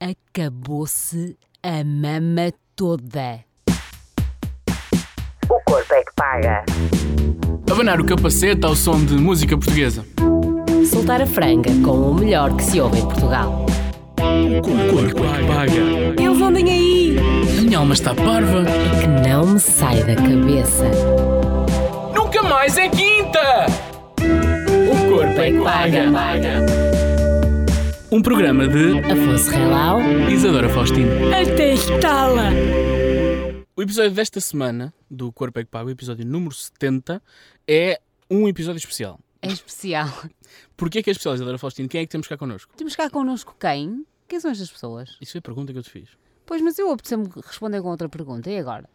Acabou-se 0.00 1.36
a 1.60 1.82
mama 1.82 2.52
toda. 2.76 3.40
O 5.48 5.60
corpo 5.64 5.92
é 5.92 6.04
que 6.04 6.12
paga. 6.14 6.64
Abanar 7.68 8.00
o 8.00 8.04
capacete 8.04 8.64
ao 8.64 8.76
som 8.76 9.04
de 9.04 9.14
música 9.14 9.58
portuguesa. 9.58 10.06
Soltar 10.88 11.20
a 11.20 11.26
franga 11.26 11.70
com 11.84 12.10
o 12.10 12.14
melhor 12.14 12.54
que 12.54 12.62
se 12.62 12.80
ouve 12.80 13.00
em 13.00 13.02
Portugal. 13.02 13.66
O 14.20 14.62
corpo 14.92 15.24
é 15.24 15.38
que 15.40 15.48
paga. 15.48 16.22
Eles 16.22 16.40
andem 16.42 16.70
aí! 16.70 17.16
A 17.58 17.62
minha 17.62 17.78
alma 17.78 17.94
está 17.94 18.14
parva. 18.14 18.64
Que 19.00 19.28
não 19.28 19.46
me 19.46 19.58
sai 19.58 20.04
da 20.04 20.14
cabeça. 20.14 20.84
Nunca 22.14 22.40
mais 22.44 22.78
é 22.78 22.88
quinta! 22.88 23.66
O 24.20 25.10
corpo 25.10 25.40
é 25.40 25.50
que 25.50 25.60
paga. 25.60 26.87
Um 28.10 28.22
programa 28.22 28.66
de 28.66 29.00
Afonso 29.00 29.50
Relau. 29.50 30.00
Isadora 30.32 30.66
Faustino. 30.70 31.10
Até 31.28 31.74
estala! 31.74 32.44
O 33.76 33.82
episódio 33.82 34.12
desta 34.12 34.40
semana, 34.40 34.94
do 35.10 35.30
Corpo 35.30 35.60
é 35.60 35.64
que 35.64 35.70
Paga, 35.70 35.88
o 35.88 35.90
episódio 35.90 36.24
número 36.24 36.54
70, 36.54 37.22
é 37.68 38.00
um 38.30 38.48
episódio 38.48 38.78
especial. 38.78 39.20
É 39.42 39.48
especial. 39.48 40.08
Porquê 40.74 41.02
que 41.02 41.10
é 41.10 41.12
especial, 41.12 41.34
Isadora 41.34 41.58
Faustino? 41.58 41.86
Quem 41.86 42.00
é 42.00 42.06
que 42.06 42.10
temos 42.10 42.26
cá 42.26 42.38
connosco? 42.38 42.72
Temos 42.78 42.96
cá 42.96 43.10
connosco 43.10 43.54
quem? 43.60 44.06
Quem 44.26 44.40
são 44.40 44.50
estas 44.50 44.70
pessoas? 44.70 45.18
Isso 45.20 45.32
foi 45.32 45.40
a 45.40 45.42
pergunta 45.42 45.70
que 45.70 45.78
eu 45.78 45.82
te 45.82 45.90
fiz. 45.90 46.08
Pois, 46.46 46.62
mas 46.62 46.78
eu 46.78 46.90
apeteceu-me 46.90 47.28
responder 47.44 47.82
com 47.82 47.88
outra 47.88 48.08
pergunta. 48.08 48.50
E 48.50 48.56
agora? 48.56 48.88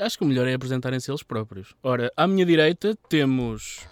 Acho 0.00 0.16
que 0.16 0.24
o 0.24 0.26
melhor 0.26 0.48
é 0.48 0.54
apresentarem-se 0.54 1.10
eles 1.10 1.22
próprios. 1.22 1.74
Ora, 1.82 2.10
à 2.16 2.26
minha 2.26 2.46
direita 2.46 2.96
temos... 3.06 3.86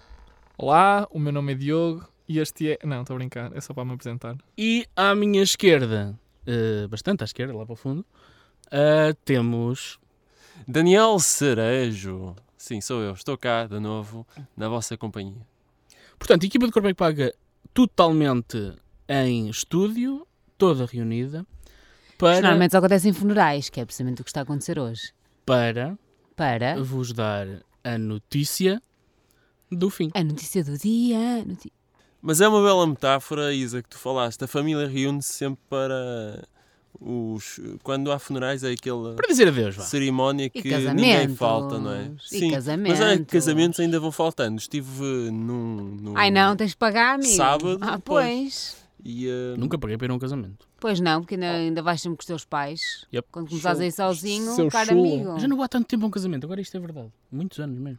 Olá, 0.57 1.07
o 1.11 1.19
meu 1.19 1.33
nome 1.33 1.53
é 1.53 1.55
Diogo 1.55 2.14
e 2.29 2.39
este 2.39 2.71
é. 2.73 2.79
Não, 2.85 3.01
estou 3.03 3.15
a 3.15 3.19
brincar, 3.19 3.55
é 3.57 3.61
só 3.61 3.73
para 3.75 3.85
me 3.85 3.93
apresentar. 3.93 4.37
E 4.57 4.87
à 4.97 5.15
minha 5.15 5.43
esquerda, 5.43 6.19
eh, 6.47 6.87
bastante 6.89 7.23
à 7.23 7.25
esquerda, 7.25 7.55
lá 7.57 7.65
para 7.65 7.73
o 7.73 7.77
fundo, 7.77 8.05
ah, 8.71 9.15
temos... 9.25 9.99
Daniel 10.69 11.19
Cerejo. 11.19 12.35
Sim, 12.57 12.81
sou 12.81 13.03
eu. 13.03 13.13
Estou 13.13 13.37
cá 13.37 13.67
de 13.67 13.79
novo 13.81 14.27
na 14.57 14.69
vossa 14.69 14.97
companhia. 14.97 15.47
Portanto, 16.19 16.45
a 16.45 16.47
equipa 16.47 16.67
do 16.67 16.73
Corpo 16.73 16.89
é 16.89 16.93
que 16.93 16.97
Paga 16.97 17.35
totalmente 17.75 18.73
em 19.09 19.49
estúdio, 19.51 20.27
toda 20.57 20.87
reunida, 20.87 21.45
para, 22.17 22.41
Normalmente 22.41 22.71
só 22.71 22.79
acontece 22.79 23.09
em 23.09 23.13
funerais, 23.13 23.69
que 23.69 23.81
é 23.81 23.85
precisamente 23.85 24.21
o 24.23 24.25
que 24.25 24.31
está 24.31 24.41
a 24.41 24.43
acontecer 24.45 24.79
hoje. 24.79 25.13
para 25.45 25.99
Para 26.37 26.81
vos 26.83 27.13
dar 27.13 27.47
a 27.83 27.99
notícia 27.99 28.81
do 29.71 29.91
fim. 29.91 30.11
a 30.15 30.23
notícia 30.23 30.63
do 30.65 30.79
dia. 30.79 31.45
noti- 31.45 31.73
Mas 32.27 32.41
é 32.41 32.49
uma 32.49 32.63
bela 32.63 32.87
metáfora, 32.87 33.53
Isa, 33.53 33.83
que 33.83 33.89
tu 33.91 33.99
falaste. 33.99 34.43
A 34.43 34.47
família 34.47 34.89
reúne-se 34.89 35.31
sempre 35.35 35.61
para 35.69 36.43
os. 36.99 37.61
Quando 37.83 38.11
há 38.11 38.19
funerais 38.19 38.65
é 38.65 38.71
aquela 38.73 39.15
Para 39.15 39.27
dizer 39.29 39.49
adeus, 39.49 39.77
vá. 39.77 39.83
cerimónia 39.83 40.49
que 40.49 40.63
ninguém 40.63 40.87
casamentos. 40.87 41.37
falta, 41.37 41.79
não 41.79 41.93
é? 41.93 42.05
E 42.05 42.11
Mas 42.11 42.33
olha, 42.33 42.51
casamentos. 42.55 43.33
casamentos 43.33 43.81
ainda 43.81 44.01
vão 44.01 44.11
faltando. 44.11 44.59
Estive 44.59 45.03
num. 45.31 45.97
num 46.01 46.17
Ai 46.17 46.31
não, 46.31 46.57
tens 46.57 46.71
de 46.71 46.77
pagar, 46.79 47.17
amigo. 47.17 47.29
Sábado, 47.35 47.79
Ah, 47.83 47.99
pois. 47.99 48.83
E, 49.05 49.29
eh, 49.29 49.55
Nunca 49.59 49.77
paguei 49.77 49.99
para 49.99 50.07
ir 50.07 50.11
a 50.11 50.15
um 50.15 50.19
casamento. 50.19 50.67
Pois 50.81 50.99
não, 50.99 51.21
porque 51.21 51.35
ainda, 51.35 51.51
ainda 51.51 51.83
vais 51.83 52.01
sempre 52.01 52.17
com 52.17 52.23
os 52.23 52.27
teus 52.27 52.43
pais. 52.47 53.07
Yep. 53.13 53.29
Quando 53.31 53.49
começares 53.51 53.81
a 53.81 53.85
ir 53.87 53.93
sozinho, 53.93 54.51
chulo. 54.55 54.71
amigo. 54.91 55.39
Já 55.41 55.47
não 55.47 55.57
vou 55.57 55.65
há 55.67 55.69
tanto 55.69 55.87
tempo 55.87 56.05
a 56.07 56.09
um 56.09 56.11
casamento, 56.11 56.45
agora 56.45 56.59
isto 56.63 56.75
é 56.75 56.81
verdade. 56.81 57.13
Muitos 57.31 57.59
anos 57.61 57.79
mesmo. 57.79 57.99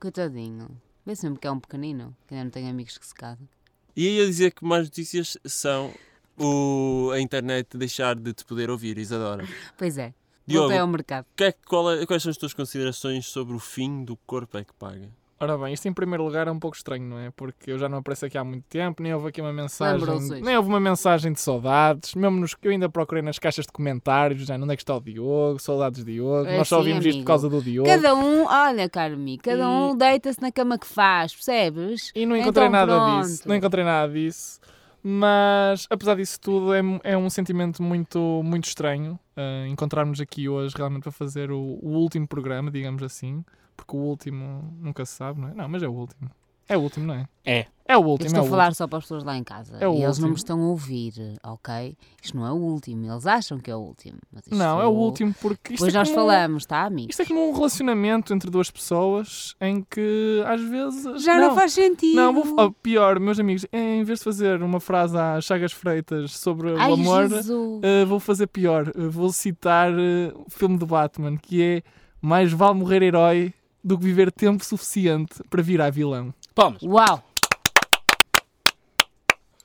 Coitadinho. 0.00 0.66
Vê-se 1.04 1.24
mesmo 1.24 1.38
que 1.38 1.46
é 1.46 1.50
um 1.50 1.58
pequenino, 1.60 2.16
que 2.26 2.34
ainda 2.34 2.44
não 2.44 2.50
tem 2.50 2.68
amigos 2.68 2.96
que 2.98 3.06
se 3.06 3.14
casam. 3.14 3.48
E 3.96 4.08
ia 4.18 4.26
dizer 4.26 4.52
que 4.52 4.64
mais 4.64 4.84
notícias 4.84 5.36
são 5.44 5.92
o, 6.38 7.10
a 7.12 7.20
internet 7.20 7.76
deixar 7.76 8.14
de 8.14 8.32
te 8.32 8.44
poder 8.44 8.70
ouvir, 8.70 8.98
Isadora. 8.98 9.44
Pois 9.76 9.98
é. 9.98 10.14
Diogo, 10.46 10.72
ao 10.76 10.86
mercado. 10.88 11.26
que 11.36 11.44
é 11.44 11.52
qual 11.52 11.92
é- 11.92 12.04
quais 12.04 12.22
são 12.22 12.30
as 12.30 12.36
tuas 12.36 12.52
considerações 12.52 13.26
sobre 13.26 13.54
o 13.54 13.58
fim 13.60 14.04
do 14.04 14.16
corpo 14.16 14.58
é 14.58 14.64
que 14.64 14.72
paga? 14.74 15.08
Ora 15.42 15.58
bem, 15.58 15.74
isto 15.74 15.88
em 15.88 15.92
primeiro 15.92 16.22
lugar 16.24 16.46
é 16.46 16.52
um 16.52 16.58
pouco 16.60 16.76
estranho, 16.76 17.02
não 17.04 17.18
é? 17.18 17.30
Porque 17.32 17.72
eu 17.72 17.76
já 17.76 17.88
não 17.88 17.98
apareço 17.98 18.24
aqui 18.24 18.38
há 18.38 18.44
muito 18.44 18.62
tempo, 18.68 19.02
nem 19.02 19.12
houve 19.12 19.26
aqui 19.26 19.40
uma 19.40 19.52
mensagem. 19.52 20.06
Nem 20.40 20.56
houve 20.56 20.68
uma 20.68 20.78
mensagem 20.78 21.32
de 21.32 21.40
saudades. 21.40 22.14
Mesmo 22.14 22.38
nos 22.38 22.54
que 22.54 22.68
eu 22.68 22.70
ainda 22.70 22.88
procurei 22.88 23.22
nas 23.22 23.40
caixas 23.40 23.66
de 23.66 23.72
comentários, 23.72 24.46
já 24.46 24.54
onde 24.54 24.72
é 24.72 24.76
que 24.76 24.82
está 24.82 24.94
o 24.96 25.00
Diogo, 25.00 25.58
saudades 25.58 26.04
de 26.04 26.12
Diogo. 26.12 26.46
É 26.48 26.58
Nós 26.58 26.68
só 26.68 26.76
assim, 26.76 26.82
ouvimos 26.90 27.04
isto 27.06 27.16
amigo. 27.16 27.24
por 27.24 27.26
causa 27.26 27.48
do 27.48 27.60
Diogo. 27.60 27.88
Cada 27.88 28.14
um, 28.14 28.46
olha, 28.46 28.88
caro 28.88 29.14
amigo, 29.14 29.42
cada 29.42 29.62
E- 29.64 29.66
um 29.66 29.96
deita-se 29.96 30.40
na 30.40 30.52
cama 30.52 30.78
que 30.78 30.86
faz, 30.86 31.34
percebes? 31.34 32.12
E 32.14 32.24
não 32.24 32.36
encontrei 32.36 32.68
Então, 32.68 32.78
nada 32.78 32.94
pronto. 32.96 33.26
disso. 33.26 33.48
Não 33.48 33.56
encontrei 33.56 33.84
nada 33.84 34.12
disso. 34.12 34.60
Mas, 35.02 35.88
apesar 35.90 36.14
disso 36.14 36.38
tudo, 36.40 36.72
é, 36.72 36.80
é 37.02 37.18
um 37.18 37.28
sentimento 37.28 37.82
muito, 37.82 38.40
muito 38.44 38.66
estranho 38.68 39.18
uh, 39.36 39.66
encontrarmos 39.66 40.20
aqui 40.20 40.48
hoje 40.48 40.72
realmente 40.76 41.02
para 41.02 41.10
fazer 41.10 41.50
o, 41.50 41.58
o 41.82 41.88
último 41.98 42.28
programa, 42.28 42.70
digamos 42.70 43.02
assim. 43.02 43.44
Porque 43.76 43.96
o 43.96 44.00
último 44.00 44.74
nunca 44.80 45.04
se 45.04 45.12
sabe, 45.14 45.40
não 45.40 45.48
é? 45.48 45.54
Não, 45.54 45.68
mas 45.68 45.82
é 45.82 45.88
o 45.88 45.92
último. 45.92 46.30
É 46.68 46.76
o 46.76 46.80
último, 46.80 47.06
não 47.06 47.14
é? 47.14 47.28
É. 47.44 47.66
É 47.86 47.96
o 47.96 48.00
Eu 48.00 48.06
último. 48.06 48.28
estou 48.28 48.44
é 48.44 48.46
a 48.46 48.50
falar 48.50 48.74
só 48.74 48.86
para 48.86 48.98
as 48.98 49.04
pessoas 49.04 49.24
lá 49.24 49.36
em 49.36 49.44
casa. 49.44 49.76
É 49.78 49.86
o 49.86 49.94
e 49.94 50.02
eles 50.04 50.18
não 50.18 50.28
me 50.30 50.36
estão 50.36 50.58
a 50.58 50.68
ouvir, 50.68 51.12
ok? 51.42 51.94
Isto 52.22 52.36
não 52.38 52.46
é 52.46 52.52
o 52.52 52.54
último. 52.56 53.04
Eles 53.12 53.26
acham 53.26 53.58
que 53.58 53.70
é 53.70 53.76
o 53.76 53.80
último. 53.80 54.16
Mas 54.32 54.44
isto 54.46 54.52
último. 54.54 54.64
Não, 54.70 54.80
é 54.80 54.86
o 54.86 54.90
último 54.90 55.34
porque 55.42 55.74
isto 55.74 55.84
Depois 55.84 55.94
é 55.94 55.98
nós 55.98 56.08
como- 56.08 56.20
falamos, 56.20 56.64
tá, 56.64 56.84
amigo? 56.84 57.10
Isto 57.10 57.22
é 57.22 57.26
como 57.26 57.50
um 57.50 57.52
relacionamento 57.52 58.32
entre 58.32 58.48
duas 58.48 58.70
pessoas 58.70 59.54
em 59.60 59.82
que 59.82 60.42
às 60.46 60.62
vezes. 60.62 61.22
Já 61.22 61.36
não, 61.38 61.54
faz 61.54 61.72
sentido. 61.72 62.14
Não, 62.16 62.32
vou, 62.32 62.54
oh, 62.58 62.72
pior, 62.72 63.18
meus 63.20 63.38
amigos, 63.38 63.66
em 63.70 64.02
vez 64.04 64.20
de 64.20 64.24
fazer 64.24 64.62
uma 64.62 64.80
frase 64.80 65.18
às 65.18 65.44
Chagas 65.44 65.72
Freitas 65.72 66.30
sobre 66.38 66.74
Ai, 66.78 66.90
o 66.90 66.94
amor. 66.94 67.26
Uh, 67.26 68.06
vou 68.06 68.20
fazer 68.20 68.46
pior. 68.46 68.88
Uh, 68.96 69.10
vou 69.10 69.30
citar 69.32 69.92
uh, 69.92 70.44
o 70.46 70.48
filme 70.48 70.78
do 70.78 70.86
Batman, 70.86 71.36
que 71.36 71.60
é 71.62 71.82
Mais 72.22 72.50
vale 72.52 72.78
morrer 72.78 73.02
herói 73.02 73.52
do 73.82 73.98
que 73.98 74.04
viver 74.04 74.30
tempo 74.32 74.64
suficiente 74.64 75.42
para 75.50 75.62
virar 75.62 75.90
vilão. 75.90 76.32
Palmas. 76.54 76.82
Uau! 76.82 77.22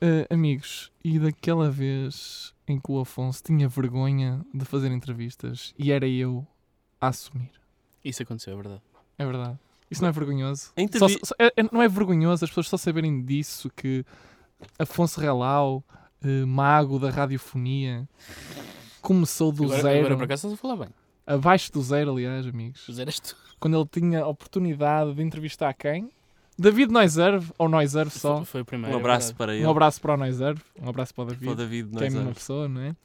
Uh, 0.00 0.32
amigos, 0.32 0.92
e 1.04 1.18
daquela 1.18 1.68
vez 1.70 2.54
em 2.68 2.78
que 2.78 2.92
o 2.92 3.00
Afonso 3.00 3.42
tinha 3.42 3.68
vergonha 3.68 4.44
de 4.54 4.64
fazer 4.64 4.92
entrevistas 4.92 5.74
e 5.76 5.90
era 5.90 6.06
eu 6.06 6.46
a 7.00 7.08
assumir. 7.08 7.50
Isso 8.04 8.22
aconteceu, 8.22 8.52
é 8.52 8.56
verdade. 8.56 8.82
É 9.18 9.26
verdade. 9.26 9.58
Isso 9.90 10.00
não 10.02 10.08
é 10.08 10.12
vergonhoso? 10.12 10.70
A 10.76 10.82
entrevi- 10.82 11.14
Só- 11.14 11.18
só- 11.26 11.34
é- 11.38 11.52
é- 11.56 11.62
não 11.72 11.82
é 11.82 11.88
vergonhoso 11.88 12.44
as 12.44 12.50
pessoas 12.50 12.68
só 12.68 12.76
saberem 12.76 13.24
disso 13.24 13.68
que 13.74 14.04
Afonso 14.78 15.20
Relau, 15.20 15.82
uh, 16.24 16.46
mago 16.46 16.98
da 17.00 17.10
radiofonia, 17.10 18.08
começou 19.00 19.50
do 19.50 19.64
Agora, 19.64 19.82
zero. 19.82 19.98
agora 19.98 20.16
por 20.16 20.24
acaso 20.24 20.46
estás 20.46 20.54
a 20.54 20.56
falar 20.56 20.76
bem. 20.76 20.88
Abaixo 21.28 21.70
do 21.70 21.82
zero, 21.82 22.12
aliás, 22.12 22.46
amigos. 22.46 22.84
Mas 22.88 22.98
eras 22.98 23.20
tu. 23.20 23.36
quando 23.60 23.76
ele 23.76 23.86
tinha 23.90 24.22
a 24.22 24.26
oportunidade 24.26 25.14
de 25.14 25.22
entrevistar 25.22 25.74
quem? 25.74 26.10
David 26.58 26.90
Noiserve, 26.90 27.52
ou 27.58 27.68
Noiserve 27.68 28.10
só. 28.10 28.38
Foi, 28.38 28.44
foi 28.44 28.60
o 28.62 28.64
primeiro. 28.64 28.94
Um 28.94 28.98
é 28.98 29.00
abraço 29.00 29.34
para 29.34 29.54
ele. 29.54 29.64
Um 29.66 29.70
abraço 29.70 30.00
para 30.00 30.14
o 30.14 30.16
Noiserve, 30.16 30.60
um 30.80 30.88
abraço 30.88 31.14
para 31.14 31.22
o 31.22 31.26
David, 31.26 31.44
para 31.44 31.52
o 31.52 31.54
David 31.54 31.90
que 31.90 32.04
é 32.04 32.06
a 32.06 32.10
mesma 32.10 32.32
pessoa, 32.32 32.68
não 32.68 32.80
é? 32.80 32.96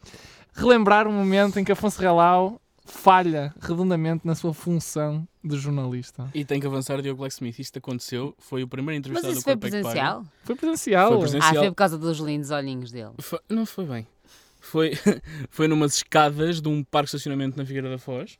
Relembrar 0.54 1.06
um 1.06 1.12
momento 1.12 1.58
em 1.60 1.64
que 1.64 1.70
Afonso 1.70 2.00
Relau 2.00 2.60
falha 2.84 3.54
redondamente 3.60 4.26
na 4.26 4.34
sua 4.34 4.52
função 4.52 5.26
de 5.42 5.56
jornalista. 5.56 6.30
E 6.34 6.44
tem 6.44 6.60
que 6.60 6.66
avançar 6.66 7.00
Diogo 7.02 7.18
Blacksmith. 7.18 7.58
Isto 7.58 7.78
aconteceu. 7.78 8.34
Foi 8.38 8.62
o 8.62 8.68
primeiro 8.68 8.96
Mas 8.96 8.98
entrevistado 8.98 9.32
isso 9.32 9.40
do 9.40 9.44
foi 9.44 9.52
é 9.52 9.56
presencial? 9.56 10.24
Foi 10.44 10.54
presencial. 10.54 11.08
Foi 11.08 11.16
Ah, 11.16 11.20
presencial. 11.20 11.54
foi 11.62 11.70
por 11.70 11.76
causa 11.76 11.98
dos 11.98 12.18
lindos 12.18 12.50
olhinhos 12.50 12.90
dele. 12.90 13.12
Foi- 13.18 13.40
não 13.48 13.66
foi 13.66 13.86
bem. 13.86 14.06
Foi, 14.64 14.92
foi 15.50 15.68
numas 15.68 15.96
escadas 15.96 16.60
de 16.60 16.68
um 16.68 16.82
parque 16.82 17.06
de 17.06 17.16
estacionamento 17.16 17.56
na 17.56 17.64
Figueira 17.66 17.90
da 17.90 17.98
Foz. 17.98 18.38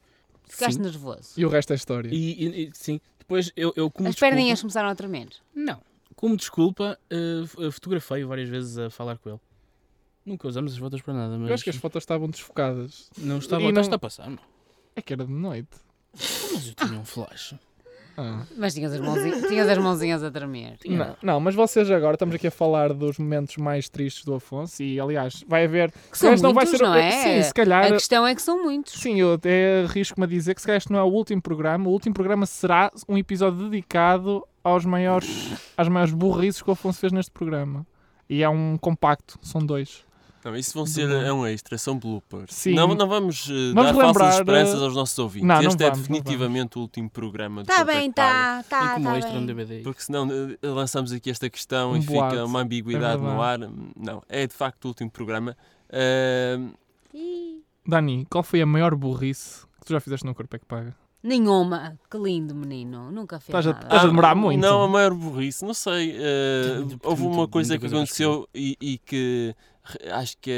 Ficaste 0.48 0.76
Sim. 0.76 0.82
nervoso. 0.82 1.30
E 1.36 1.44
o 1.44 1.48
resto 1.48 1.72
é 1.72 1.76
história. 1.76 2.08
E, 2.12 2.14
e- 2.44 2.64
e- 2.64 2.70
sim. 2.74 3.00
Depois 3.18 3.50
eu, 3.56 3.72
eu 3.76 3.90
como 3.90 4.08
As 4.08 4.14
desculpa... 4.14 4.34
perninhas 4.34 4.60
começaram 4.60 4.88
a 4.88 4.94
tremer. 4.94 5.28
Não. 5.54 5.80
Como 6.16 6.36
desculpa, 6.36 6.98
eh, 7.10 7.42
f- 7.44 7.70
fotografei-o 7.72 8.28
várias 8.28 8.48
vezes 8.48 8.76
a 8.78 8.90
falar 8.90 9.16
com 9.18 9.30
ele. 9.30 9.40
Nunca 10.24 10.46
usamos 10.48 10.72
as 10.72 10.78
fotos 10.78 11.00
para 11.02 11.12
nada, 11.14 11.38
mas... 11.38 11.48
Eu 11.48 11.54
acho 11.54 11.64
que 11.64 11.70
as 11.70 11.76
fotos 11.76 12.02
estavam 12.02 12.28
desfocadas. 12.28 13.10
Não 13.18 13.38
estava... 13.38 13.62
E 13.62 13.66
Não... 13.66 13.72
não- 13.72 13.80
Está 13.82 13.96
a 13.96 13.98
passar, 13.98 14.28
não. 14.30 14.38
É 14.96 15.02
que 15.02 15.12
era 15.12 15.24
de 15.24 15.32
noite. 15.32 15.68
Mas 16.14 16.68
eu 16.68 16.74
tinha 16.74 16.98
um 17.00 17.04
flash. 17.04 17.54
Ah. 18.16 18.42
Mas 18.56 18.74
tinhas 18.74 18.92
as 18.92 19.00
mãozinhas, 19.00 19.42
tinhas 19.48 19.68
as 19.68 19.78
mãozinhas 19.78 20.22
a 20.22 20.30
tremer. 20.30 20.76
Não, 20.86 21.16
não, 21.22 21.40
mas 21.40 21.54
vocês 21.54 21.90
agora 21.90 22.14
estamos 22.14 22.34
aqui 22.34 22.46
a 22.46 22.50
falar 22.50 22.92
dos 22.92 23.18
momentos 23.18 23.56
mais 23.56 23.88
tristes 23.88 24.24
do 24.24 24.34
Afonso 24.34 24.82
e 24.82 25.00
aliás 25.00 25.44
vai 25.48 25.64
haver 25.64 25.92
Que 26.10 26.18
são 26.18 26.30
Mas 26.30 26.40
não 26.40 26.52
vai 26.54 26.64
muitos, 26.64 26.78
ser 26.78 26.84
não 26.86 26.94
é? 26.94 27.10
sim, 27.10 27.42
se 27.42 27.52
calhar 27.54 27.86
A 27.86 27.92
questão 27.92 28.26
é 28.26 28.34
que 28.34 28.42
são 28.42 28.62
muitos. 28.62 28.94
Sim, 28.94 29.20
eu 29.20 29.34
até 29.34 29.82
arrisco-me 29.84 30.24
a 30.24 30.28
dizer 30.28 30.54
que 30.54 30.60
se 30.60 30.66
calhar 30.66 30.78
este 30.78 30.92
não 30.92 30.98
é 30.98 31.02
o 31.02 31.08
último 31.08 31.42
programa. 31.42 31.88
O 31.88 31.92
último 31.92 32.14
programa 32.14 32.46
será 32.46 32.90
um 33.08 33.18
episódio 33.18 33.68
dedicado 33.68 34.46
aos 34.62 34.84
maiores, 34.84 35.52
às 35.76 35.88
maiores 35.88 36.14
burrices 36.14 36.62
que 36.62 36.70
o 36.70 36.72
Afonso 36.72 37.00
fez 37.00 37.12
neste 37.12 37.30
programa. 37.30 37.86
E 38.28 38.42
é 38.42 38.48
um 38.48 38.78
compacto, 38.78 39.38
são 39.42 39.60
dois. 39.60 40.04
Não, 40.44 40.54
isso 40.56 40.74
vão 40.74 40.84
ser 40.86 41.08
é 41.10 41.32
um 41.32 41.46
extra, 41.46 41.78
são 41.78 41.98
bloopers. 41.98 42.54
Sim. 42.54 42.74
Não, 42.74 42.86
não 42.94 43.08
vamos, 43.08 43.48
eh, 43.48 43.72
Vamos 43.74 43.92
dar 43.92 43.94
falsas 43.94 44.06
lembrar, 44.06 44.38
esperanças 44.38 44.80
eh, 44.80 44.84
aos 44.84 44.94
nossos 44.94 45.18
ouvintes. 45.18 45.48
não, 45.48 45.62
não 45.62 45.68
este 45.70 45.82
é 45.82 45.90
vamos, 45.90 46.08
não 46.08 46.16
definitivamente 46.18 46.78
o 46.78 46.82
último 46.82 47.08
programa 47.10 47.62
do 47.62 47.70
Está 47.70 47.80
é 47.80 47.84
bem, 47.84 48.10
está, 48.10 48.60
está. 48.60 48.84
e 48.84 48.94
como 48.94 49.04
tá 49.06 49.16
extra 49.18 49.32
bem. 49.32 49.40
no 49.40 49.46
DVD. 49.46 49.80
Porque 49.82 50.02
senão 50.02 50.28
eh, 50.30 50.58
lançamos 50.68 51.12
aqui 51.12 51.30
esta 51.30 51.48
questão 51.48 51.92
Um 51.92 51.96
e 51.96 52.00
boato, 52.00 52.30
fica 52.34 52.44
uma 52.44 52.60
ambiguidade 52.60 53.22
é 53.22 53.24
no 53.24 53.40
ar. 53.42 53.58
Não, 53.58 54.22
é 54.28 54.46
de 54.46 54.52
facto 54.54 54.84
o 54.84 54.88
último 54.88 55.10
programa. 55.10 55.56
Ih, 57.12 57.62
Dani, 57.86 58.26
qual 58.30 58.42
foi 58.42 58.60
a 58.62 58.66
maior 58.66 58.94
burrice 58.94 59.62
que 59.80 59.86
tu 59.86 59.92
já 59.92 60.00
fizeste 60.00 60.26
no 60.26 60.34
Corpo 60.34 60.56
é 60.56 60.58
que 60.58 60.64
Paga? 60.66 60.94
Nenhuma. 61.22 61.98
Que 62.10 62.18
lindo, 62.18 62.54
menino. 62.54 63.10
Nunca 63.10 63.40
fez 63.40 63.48
Estás 63.48 63.66
a- 63.66 63.72
nada. 63.72 63.84
estás 63.86 64.04
a 64.04 64.06
demorar 64.06 64.34
muito. 64.34 64.60
Não, 64.60 64.82
a 64.82 64.88
maior 64.88 65.14
burrice, 65.14 65.64
não 65.64 65.72
sei. 65.72 66.14
Muita- 66.84 67.08
houve 67.08 67.22
uma 67.22 67.48
coisa 67.48 67.78
que 67.78 67.86
aconteceu 67.86 68.46
e, 68.54 68.76
e 68.80 68.98
que 68.98 69.54
acho 70.12 70.36
que 70.38 70.50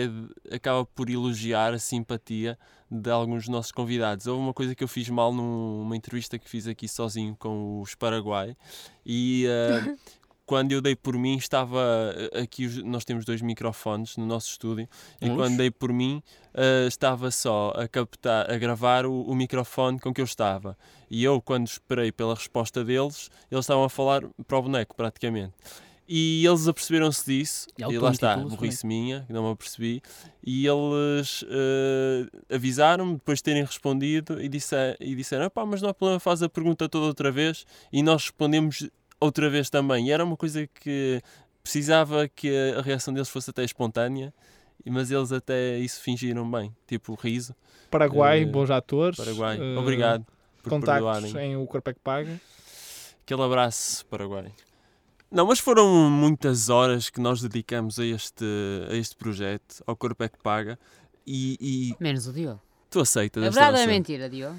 é 0.51 0.55
acaba 0.55 0.85
por 0.85 1.11
elogiar 1.11 1.75
a 1.75 1.79
simpatia 1.79 2.59
de 2.91 3.11
alguns 3.11 3.45
dos 3.45 3.49
nossos 3.49 3.73
convidados. 3.73 4.27
Houve 4.27 4.41
uma 4.41 4.55
coisa 4.55 4.75
que 4.75 4.85
eu 4.85 4.89
fiz 4.89 5.09
mal 5.09 5.33
numa 5.33 5.97
entrevista 5.97 6.39
que 6.39 6.49
fiz 6.49 6.67
aqui 6.67 6.89
sozinho 6.89 7.37
com 7.37 7.81
os 7.81 7.95
Paraguai 7.95 8.57
e 9.05 9.47
eh, 9.47 9.97
quando 10.47 10.71
eu 10.71 10.81
dei 10.81 10.95
por 10.95 11.19
mim 11.19 11.37
estava 11.37 12.15
eh, 12.33 12.43
aqui 12.43 12.83
nós 12.85 13.05
temos 13.05 13.25
dois 13.25 13.43
microfones 13.43 14.17
no 14.17 14.25
nosso 14.25 14.51
estúdio 14.51 14.89
e 15.21 15.29
Uns? 15.29 15.37
quando 15.37 15.57
dei 15.57 15.71
por 15.71 15.93
mim 15.93 16.23
eh, 16.55 16.87
estava 16.87 17.33
só 17.33 17.73
a 17.75 17.89
captar 17.89 18.49
a 18.51 18.57
gravar 18.57 19.05
o, 19.05 19.23
o 19.23 19.35
microfone 19.35 19.99
com 19.99 20.15
que 20.15 20.21
eu 20.21 20.25
estava 20.25 20.79
e 21.11 21.25
eu 21.25 21.43
quando 21.43 21.67
esperei 21.67 22.13
pela 22.13 22.35
resposta 22.35 22.85
deles 22.85 23.29
eles 23.51 23.65
estavam 23.65 23.83
a 23.83 23.91
falar 23.91 24.23
para 24.47 24.59
o 24.59 24.63
boneco 24.63 24.95
praticamente 24.95 25.55
e 26.09 26.47
eles 26.47 26.69
aperceberam-se 26.69 27.27
disso 27.27 27.67
E 27.77 27.83
e, 27.83 27.99
lá 27.99 28.11
está, 28.11 28.37
burrice 28.37 28.87
minha, 28.87 29.25
que 29.27 29.33
não 29.33 29.45
me 29.45 29.51
apercebi 29.53 30.01
e 30.43 30.67
eles 30.67 31.45
eh, 31.49 32.55
avisaram-me 32.55 33.15
depois 33.15 33.39
de 33.39 33.45
terem 33.45 33.65
respondido 33.65 34.41
e, 34.41 34.49
disse, 34.49 34.77
e 35.01 35.15
disseram, 35.15 35.51
pá, 35.51 35.67
mas 35.67 35.83
não 35.83 35.89
há 35.89 35.95
problema, 35.95 36.21
faz 36.21 36.43
a 36.43 36.49
pergunta 36.49 36.89
toda 36.89 37.07
outra 37.07 37.33
vez 37.33 37.67
e 37.93 38.03
nós 38.03 38.23
respondemos 38.23 38.89
outra 39.21 39.51
vez 39.51 39.69
também. 39.69 40.07
E 40.07 40.13
era 40.13 40.25
uma 40.25 40.37
coisa 40.37 40.67
que 40.69 41.21
precisava 41.63 42.29
que 42.29 42.49
a, 42.77 42.81
reação 42.81 43.13
deles 43.13 43.29
fosse 43.29 43.51
até 43.51 43.65
espontânea, 43.65 44.33
mas 44.85 45.11
eles 45.11 45.33
até 45.33 45.79
isso 45.79 46.01
fingiram 46.01 46.49
bem, 46.49 46.73
tipo 46.87 47.15
riso. 47.15 47.55
Paraguai, 47.91 48.43
Eh, 48.43 48.47
bons 48.47 48.71
atores. 48.71 49.17
Paraguai, 49.17 49.59
eh, 49.61 49.77
obrigado 49.79 50.25
por 50.63 50.71
Contactos 50.71 51.23
perdoarem. 51.23 51.53
em 51.53 51.57
o 51.57 51.67
Corpo 51.67 51.91
é 51.91 51.95
que 51.95 52.01
Paga. 52.01 52.41
Aquele 53.25 53.43
abraço, 53.43 54.07
Paraguai. 54.07 54.53
Não, 55.31 55.47
mas 55.47 55.59
foram 55.59 56.09
muitas 56.11 56.69
horas 56.69 57.11
que 57.11 57.21
nós 57.21 57.41
dedicamos 57.43 57.99
a 57.99 58.05
este, 58.07 58.45
a 58.91 58.95
este 58.95 59.17
projeto, 59.17 59.83
ao 59.87 59.97
Corpo 59.97 60.23
é 60.23 60.29
que 60.29 60.39
Paga, 60.39 60.79
e, 61.27 61.57
e 61.61 62.03
Menos 62.03 62.27
o 62.29 62.33
Diogo. 62.33 62.61
tu 62.91 63.01
aceitas 63.01 63.43
É 63.43 63.51
verdade 63.51 63.77
ou 63.77 63.83
é 63.83 63.87
mentira, 63.87 64.31
Diogo? 64.31 64.57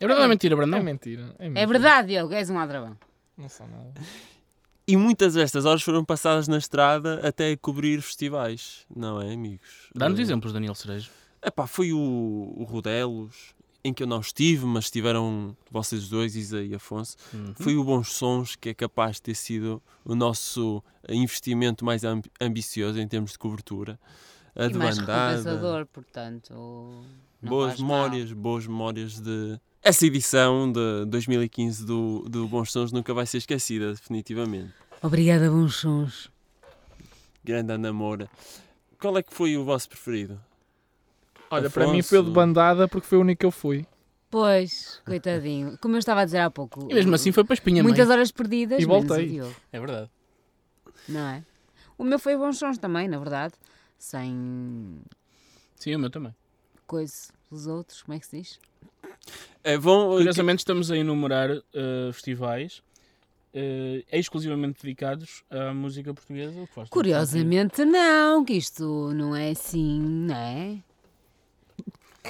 É 0.00 0.06
verdade 0.06 0.20
ou 0.20 0.24
é 0.24 0.28
mentira, 0.28 0.54
É 0.54 0.56
Brandão? 0.56 0.82
mentira. 0.82 1.34
É, 1.38 1.46
É 1.46 1.48
mentira. 1.48 1.66
verdade, 1.66 2.08
Diogo. 2.08 2.32
És 2.32 2.48
um 2.48 2.54
ladrão. 2.54 2.96
Não 3.36 3.48
sou 3.48 3.66
nada. 3.68 3.92
E 4.86 4.96
muitas 4.96 5.34
destas 5.34 5.66
horas 5.66 5.82
foram 5.82 6.02
passadas 6.04 6.48
na 6.48 6.56
estrada 6.56 7.20
até 7.26 7.52
a 7.52 7.56
cobrir 7.58 8.00
festivais, 8.00 8.86
não 8.94 9.20
é, 9.20 9.34
amigos? 9.34 9.90
Dá-nos 9.94 10.18
Eh, 10.18 10.22
exemplos, 10.22 10.52
Daniel 10.52 10.74
Cerejo. 10.74 11.10
Epá, 11.44 11.66
foi 11.66 11.92
o, 11.92 11.98
o 12.56 12.64
Rodelos, 12.64 13.54
em 13.84 13.92
que 13.94 14.02
eu 14.02 14.06
não 14.06 14.20
estive, 14.20 14.66
mas 14.66 14.84
estiveram 14.84 15.56
vocês 15.70 16.08
dois, 16.08 16.34
Isa 16.36 16.62
e 16.62 16.74
Afonso. 16.74 17.16
Uhum. 17.32 17.54
Foi 17.54 17.76
o 17.76 17.84
Bons 17.84 18.12
Sons, 18.12 18.56
que 18.56 18.68
é 18.70 18.74
capaz 18.74 19.16
de 19.16 19.22
ter 19.22 19.34
sido 19.34 19.80
o 20.04 20.14
nosso 20.14 20.82
investimento 21.08 21.84
mais 21.84 22.04
amb- 22.04 22.26
ambicioso 22.40 22.98
em 23.00 23.06
termos 23.08 23.32
de 23.32 23.38
cobertura. 23.38 23.98
A 24.56 24.64
e 24.66 24.68
de 24.72 24.78
mais 24.78 24.98
bandada. 24.98 25.36
recompensador, 25.38 25.86
portanto. 25.86 26.52
não 27.40 27.48
Boas 27.48 27.68
faz 27.70 27.80
mal. 27.80 28.02
memórias, 28.04 28.32
boas 28.32 28.66
memórias 28.66 29.20
de. 29.20 29.58
Essa 29.80 30.04
edição 30.06 30.70
de 30.72 31.04
2015 31.06 31.86
do, 31.86 32.26
do 32.28 32.48
Bons 32.48 32.72
Sons 32.72 32.90
nunca 32.90 33.14
vai 33.14 33.24
ser 33.26 33.38
esquecida, 33.38 33.92
definitivamente. 33.92 34.72
Obrigada, 35.00 35.48
bons 35.48 35.76
sons. 35.76 36.28
Grande 37.44 37.72
Ana 37.72 37.92
Moura. 37.92 38.28
Qual 39.00 39.16
é 39.16 39.22
que 39.22 39.32
foi 39.32 39.56
o 39.56 39.64
vosso 39.64 39.88
preferido? 39.88 40.40
Olha, 41.50 41.70
para 41.70 41.86
mim 41.88 42.02
foi 42.02 42.18
o 42.18 42.22
de 42.22 42.28
Afonso. 42.30 42.34
bandada 42.34 42.88
porque 42.88 43.06
foi 43.06 43.18
o 43.18 43.20
único 43.22 43.40
que 43.40 43.46
eu 43.46 43.50
fui. 43.50 43.86
Pois, 44.30 45.00
coitadinho. 45.06 45.78
Como 45.80 45.94
eu 45.94 45.98
estava 45.98 46.20
a 46.20 46.24
dizer 46.24 46.38
há 46.38 46.50
pouco. 46.50 46.86
E 46.90 46.94
mesmo 46.94 47.14
assim 47.14 47.32
foi 47.32 47.44
para 47.44 47.54
a 47.54 47.56
espinha 47.56 47.82
Muitas 47.82 48.08
mãe. 48.08 48.16
horas 48.16 48.30
perdidas. 48.30 48.80
E 48.82 48.84
voltei. 48.84 49.40
É 49.72 49.80
verdade. 49.80 50.10
não 51.08 51.20
é? 51.28 51.42
O 51.96 52.04
meu 52.04 52.18
foi 52.18 52.36
bons 52.36 52.58
sons 52.58 52.76
também, 52.78 53.08
na 53.08 53.18
verdade. 53.18 53.54
Sem 53.98 55.00
Sim, 55.76 55.94
o 55.94 55.98
meu 55.98 56.10
também. 56.10 56.34
coisa 56.86 57.28
dos 57.50 57.66
outros, 57.66 58.02
como 58.02 58.14
é 58.16 58.20
que 58.20 58.26
se 58.26 58.36
diz? 58.38 58.60
É, 59.64 59.76
vão, 59.78 60.10
Curiosamente 60.10 60.60
estamos 60.60 60.90
a 60.90 60.96
enumerar 60.96 61.50
eh, 61.50 62.10
festivais 62.12 62.82
eh, 63.52 64.04
exclusivamente 64.12 64.82
dedicados 64.82 65.42
à 65.50 65.72
música 65.74 66.12
portuguesa. 66.14 66.68
Curiosamente 66.90 67.84
não, 67.84 68.44
que 68.44 68.52
isto 68.54 69.12
não 69.14 69.34
é 69.34 69.50
assim, 69.50 70.00
não 70.00 70.34
é? 70.36 70.78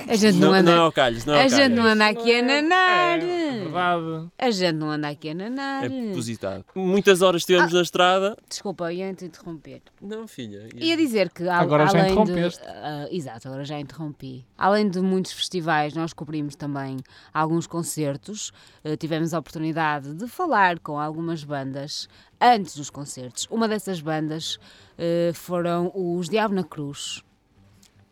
A 0.06 0.14
gente 0.14 0.36
não, 0.38 0.48
não, 0.48 0.54
anda. 0.54 0.70
não 0.70 0.78
é 0.78 0.84
ao 0.84 0.92
calhos, 0.92 1.24
não 1.24 1.34
é 1.34 1.42
a 1.44 1.48
gente 1.48 1.74
não 1.74 1.82
anda 1.84 2.06
aqui 2.06 2.32
a 2.36 2.42
nanar. 2.42 3.18
É 3.18 3.58
verdade. 3.64 4.28
A 4.38 4.50
gente 4.50 4.76
não 4.76 4.90
anda 4.90 5.08
aqui 5.08 5.30
a 5.30 5.34
nanar. 5.34 5.84
É 5.84 5.88
propositado. 5.88 6.64
Muitas 6.74 7.20
horas 7.20 7.40
estivemos 7.42 7.72
Ah. 7.72 7.76
na 7.76 7.82
estrada. 7.82 8.36
Desculpa, 8.48 8.84
eu 8.92 8.96
ia 8.98 9.14
te 9.14 9.24
interromper. 9.24 9.82
Não, 10.00 10.28
filha. 10.28 10.68
Ia 10.76 10.96
dizer 10.96 11.30
que 11.30 11.42
al- 11.48 11.62
Agora 11.62 11.86
já 11.86 11.98
além 12.00 12.14
de, 12.14 12.20
interrompeste. 12.22 12.62
ah, 12.66 13.08
exato, 13.10 13.48
agora 13.48 13.64
já 13.64 13.80
interrompi. 13.80 14.46
Além 14.56 14.88
de 14.88 15.00
muitos 15.00 15.32
festivais, 15.32 15.94
nós 15.94 16.12
cobrimos 16.12 16.54
também 16.54 16.98
alguns 17.34 17.66
concertos. 17.66 18.52
Eh, 18.84 18.96
tivemos 18.96 19.34
a 19.34 19.38
oportunidade 19.40 20.14
de 20.14 20.28
falar 20.28 20.78
com 20.78 20.98
algumas 20.98 21.42
bandas 21.42 22.08
antes 22.40 22.76
dos 22.76 22.88
concertos. 22.88 23.48
Uma 23.50 23.66
dessas 23.66 24.00
bandas 24.00 24.58
eh, 24.96 25.32
foram 25.34 25.90
os 25.94 26.28
Diabo 26.28 26.54
na 26.54 26.62
Cruz. 26.62 27.22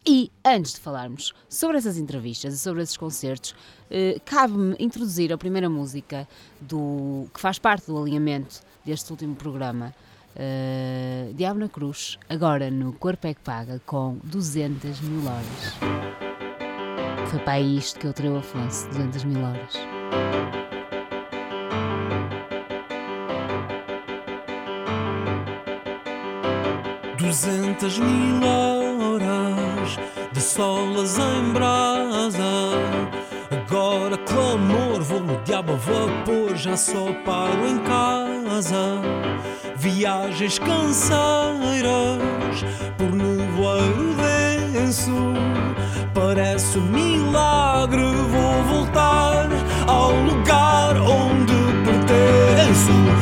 E 0.09 0.31
antes 0.45 0.75
de 0.75 0.81
falarmos 0.81 1.35
sobre 1.49 1.79
essas 1.79 1.99
entrevistas 1.99 2.55
e 2.55 2.59
sobre 2.59 2.81
esses 2.81 2.97
concertos, 2.97 3.57
eh, 3.91 4.21
cabe-me 4.25 4.77
introduzir 4.79 5.33
a 5.33 5.37
primeira 5.37 5.69
música 5.69 6.29
do 6.61 7.27
que 7.35 7.41
faz 7.41 7.59
parte 7.59 7.89
do 7.89 7.99
alinhamento 7.99 8.61
deste 8.85 9.11
último 9.11 9.35
programa. 9.35 9.93
Uh, 10.37 11.33
Diabo 11.33 11.59
na 11.59 11.69
Cruz, 11.69 12.19
agora 12.29 12.71
no 12.71 12.93
Corpo 12.93 13.27
é 13.27 13.33
que 13.33 13.41
Paga, 13.41 13.81
com 13.87 14.19
200 14.23 15.01
mil 15.01 15.27
horas. 15.27 15.75
Foi 17.31 17.41
para 17.41 17.59
isto 17.59 17.99
que 17.99 18.07
eu 18.07 18.13
treu 18.13 18.37
Afonso, 18.37 18.87
200 18.89 19.25
mil 19.25 19.43
horas. 19.43 19.73
Duzentas 27.19 27.99
mil 27.99 28.47
horas 28.47 28.76
solas 30.47 31.19
em 31.19 31.53
brasa. 31.53 32.45
Agora 33.51 34.17
clamor, 34.19 35.03
vou 35.03 35.21
no 35.21 35.43
diabo 35.43 35.73
a 35.73 35.77
vapor, 35.77 36.57
já 36.57 36.77
só 36.77 37.13
paro 37.25 37.67
em 37.67 37.79
casa. 37.79 39.03
Viagens 39.77 40.59
canseiras 40.59 41.83
por 42.97 43.13
nevoeiro 43.13 44.15
denso. 44.15 45.35
Parece 46.15 46.79
um 46.79 46.83
milagre, 46.83 48.03
vou 48.03 48.63
voltar 48.65 49.49
ao 49.87 50.13
lugar 50.13 50.97
onde 50.97 51.55
pertenço. 51.85 53.16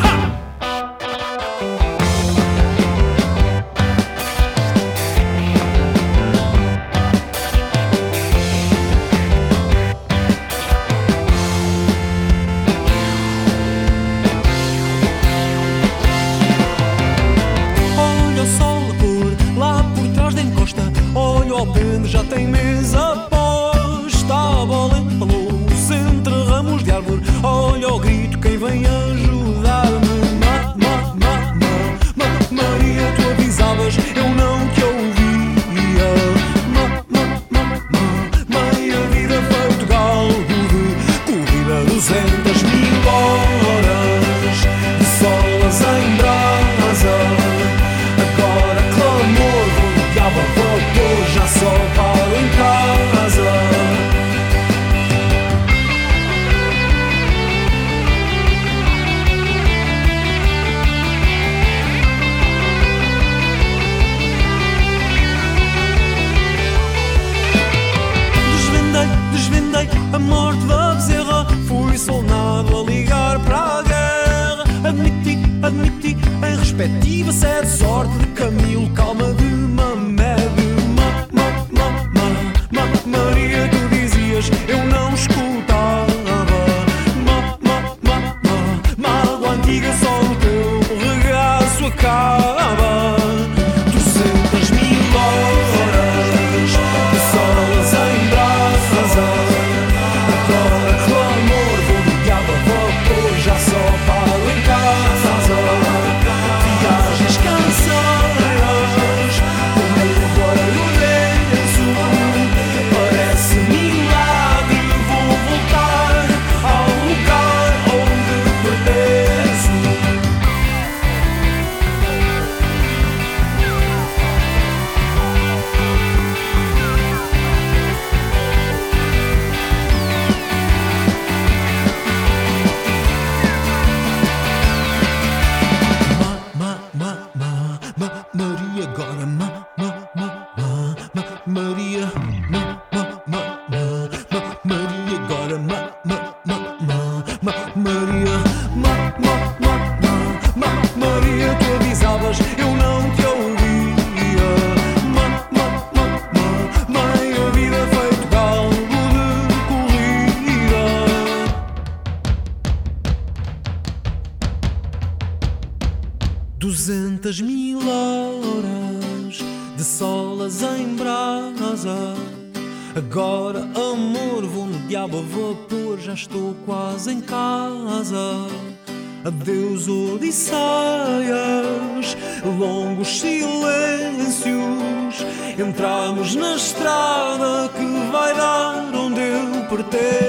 Eu 189.75 189.85
pertenço. 189.85 190.24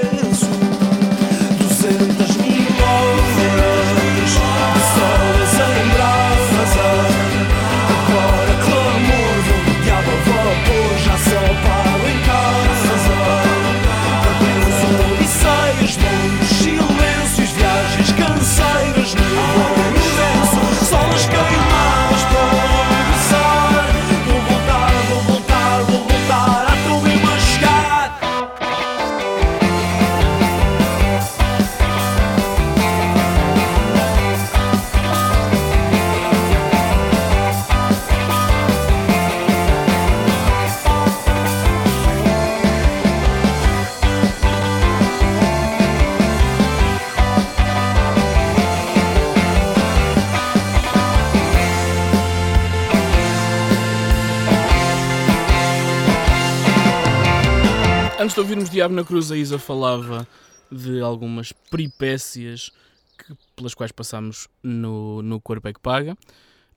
Diabo 58.86 58.94
na 58.94 59.04
Cruz, 59.04 59.32
a 59.32 59.36
Isa 59.36 59.58
falava 59.58 60.28
de 60.70 61.00
algumas 61.00 61.50
peripécias 61.50 62.70
que- 63.18 63.34
pelas 63.56 63.74
quais 63.74 63.90
passámos 63.90 64.46
no, 64.62 65.22
no 65.22 65.40
Corpo 65.40 65.66
é 65.66 65.72
que 65.72 65.80
Paga, 65.80 66.16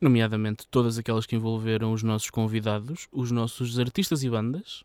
nomeadamente 0.02 0.66
todas 0.72 0.98
aquelas 0.98 1.28
que 1.28 1.36
envolveram 1.36 1.94
os 1.94 2.02
nossos 2.02 2.32
convidados, 2.32 3.08
os 3.12 3.30
nossos 3.30 3.78
artistas 3.78 4.24
e 4.24 4.30
bandas. 4.30 4.84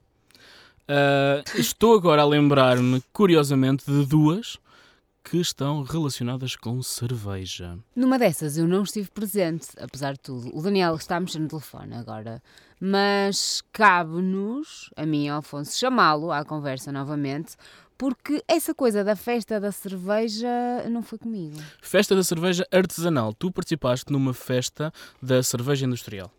Ah, 0.86 1.42
estou 1.54 1.94
agora 1.96 2.20
a 2.20 2.26
lembrar-me, 2.26 3.02
curiosamente, 3.10 3.86
de 3.90 4.04
duas 4.04 4.58
que 5.24 5.38
estão 5.38 5.82
relacionadas 5.82 6.54
com 6.54 6.82
cerveja. 6.82 7.78
Numa 7.96 8.18
dessas 8.18 8.58
eu 8.58 8.68
não 8.68 8.82
estive 8.82 9.10
presente, 9.10 9.68
apesar 9.78 10.12
de 10.12 10.20
tudo. 10.20 10.56
O 10.56 10.60
Daniel 10.60 10.94
está 10.94 11.16
a 11.16 11.20
mexer 11.20 11.38
no 11.38 11.48
telefone 11.48 11.94
agora. 11.94 12.42
Mas 12.78 13.62
cabe-nos, 13.72 14.90
a 14.94 15.06
mim 15.06 15.24
e 15.24 15.28
ao 15.30 15.38
Afonso, 15.38 15.78
chamá-lo 15.78 16.30
à 16.30 16.44
conversa 16.44 16.92
novamente, 16.92 17.56
porque 17.96 18.44
essa 18.46 18.74
coisa 18.74 19.02
da 19.02 19.16
festa 19.16 19.58
da 19.58 19.72
cerveja 19.72 20.48
não 20.90 21.02
foi 21.02 21.18
comigo. 21.18 21.56
Festa 21.80 22.14
da 22.14 22.22
cerveja 22.22 22.66
artesanal. 22.70 23.32
Tu 23.32 23.50
participaste 23.50 24.12
numa 24.12 24.34
festa 24.34 24.92
da 25.22 25.42
cerveja 25.42 25.86
industrial. 25.86 26.30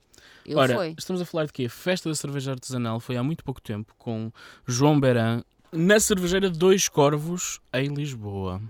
Eu 0.45 0.59
Ora, 0.59 0.75
fui. 0.75 0.95
estamos 0.95 1.19
a 1.21 1.25
falar 1.25 1.45
de 1.47 1.53
quê? 1.53 1.67
Festa 1.67 2.07
da 2.07 2.13
cerveja 2.13 2.51
artesanal 2.51 2.99
foi 2.99 3.17
há 3.17 3.23
muito 3.23 3.43
pouco 3.43 3.59
tempo 3.59 3.95
com 3.97 4.31
João 4.67 4.99
Beran 4.99 5.41
na 5.71 5.99
cervejeira 5.99 6.49
Dois 6.49 6.87
Corvos 6.87 7.59
em 7.73 7.93
Lisboa. 7.93 8.61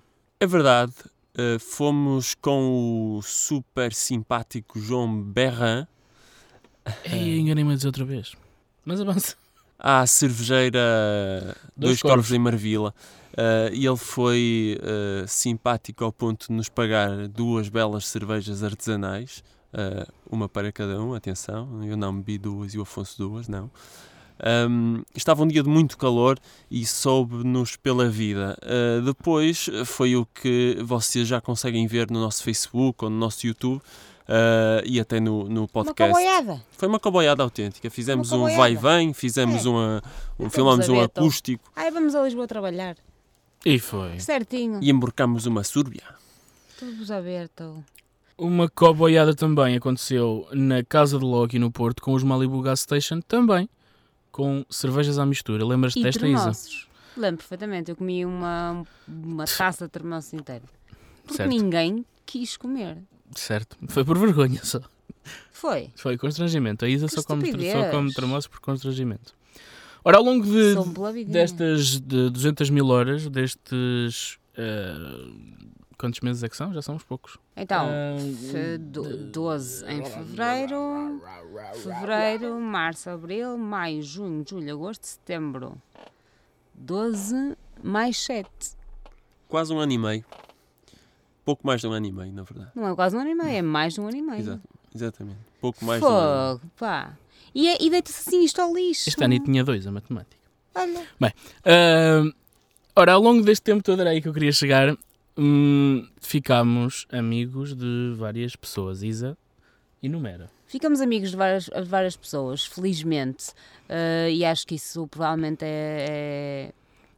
É 0.46 0.48
verdade, 0.48 0.94
eh, 1.36 1.58
fomos 1.58 2.36
com 2.36 3.18
o 3.18 3.22
super 3.24 3.92
simpático 3.92 4.80
João 4.80 5.20
Berran 5.20 5.88
Ei, 7.04 7.40
enganei-me 7.40 7.72
a 7.72 7.75
dizer 7.75 7.88
outra 7.88 8.06
vez. 8.06 8.34
Mas 8.86 9.02
avança. 9.02 9.36
à 9.80 10.06
cervejeira 10.06 10.80
Dois 11.75 12.00
Dois, 12.00 12.02
Corvos 12.04 12.32
em 12.32 12.38
Marvila. 12.38 12.94
Eh, 13.36 13.72
e 13.74 13.88
ele 13.88 13.98
foi 13.98 14.80
eh, 14.84 15.25
simpático 15.28 16.04
ao 16.04 16.14
ponto 16.14 16.46
de 16.46 16.54
nos 16.54 16.70
pagar 16.70 17.28
duas 17.28 17.68
belas 17.68 18.06
cervejas 18.06 18.62
artesanais, 18.62 19.44
eh, 19.74 20.06
uma 20.30 20.48
para 20.48 20.72
cada 20.72 21.02
um, 21.02 21.16
atenção, 21.16 21.84
eu 21.84 21.98
não 21.98 22.16
bebi 22.16 22.38
duas 22.38 22.75
e 22.75 22.78
o 22.78 22.84
Afonso 22.84 23.18
duas, 23.18 23.48
não. 23.48 23.72
Ahm, 24.39 25.01
estava 25.15 25.44
um 25.44 25.48
dia 25.48 25.63
de 25.63 25.70
muito 25.70 25.98
calor 25.98 26.38
e 26.70 26.86
soube-nos 26.86 27.75
pela 27.77 28.10
vida. 28.10 28.58
Uh, 28.62 29.01
depois 29.01 29.70
foi 29.86 30.15
o 30.15 30.25
que 30.25 30.77
vocês 30.84 31.27
já 31.27 31.39
conseguem 31.39 31.88
ver 31.88 32.12
no 32.12 32.20
nosso 32.20 32.44
Facebook 32.44 33.04
ou 33.06 33.10
no 33.10 33.18
nosso 33.18 33.48
YouTube 33.48 33.77
uh, 34.27 34.84
e 34.86 35.00
até 35.00 35.20
no, 35.20 35.48
no 35.48 35.62
Uma 35.62 35.68
podcast. 35.68 36.13
coboiada. 36.13 36.62
Foi 36.72 36.88
uma 36.88 37.00
coboiada 37.00 37.44
autêntica. 37.44 37.89
Fizemos 37.89 38.32
Uma 38.32 38.38
um 38.38 38.39
coboiada. 38.50 38.62
vai 38.62 38.72
e 38.74 38.75
vem, 38.75 39.13
fizemos 39.13 39.65
É. 39.65 39.70
uma, 39.70 40.04
um, 40.39 40.50
filmamos 40.50 40.89
um 40.89 41.01
então. 41.01 41.24
acústico 41.24 41.72
Ai, 41.75 41.89
vamos 41.92 42.13
a 42.13 42.22
Lisboa 42.24 42.48
trabalhar. 42.48 42.98
E 43.65 43.80
foi. 43.80 44.20
Certinho. 44.20 44.80
e 44.82 44.89
emborcamos 44.92 45.46
uma 45.46 45.63
súrbia. 45.63 46.04
Tudo 46.77 47.12
aberto. 47.13 47.84
Uma 48.38 48.68
coboiada 48.70 49.34
também 49.34 49.77
aconteceu 49.77 50.46
na 50.51 50.84
Casa 50.84 51.18
de 51.18 51.24
Loki 51.24 51.58
no 51.58 51.72
Porto 51.72 52.04
com 52.04 52.13
os 52.13 52.22
Malibu 52.22 52.62
Gas 52.62 52.82
Station 52.82 53.22
também 53.22 53.70
com 54.36 54.65
cervejas 54.70 55.18
à 55.18 55.25
mistura. 55.25 55.65
Lembras-te 55.65 56.04
desta, 56.04 56.27
Isa? 56.27 56.51
Lembro 57.15 57.38
perfeitamente. 57.38 57.89
Eu 57.92 57.96
comi 57.96 58.25
uma, 58.25 58.84
uma 59.08 59.46
taça 59.46 59.86
de 59.86 59.92
termoço 59.92 60.36
inteiro. 60.36 60.65
Porque 61.24 61.38
Certo. 61.38 61.50
ninguém 61.50 62.06
quis 62.25 62.58
comer. 62.58 62.98
Certo. 63.34 63.77
Foi 63.88 64.04
por 64.04 64.18
vergonha 64.18 64.60
só. 64.62 64.82
Foi. 65.54 65.89
Foi 65.96 66.18
constrangimento. 66.18 66.84
A 66.84 66.89
Isa 66.89 67.08
Que 67.08 67.13
só 67.13 67.24
come, 67.24 67.46
só 67.72 67.89
come 67.92 68.13
termoço 68.13 68.50
por 68.50 68.60
constrangimento. 68.60 69.34
Ora, 70.04 70.18
ao 70.18 70.24
longo 70.24 70.44
de, 70.44 71.24
destas 71.24 72.01
de 72.01 72.30
200 72.30 72.70
mil 72.70 72.88
horas, 72.89 73.30
destes. 73.30 74.38
eh, 74.58 75.30
quantos 75.98 76.20
meses 76.22 76.44
é 76.44 76.50
que 76.50 76.56
são? 76.58 76.74
Já 76.74 76.82
são 76.82 76.96
uns 76.96 77.04
poucos. 77.04 77.38
Então, 77.56 77.88
do- 78.80 79.18
12 79.32 79.86
em 79.86 80.04
fevereiro, 80.06 81.22
fevereiro, 81.84 82.60
março, 82.60 83.10
abril, 83.10 83.58
maio, 83.58 84.02
junho, 84.04 84.44
julho, 84.48 84.74
agosto, 84.74 85.04
setembro. 85.06 85.82
12 86.74 87.56
mais 87.84 88.18
7. 88.18 88.50
Quase 89.48 89.74
um 89.74 89.80
ano 89.80 89.92
e 89.92 89.98
meio. 89.98 90.25
Pouco 91.44 91.66
mais 91.66 91.80
de 91.82 91.88
um 91.88 91.92
ano 91.92 92.06
e 92.06 92.12
meio, 92.12 92.34
na 92.34 92.44
verdade. 92.44 92.72
Não 92.75 92.88
é 92.88 92.96
quase 92.96 93.16
um 93.16 93.20
ano 93.20 93.30
e 93.30 93.36
meio, 93.36 93.50
é 93.58 93.62
mais 93.62 93.94
de 93.94 94.02
um 94.02 94.08
ano 94.08 94.18
e 94.18 94.22
meio. 94.22 94.40
Exato, 94.40 94.62
exatamente. 94.94 95.38
Pouco 95.62 95.86
mais 95.86 96.02
de 96.02 96.06
um 96.08 96.10
ano. 96.10 96.60
Fogo, 96.60 96.72
pá. 96.78 97.14
E, 97.54 97.70
é- 97.70 97.78
e 97.82 97.90
deita-se 97.90 98.28
assim 98.28 98.44
isto 98.44 98.60
ao 98.62 98.74
lixo. 98.74 99.08
Este 99.08 99.24
ano 99.24 99.40
tinha 99.40 99.64
dois 99.64 99.86
a 99.88 99.92
matemática. 99.92 100.36
Olha. 100.74 101.06
Ah, 101.64 102.24
ora, 102.96 103.14
ao 103.14 103.22
longo 103.22 103.44
deste 103.44 103.64
tempo 103.64 103.82
todo 103.84 104.02
era 104.02 104.10
aí 104.10 104.22
que 104.22 104.28
eu 104.28 104.34
queria 104.34 104.52
chegar. 104.52 104.98
Hum, 105.38 106.08
ficámos 106.22 107.06
amigos 107.12 107.74
de 107.75 108.13
várias 108.18 108.56
pessoas. 108.56 109.04
Isa, 109.04 109.38
enumera. 110.01 110.50
Ficamos 110.68 111.00
amigos 111.00 111.32
de 111.32 111.38
várias, 111.38 111.65
de 111.65 111.84
várias 111.84 112.18
pessoas, 112.18 112.65
felizmente. 112.65 113.51
Ah, 113.88 114.30
e 114.30 114.44
acho 114.44 114.65
que 114.65 114.75
isso 114.75 115.08
provavelmente 115.08 115.63
é, 115.63 116.72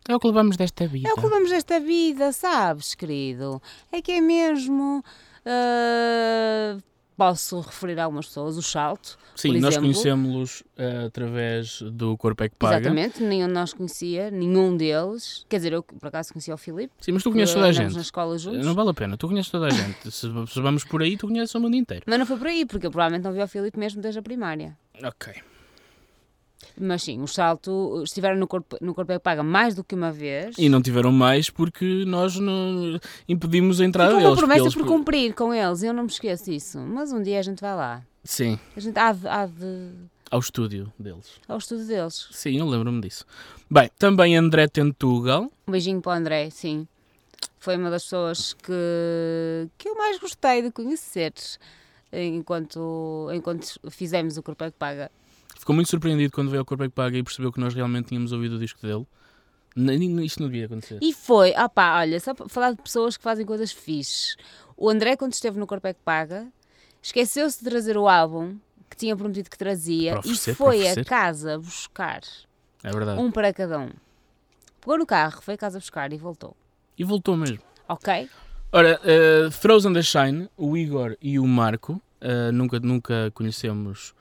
É 0.08 0.16
o 0.16 0.20
que 0.20 0.28
levamos 0.28 0.58
desta 0.58 0.86
vida. 0.88 1.08
é, 1.08 1.12
é 1.12 1.14
o 1.14 1.16
que 1.16 1.24
levamos 1.24 1.50
desta 1.50 1.80
vida, 1.80 2.32
sabes, 2.34 2.94
querido? 2.96 3.62
É 3.92 4.02
que 4.02 4.12
é 4.12 4.22
mesmo. 4.22 5.04
ah, 5.46 6.78
posso 7.18 7.60
referir 7.60 8.00
a 8.00 8.04
algumas 8.04 8.28
pessoas, 8.28 8.56
o 8.58 8.62
salto. 8.62 9.18
Sim, 9.36 9.60
nós 9.60 9.76
conhecemos-los 9.78 10.64
ah, 10.78 11.06
através 11.08 11.82
do 11.82 12.16
Corpo 12.18 12.44
é 12.44 12.50
que 12.50 12.56
Paga. 12.56 12.78
Exatamente, 12.78 13.22
nenhum 13.24 13.48
de 13.48 13.54
nós 13.54 13.74
conhecia, 13.74 14.30
nenhum 14.32 14.78
deles. 14.78 15.46
Quer 15.50 15.58
dizer, 15.58 15.74
eu 15.74 15.84
por 15.84 16.08
acaso 16.08 16.32
conhecia 16.32 16.54
o 16.54 16.58
Filipe. 16.58 16.94
Sim, 17.02 17.12
mas 17.14 17.24
tu 17.24 17.32
conheces 17.32 17.54
toda 17.54 17.66
a 17.66 17.70
andamos 17.70 17.94
na 17.94 18.00
gente. 18.00 18.06
escola 18.06 18.38
juntos. 18.38 18.66
Não 18.66 18.76
vale 18.76 18.92
a 18.92 18.94
pena, 18.94 19.18
tu 19.18 19.28
conheces 19.28 19.52
toda 19.52 19.66
a 19.66 19.70
gente. 19.72 20.12
Se, 20.12 20.28
se 20.48 20.62
vamos 20.62 20.84
por 20.86 21.02
aí, 21.02 21.18
tu 21.18 21.28
conheces 21.28 21.54
o 21.56 21.60
mundo 21.60 21.76
inteiro. 21.76 22.04
Mas 22.08 22.20
não 22.20 22.26
foi 22.26 22.38
por 22.38 22.48
aí, 22.48 22.66
porque 22.66 22.86
eu 22.86 22.92
provavelmente 22.92 23.24
não 23.24 23.34
vi 23.34 23.42
o 23.42 23.48
Filipe 23.48 23.78
mesmo 23.80 24.02
desde 24.02 24.20
a 24.20 24.24
primária. 24.24 24.78
Ok. 25.04 25.34
Mas 26.80 27.02
sim, 27.04 27.22
o 27.22 27.28
salto 27.28 28.04
estiveram 28.04 28.38
no 28.38 28.46
corpo, 28.48 28.78
no 28.80 28.94
corpo 28.94 29.12
é 29.12 29.16
que 29.18 29.24
paga 29.24 29.42
mais 29.42 29.74
do 29.74 29.84
que 29.84 29.96
uma 29.96 30.12
vez. 30.12 30.56
E 30.60 30.70
não 30.70 30.82
tiveram 30.82 31.12
mais 31.12 31.50
porque 31.50 32.04
nós 32.06 32.38
impedimos 33.28 33.82
a 33.82 33.86
entrada 33.86 34.10
Ficou 34.12 34.22
uma 34.24 34.30
deles. 34.30 34.40
porque 34.44 34.56
promessa 34.62 34.78
por 34.78 34.86
cumprir 34.88 35.34
com 35.34 35.54
eles, 35.54 35.82
eu 35.84 35.94
não 35.94 36.04
me 36.04 36.10
esqueço 36.10 36.46
disso. 36.46 36.80
Mas 36.80 37.12
um 37.12 37.22
dia 37.22 37.40
a 37.40 37.42
gente 37.42 37.60
vai 37.62 37.76
lá. 37.76 38.04
Sim, 38.24 38.60
A 38.76 38.80
gente 38.80 38.98
há 39.00 39.12
de, 39.12 39.28
há 39.28 39.46
de 39.48 39.90
ao 40.30 40.40
estúdio 40.40 40.92
deles. 41.00 41.40
ao 41.48 41.58
estudo 41.58 41.86
deles. 41.86 42.28
Sim, 42.32 42.60
eu 42.60 42.68
lembro-me 42.68 43.02
disso. 43.02 43.26
Bem, 43.72 43.90
também 43.98 44.36
André 44.38 44.68
Tentugal. 44.68 45.50
Um 45.68 45.72
beijinho 45.72 46.02
para 46.02 46.12
o 46.12 46.16
André, 46.16 46.50
sim. 46.50 46.88
Foi 47.60 47.76
uma 47.78 47.90
das 47.90 48.04
pessoas 48.04 48.54
que, 48.54 49.68
que 49.78 49.90
eu 49.90 49.96
mais 49.96 50.20
gostei 50.20 50.62
de 50.62 50.72
conhecer 50.72 51.34
enquanto, 52.12 53.30
enquanto 53.34 53.66
fizemos 53.90 54.38
o 54.38 54.44
Corpo 54.44 54.64
é 54.64 54.72
que 54.72 54.78
Paga. 54.78 55.12
Ficou 55.68 55.76
muito 55.76 55.90
surpreendido 55.90 56.32
quando 56.32 56.50
veio 56.50 56.62
ao 56.62 56.66
Corpo 56.66 56.86
é 56.86 56.88
que 56.88 56.94
Paga 56.96 57.18
e 57.18 57.24
percebeu 57.24 57.52
que 57.52 57.60
nós 57.60 57.74
realmente 57.74 58.08
tínhamos 58.08 58.32
ouvido 58.32 58.56
o 58.56 58.58
disco 58.58 58.80
dele. 58.82 59.06
Isto 60.24 60.42
não 60.42 60.48
devia 60.48 60.66
acontecer. 60.66 60.98
E 61.02 61.12
foi, 61.12 61.54
ah 61.58 61.68
pá, 61.68 62.00
olha, 62.00 62.18
só 62.22 62.34
para 62.34 62.48
falar 62.48 62.72
de 62.72 62.82
pessoas 62.82 63.18
que 63.18 63.24
fazem 63.24 63.46
coisas 63.46 63.74
fixes. 63.74 64.38
O 64.78 64.90
André, 64.90 65.18
quando 65.18 65.34
esteve 65.34 65.60
no 65.60 65.68
Corpo 65.68 65.86
é 65.86 65.94
que 65.94 66.00
Paga, 66.06 66.48
esqueceu-se 67.04 67.62
de 67.62 67.70
trazer 67.70 67.98
o 67.98 68.08
álbum 68.08 68.56
que 68.90 68.96
tinha 68.96 69.14
prometido 69.14 69.50
que 69.50 69.58
trazia 69.58 70.18
oferecer, 70.18 70.52
e 70.52 70.56
foi 70.56 70.88
a 70.88 71.04
casa 71.04 71.60
buscar 71.60 72.22
É 72.82 72.90
verdade. 72.90 73.20
um 73.20 73.30
para 73.30 73.52
cada 73.52 73.78
um. 73.78 73.90
Pegou 74.80 74.98
no 74.98 75.06
carro, 75.06 75.42
foi 75.42 75.56
a 75.56 75.58
casa 75.58 75.80
buscar 75.80 76.14
e 76.14 76.18
voltou. 76.18 76.56
E 76.98 77.04
voltou 77.04 77.36
mesmo. 77.36 77.60
Ok? 77.90 78.30
Ora, 78.72 79.02
uh, 79.04 79.52
Frozen 79.52 79.92
the 79.92 80.02
Shine, 80.02 80.50
o 80.56 80.78
Igor 80.78 81.18
e 81.22 81.38
o 81.38 81.46
Marco. 81.46 82.02
uh, 82.22 82.54
nunca, 82.54 82.80
nunca 82.80 83.32
conhecemos 83.34 84.16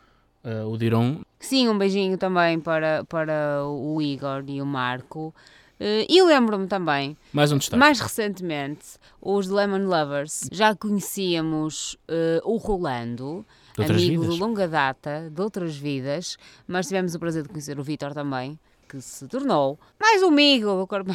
uh, 0.47 0.67
o 0.71 0.79
Diron. 0.79 1.21
Sim, 1.41 1.69
um 1.69 1.77
beijinho 1.77 2.17
também 2.17 2.59
para, 2.61 3.05
para 3.05 3.63
o 3.67 4.01
Igor 4.01 4.43
e 4.49 4.63
o 4.63 4.67
Marco. 4.67 5.35
Eh, 5.79 6.07
E 6.09 6.23
lembro-me 6.23 6.67
também, 6.67 7.15
Mais 7.33 7.53
um 7.53 7.59
mais 7.77 8.01
recentemente, 8.01 8.87
os 9.21 9.47
Lemon 9.49 9.87
Lovers. 9.87 10.49
Já 10.51 10.75
conhecíamos 10.75 11.99
eh, 12.09 12.41
o 12.45 12.57
Rolando, 12.57 13.45
De 13.77 13.85
amigo 13.85 14.23
vidas. 14.23 14.35
de 14.35 14.41
longa 14.41 14.67
data, 14.67 15.31
de 15.31 15.41
outras 15.43 15.77
vidas, 15.77 16.39
mas 16.67 16.87
tivemos 16.87 17.15
o 17.15 17.19
prazer 17.19 17.43
de 17.43 17.51
conhecer 17.51 17.79
o 17.79 17.83
Vitor 17.83 18.15
também, 18.15 18.59
que 18.89 18.99
se 19.03 19.29
tornou 19.29 19.79
mais 20.01 20.23
um 20.23 20.29
amigo 20.29 20.69
do 20.81 20.87
Corpo 20.87 21.13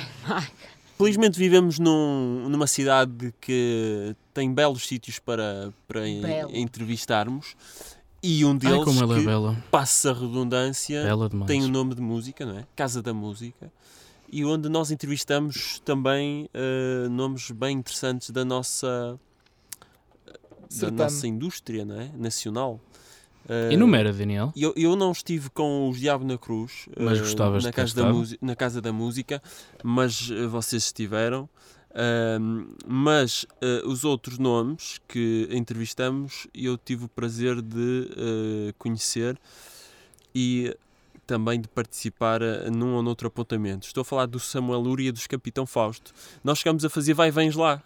Felizmente 0.97 1.39
vivemos 1.39 1.79
num- 1.79 2.47
numa 2.47 2.67
cidade 2.67 3.33
que 3.41 4.15
tem 4.31 4.53
belos 4.53 4.87
sítios 4.87 5.17
para, 5.17 5.73
para 5.87 6.01
Belo. 6.01 6.51
entrevistarmos 6.55 7.55
e 8.23 8.45
um 8.45 8.51
Ai, 8.51 8.57
deles, 8.57 8.83
como 8.83 8.99
ela 9.01 9.15
é 9.15 9.19
que 9.19 9.25
bela. 9.25 9.63
passa 9.71 10.11
a 10.11 10.13
redundância, 10.13 11.03
tem 11.47 11.63
o 11.63 11.67
nome 11.67 11.95
de 11.95 12.01
música, 12.01 12.45
não 12.45 12.57
é? 12.57 12.65
Casa 12.75 13.01
da 13.01 13.13
Música. 13.13 13.71
E 14.31 14.45
onde 14.45 14.69
nós 14.69 14.91
entrevistamos 14.91 15.79
também 15.83 16.49
eh, 16.53 17.07
nomes 17.09 17.51
bem 17.51 17.77
interessantes 17.79 18.29
da 18.29 18.45
nossa, 18.45 19.19
da 20.25 20.33
Certame. 20.69 20.97
nossa 20.97 21.27
indústria 21.27 21.83
não 21.83 21.99
é? 21.99 22.09
nacional. 22.15 22.79
Eh, 23.49 23.73
Enumera, 23.73 24.13
Daniel. 24.13 24.53
eu, 24.55 24.73
eu 24.77 24.95
não 24.95 25.11
estive 25.11 25.49
com 25.49 25.89
os 25.89 25.99
Diabo 25.99 26.23
na 26.23 26.37
Cruz 26.37 26.87
Mas 26.97 27.17
eh, 27.17 27.21
gostavas 27.21 27.63
na, 27.65 27.71
casa 27.73 27.95
da 27.95 28.11
na 28.41 28.55
Casa 28.55 28.81
da 28.81 28.93
Música, 28.93 29.41
mas 29.83 30.29
eh, 30.31 30.45
vocês 30.47 30.83
estiveram. 30.83 31.49
Ahm, 31.93 32.73
mas 32.87 33.45
eh, 33.61 33.81
os 33.85 34.05
outros 34.05 34.37
nomes 34.37 34.99
que 35.09 35.49
entrevistamos 35.51 36.47
eu 36.53 36.77
tive 36.77 37.05
o 37.05 37.09
prazer 37.09 37.61
de 37.61 38.09
eh, 38.15 38.73
conhecer 38.77 39.37
e 40.33 40.73
também 41.27 41.59
de 41.59 41.67
participar 41.67 42.41
eh, 42.41 42.69
num 42.69 42.93
ou 42.93 43.03
noutro 43.03 43.27
apontamento. 43.27 43.85
Estou 43.85 44.01
a 44.01 44.05
falar 44.05 44.25
do 44.25 44.39
Samuel 44.39 44.79
Lúria 44.79 45.09
e 45.09 45.11
dos 45.11 45.27
Capitão 45.27 45.65
Fausto. 45.65 46.13
Nós 46.41 46.59
chegamos 46.59 46.85
a 46.85 46.89
fazer 46.89 47.13
vai-vens 47.13 47.55
lá 47.55 47.83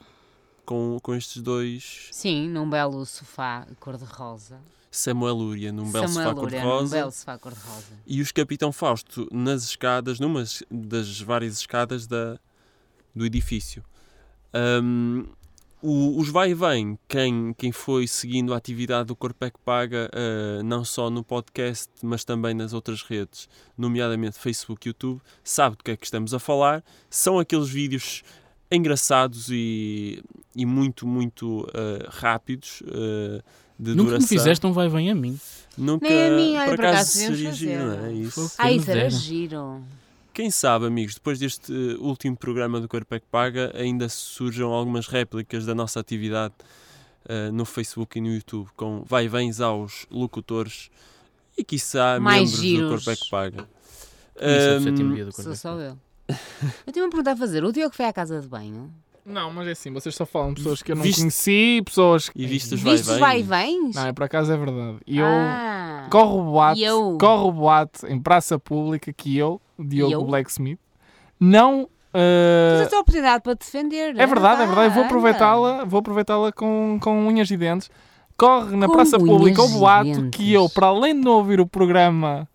com, 0.65 0.99
com 1.01 1.15
estes 1.15 1.41
dois. 1.41 2.09
Sim, 2.11 2.47
num 2.49 2.69
belo 2.69 3.03
sofá 3.07 3.67
cor-de-rosa. 3.79 4.59
Samuel 4.91 5.35
Lúria 5.35 5.71
num 5.71 5.91
belo 5.91 6.07
Samuel 6.07 6.29
sofá 6.29 6.41
cor-de-rosa. 6.41 7.39
cor-de-rosa. 7.39 7.99
e 8.05 8.21
os 8.21 8.31
Capitão 8.31 8.71
Fausto 8.71 9.27
nas 9.31 9.63
escadas, 9.63 10.19
numa 10.19 10.43
das 10.69 11.19
várias 11.19 11.57
escadas 11.57 12.05
da, 12.05 12.39
do 13.15 13.25
edifício. 13.25 13.83
Ahm, 14.55 15.25
o- 15.81 16.17
os 16.19 16.29
vai 16.29 16.51
e 16.51 16.53
vem, 16.53 16.97
quem, 17.07 17.53
quem 17.57 17.71
foi 17.71 18.07
seguindo 18.07 18.53
a 18.53 18.57
atividade 18.57 19.07
do 19.07 19.15
Corpo 19.15 19.43
é 19.45 19.51
que 19.51 19.59
Paga, 19.59 20.09
ah, 20.13 20.63
não 20.63 20.83
só 20.85 21.09
no 21.09 21.23
podcast, 21.23 21.89
mas 22.01 22.23
também 22.23 22.53
nas 22.53 22.71
outras 22.73 23.03
redes, 23.03 23.47
nomeadamente 23.77 24.39
Facebook 24.39 24.87
e 24.87 24.89
YouTube, 24.89 25.21
sabe 25.43 25.75
do 25.75 25.83
que 25.83 25.91
é 25.91 25.97
que 25.97 26.05
estamos 26.05 26.33
a 26.33 26.39
falar. 26.39 26.83
São 27.09 27.37
aqueles 27.37 27.69
vídeos 27.69 28.23
engraçados 28.71 29.49
e, 29.51 30.23
e 30.55 30.65
muito, 30.65 31.05
muito 31.05 31.67
ah, 31.73 32.07
rápidos. 32.09 32.81
ah, 32.87 33.43
de 33.77 33.89
Nunca 33.89 34.03
me 34.03 34.09
duração. 34.11 34.27
fizeste 34.29 34.65
um 34.65 34.71
vai 34.71 34.87
vem 34.87 35.11
a 35.11 35.15
mim. 35.15 35.37
Nunca, 35.77 36.07
Nem 36.07 36.23
a 36.23 36.29
mim, 36.31 36.55
olha, 36.55 36.65
por 36.67 36.79
acaso, 36.85 36.95
acaso 36.95 37.11
seria 37.11 37.51
giro, 37.51 37.85
não 37.87 38.05
é? 38.05 38.13
Isso. 38.13 38.51
Quem 38.55 38.77
isso 38.77 38.87
me 38.89 38.97
era 38.97 39.09
giro. 39.09 39.83
Quem 40.35 40.51
sabe, 40.51 40.85
amigos, 40.85 41.13
depois 41.15 41.39
deste 41.39 41.71
eh, 41.73 41.95
último 41.97 42.35
programa 42.35 42.81
do 42.81 42.89
Corpo 42.89 43.15
é 43.15 43.19
que 43.21 43.25
Paga, 43.31 43.71
ainda 43.73 44.09
surjam 44.09 44.71
algumas 44.73 45.07
réplicas 45.07 45.65
da 45.65 45.73
nossa 45.73 45.97
atividade 46.01 46.53
eh, 47.27 47.49
no 47.51 47.63
Facebook 47.63 48.17
e 48.17 48.21
no 48.21 48.27
YouTube, 48.27 48.67
com 48.75 49.01
vai-vens 49.05 49.61
aos 49.61 50.05
locutores 50.11 50.89
e, 51.57 51.63
quiçá, 51.63 52.19
Mais 52.19 52.41
membros 52.51 52.59
giros. 52.61 52.83
do 52.89 52.89
Corpo 52.95 53.11
é 53.11 53.15
que 53.15 53.29
Paga. 53.29 53.61
Isso 54.35 54.43
é 54.43 54.79
sétimo 54.81 55.15
dia 55.15 55.23
do 55.25 55.31
Corpo 55.31 55.41
Sou 55.43 55.51
é 55.51 55.55
que 55.55 55.61
só 55.61 55.79
eu. 55.79 55.97
Eu 56.85 56.91
tenho 56.91 57.05
uma 57.05 57.09
pergunta 57.11 57.31
a 57.31 57.35
fazer. 57.37 57.63
O 57.63 57.71
Diogo 57.71 57.95
foi 57.95 58.03
à 58.05 58.11
casa 58.11 58.41
de 58.41 58.47
banho? 58.47 58.91
Não, 59.25 59.51
mas 59.53 59.67
é 59.67 59.71
assim, 59.71 59.91
vocês 59.91 60.13
só 60.13 60.25
falam 60.25 60.49
de 60.53 60.55
pessoas 60.61 60.83
que 60.83 60.91
eu 60.91 60.95
não 60.97 61.01
Viste- 61.03 61.21
conheci, 61.21 61.81
pessoas 61.83 62.29
que. 62.29 62.39
E 62.43 62.45
viste 62.45 62.75
os 62.75 62.81
Viste 62.81 63.09
os 63.09 63.17
vai-vens? 63.17 63.45
vai-vens? 63.47 63.95
Não, 63.95 64.05
é 64.07 64.13
por 64.13 64.23
acaso 64.25 64.51
é 64.51 64.57
verdade. 64.57 64.97
E 65.07 65.17
eu. 65.17 65.25
Ah, 66.05 66.09
Corre 66.09 66.33
o 66.39 66.43
boato, 66.43 66.79
eu? 66.79 67.17
corre 67.19 67.47
o 67.47 67.51
boato 67.51 68.07
em 68.07 68.19
praça 68.19 68.57
pública 68.59 69.11
que 69.13 69.37
eu, 69.37 69.59
Diogo 69.77 70.13
eu? 70.13 70.23
Blacksmith, 70.23 70.79
não. 71.39 71.87
eh, 72.13 72.75
tens 72.77 72.87
a 72.87 72.89
tua 72.89 72.99
oportunidade 72.99 73.43
para 73.43 73.55
te 73.55 73.59
defender. 73.65 74.15
é 74.17 74.25
verdade, 74.27 74.61
é 74.61 74.65
verdade. 74.65 74.93
Vou 74.93 75.03
aproveitá-la, 75.03 75.83
vou 75.85 75.99
aproveitá-la 75.99 76.51
com, 76.51 76.97
com 77.01 77.27
unhas 77.27 77.49
e 77.51 77.57
dentes. 77.57 77.89
Corre 78.37 78.75
na 78.75 78.87
Com 78.87 78.93
praça 78.93 79.17
pública 79.17 79.61
o 79.63 79.67
boato 79.69 80.29
que 80.29 80.51
eu, 80.51 80.69
para 80.69 80.87
além 80.87 81.13
de 81.15 81.21
não 81.21 81.33
ouvir 81.33 81.59
o 81.61 81.65
programa 81.65 82.47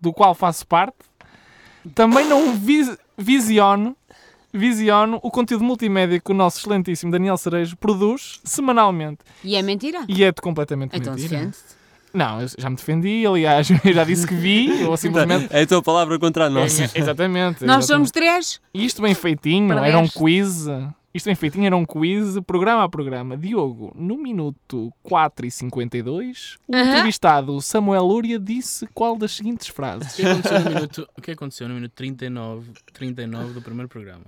do 0.00 0.12
qual 0.12 0.34
faço 0.34 0.66
parte, 0.66 0.96
também 1.94 2.24
não 2.26 2.52
vis- 2.54 2.96
visiono, 3.18 3.96
visiono 4.52 5.18
o 5.22 5.30
conteúdo 5.30 5.64
multimédia 5.64 6.20
que 6.20 6.30
o 6.30 6.34
nosso 6.34 6.58
excelentíssimo 6.58 7.10
Daniel 7.12 7.36
Cerejo 7.36 7.76
produz 7.76 8.40
semanalmente. 8.44 9.18
E 9.44 9.56
é 9.56 9.62
mentira? 9.62 10.04
E 10.08 10.22
é 10.24 10.32
completamente 10.32 10.96
Então 10.96 11.12
mentira. 11.14 11.36
defende-te. 11.38 11.79
Não, 12.12 12.40
eu 12.40 12.48
já 12.58 12.68
me 12.68 12.76
defendi, 12.76 13.24
aliás, 13.26 13.68
eu 13.84 13.92
já 13.92 14.04
disse 14.04 14.26
que 14.26 14.34
vi, 14.34 14.84
ou 14.84 14.96
simplesmente. 14.96 15.48
É 15.50 15.62
a 15.62 15.66
tua 15.66 15.82
palavra 15.82 16.18
contra 16.18 16.46
a 16.46 16.50
nossa. 16.50 16.84
É, 16.84 16.90
exatamente. 16.94 17.64
Nós 17.64 17.84
exatamente. 17.84 17.86
somos 17.86 18.10
três. 18.10 18.60
Isto 18.74 19.02
bem 19.02 19.14
feitinho, 19.14 19.68
Perdeste. 19.68 19.88
era 19.88 19.98
um 19.98 20.08
quiz. 20.08 20.66
Isto 21.12 21.26
bem 21.26 21.34
feitinho, 21.34 21.66
era 21.66 21.76
um 21.76 21.84
quiz, 21.84 22.38
programa 22.46 22.84
a 22.84 22.88
programa. 22.88 23.36
Diogo, 23.36 23.92
no 23.96 24.16
minuto 24.16 24.92
4 25.02 25.44
e 25.44 25.50
52, 25.50 26.56
o 26.68 26.76
Aham. 26.76 26.84
entrevistado 26.88 27.60
Samuel 27.60 28.04
Lúria 28.04 28.38
disse 28.38 28.86
qual 28.94 29.16
das 29.16 29.32
seguintes 29.32 29.68
O 29.68 29.72
frases? 29.74 30.14
que 30.14 30.22
aconteceu 30.24 30.60
no 30.60 30.70
minuto, 30.70 31.08
o 31.16 31.20
que 31.20 31.30
aconteceu 31.32 31.68
no 31.68 31.74
minuto 31.74 31.92
39, 31.96 32.70
39 32.92 33.52
do 33.54 33.60
primeiro 33.62 33.88
programa? 33.88 34.24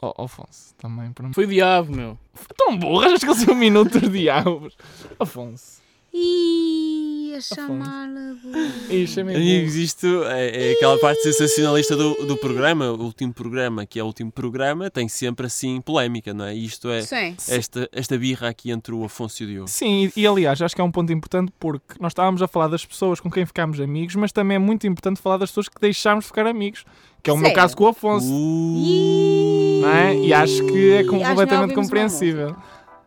Oh, 0.00 0.22
Afonso, 0.22 0.72
também. 0.78 1.12
Para... 1.12 1.32
Foi 1.32 1.44
o 1.44 1.48
diabo, 1.48 1.94
meu. 1.94 2.18
Tão 2.56 2.76
burro, 2.78 3.00
achas 3.06 3.24
que 3.24 3.42
ele 3.44 3.52
um 3.52 3.54
minuto 3.56 3.98
dos 3.98 4.10
diabos? 4.10 4.76
Afonso. 5.18 5.79
Ih, 6.12 7.34
a 7.34 9.20
é 9.20 9.24
meio 9.24 9.38
Amigos, 9.38 9.74
isto 9.76 10.24
é, 10.24 10.70
é 10.70 10.72
aquela 10.72 10.98
parte 10.98 11.22
sensacionalista 11.22 11.96
do, 11.96 12.14
do 12.26 12.36
programa, 12.36 12.90
o 12.90 13.02
último 13.02 13.32
programa, 13.32 13.86
que 13.86 13.98
é 13.98 14.02
o 14.02 14.06
último 14.06 14.30
programa, 14.30 14.90
tem 14.90 15.08
sempre 15.08 15.46
assim 15.46 15.80
polémica, 15.80 16.34
não 16.34 16.44
é? 16.44 16.54
E 16.54 16.64
Isto 16.64 16.90
é 16.90 17.02
Sim. 17.02 17.36
esta, 17.48 17.88
esta 17.92 18.18
birra 18.18 18.48
aqui 18.48 18.70
entre 18.70 18.94
o 18.94 19.04
Afonso 19.04 19.42
e 19.42 19.46
o 19.46 19.48
Diogo. 19.48 19.68
Sim, 19.68 20.10
e, 20.14 20.20
e 20.20 20.26
aliás, 20.26 20.60
acho 20.60 20.74
que 20.74 20.80
é 20.80 20.84
um 20.84 20.90
ponto 20.90 21.12
importante 21.12 21.52
porque 21.58 21.94
nós 22.00 22.10
estávamos 22.12 22.42
a 22.42 22.48
falar 22.48 22.68
das 22.68 22.84
pessoas 22.84 23.20
com 23.20 23.30
quem 23.30 23.46
ficámos 23.46 23.80
amigos, 23.80 24.14
mas 24.16 24.32
também 24.32 24.56
é 24.56 24.58
muito 24.58 24.86
importante 24.86 25.20
falar 25.20 25.38
das 25.38 25.50
pessoas 25.50 25.68
que 25.68 25.80
deixámos 25.80 26.24
de 26.24 26.28
ficar 26.28 26.46
amigos, 26.46 26.84
que 27.22 27.30
é 27.30 27.32
o 27.32 27.36
meu 27.36 27.46
Sério? 27.46 27.56
caso 27.62 27.76
com 27.76 27.84
o 27.84 27.88
Afonso. 27.88 28.26
Uh, 28.26 29.80
Não 29.82 29.88
é? 29.88 30.16
E 30.16 30.32
acho 30.32 30.66
que 30.66 30.92
é 30.92 31.04
completamente 31.04 31.74
compreensível. 31.74 32.56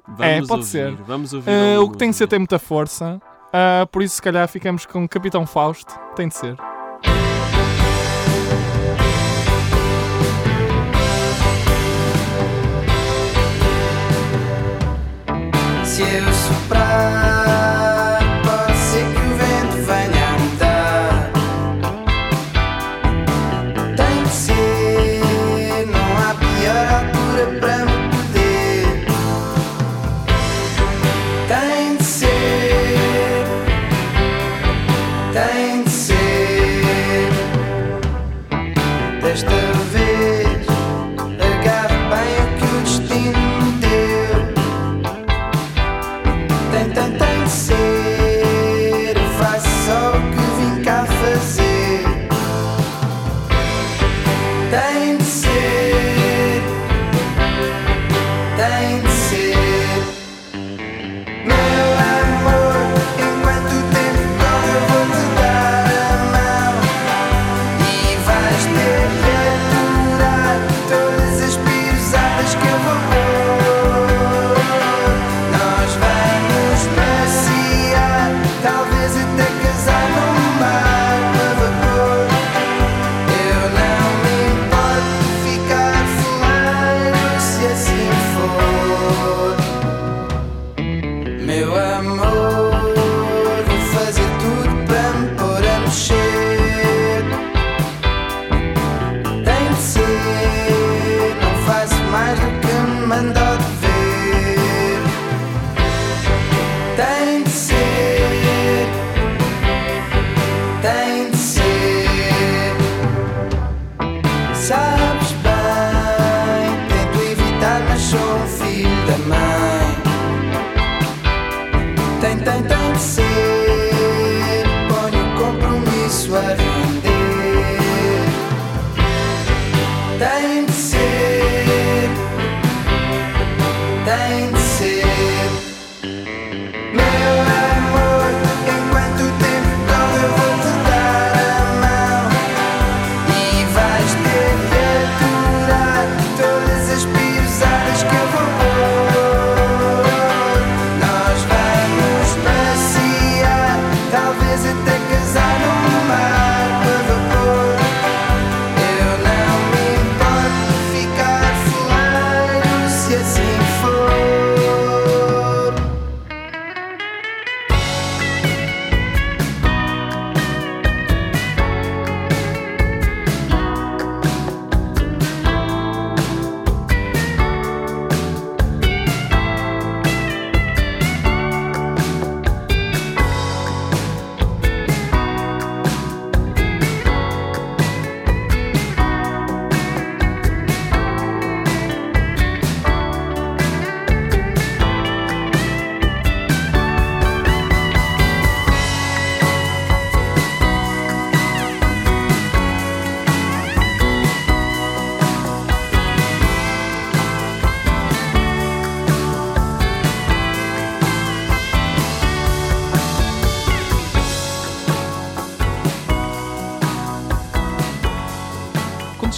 Vamos 0.07 0.21
É, 0.21 0.39
pode 0.41 0.51
ouvir, 0.51 0.65
ser. 0.65 0.95
Vamos 1.03 1.33
ouvir. 1.33 1.49
Ah, 1.49 1.81
o 1.81 1.89
que 1.89 1.97
tem 1.97 2.09
de 2.09 2.15
ser 2.15 2.27
tem 2.27 2.39
muita 2.39 2.59
força, 2.59 3.21
ah, 3.51 3.87
por 3.91 4.01
isso 4.01 4.15
se 4.15 4.21
calhar 4.21 4.47
ficamos 4.47 4.85
com 4.85 5.07
Capitão 5.07 5.45
Fausto. 5.45 5.93
Tem 6.15 6.27
de 6.27 6.35
ser. 6.35 6.55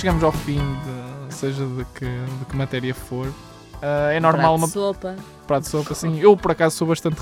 Chegamos 0.05 0.23
ao 0.23 0.31
fim, 0.31 0.59
de, 0.59 1.33
seja 1.33 1.65
de 1.65 1.83
que, 1.85 2.05
de 2.05 2.45
que 2.45 2.55
matéria 2.55 2.93
for, 2.93 3.33
ah, 3.81 4.13
é 4.13 4.19
normal 4.19 4.55
Prato 4.55 4.57
uma 4.59 4.67
de 4.67 4.73
sopa. 4.73 5.15
prato 5.47 5.63
de 5.63 5.69
sopa 5.69 5.93
assim. 5.93 6.19
Eu, 6.19 6.37
por 6.37 6.51
acaso, 6.51 6.77
sou 6.77 6.87
bastante. 6.87 7.17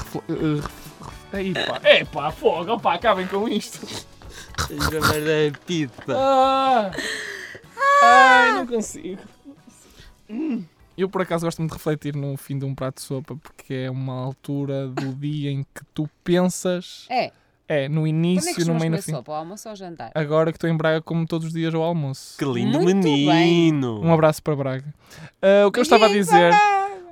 Aí, 1.31 1.53
pá. 1.53 1.79
É 1.81 2.03
pá, 2.03 2.29
fogo, 2.29 2.73
opá, 2.73 2.95
acabem 2.95 3.25
com 3.25 3.47
isto. 3.47 3.79
Ah! 6.13 6.91
Ai, 8.03 8.51
não 8.51 8.67
consigo. 8.67 9.21
Hum. 10.29 10.65
Eu 10.97 11.07
por 11.07 11.21
acaso 11.21 11.45
gosto 11.45 11.59
muito 11.59 11.71
de 11.71 11.77
refletir 11.77 12.13
no 12.17 12.35
fim 12.35 12.59
de 12.59 12.65
um 12.65 12.75
prato 12.75 12.95
de 12.95 13.03
sopa 13.03 13.33
porque 13.37 13.73
é 13.73 13.89
uma 13.89 14.13
altura 14.13 14.89
do 14.89 15.13
dia 15.13 15.49
em 15.51 15.63
que 15.63 15.85
tu 15.93 16.09
pensas 16.21 17.05
É. 17.09 17.31
É, 17.67 17.87
no 17.87 18.05
é 18.05 18.09
início, 18.09 18.65
no 18.65 18.75
meio 18.75 18.87
e 18.87 18.89
no 18.89 19.01
fim. 19.01 19.11
sopa? 19.11 19.31
Ao 19.31 19.37
almoço 19.39 19.67
ou 19.67 19.71
ao 19.71 19.75
jantar? 19.75 20.11
Agora 20.13 20.51
que 20.51 20.57
estou 20.57 20.69
em 20.69 20.75
Braga, 20.75 21.01
como 21.01 21.25
todos 21.25 21.47
os 21.47 21.53
dias 21.53 21.73
ao 21.73 21.81
almoço. 21.81 22.37
Que 22.37 22.45
lindo 22.45 22.79
Muito 22.81 23.01
bem. 23.01 23.25
menino. 23.27 24.01
Um 24.01 24.13
abraço 24.13 24.43
para 24.43 24.55
Braga. 24.55 24.93
Ah, 25.41 25.65
o 25.65 25.71
que 25.71 25.79
eu 25.79 25.83
estava 25.83 26.05
a 26.05 26.09
dizer. 26.09 26.53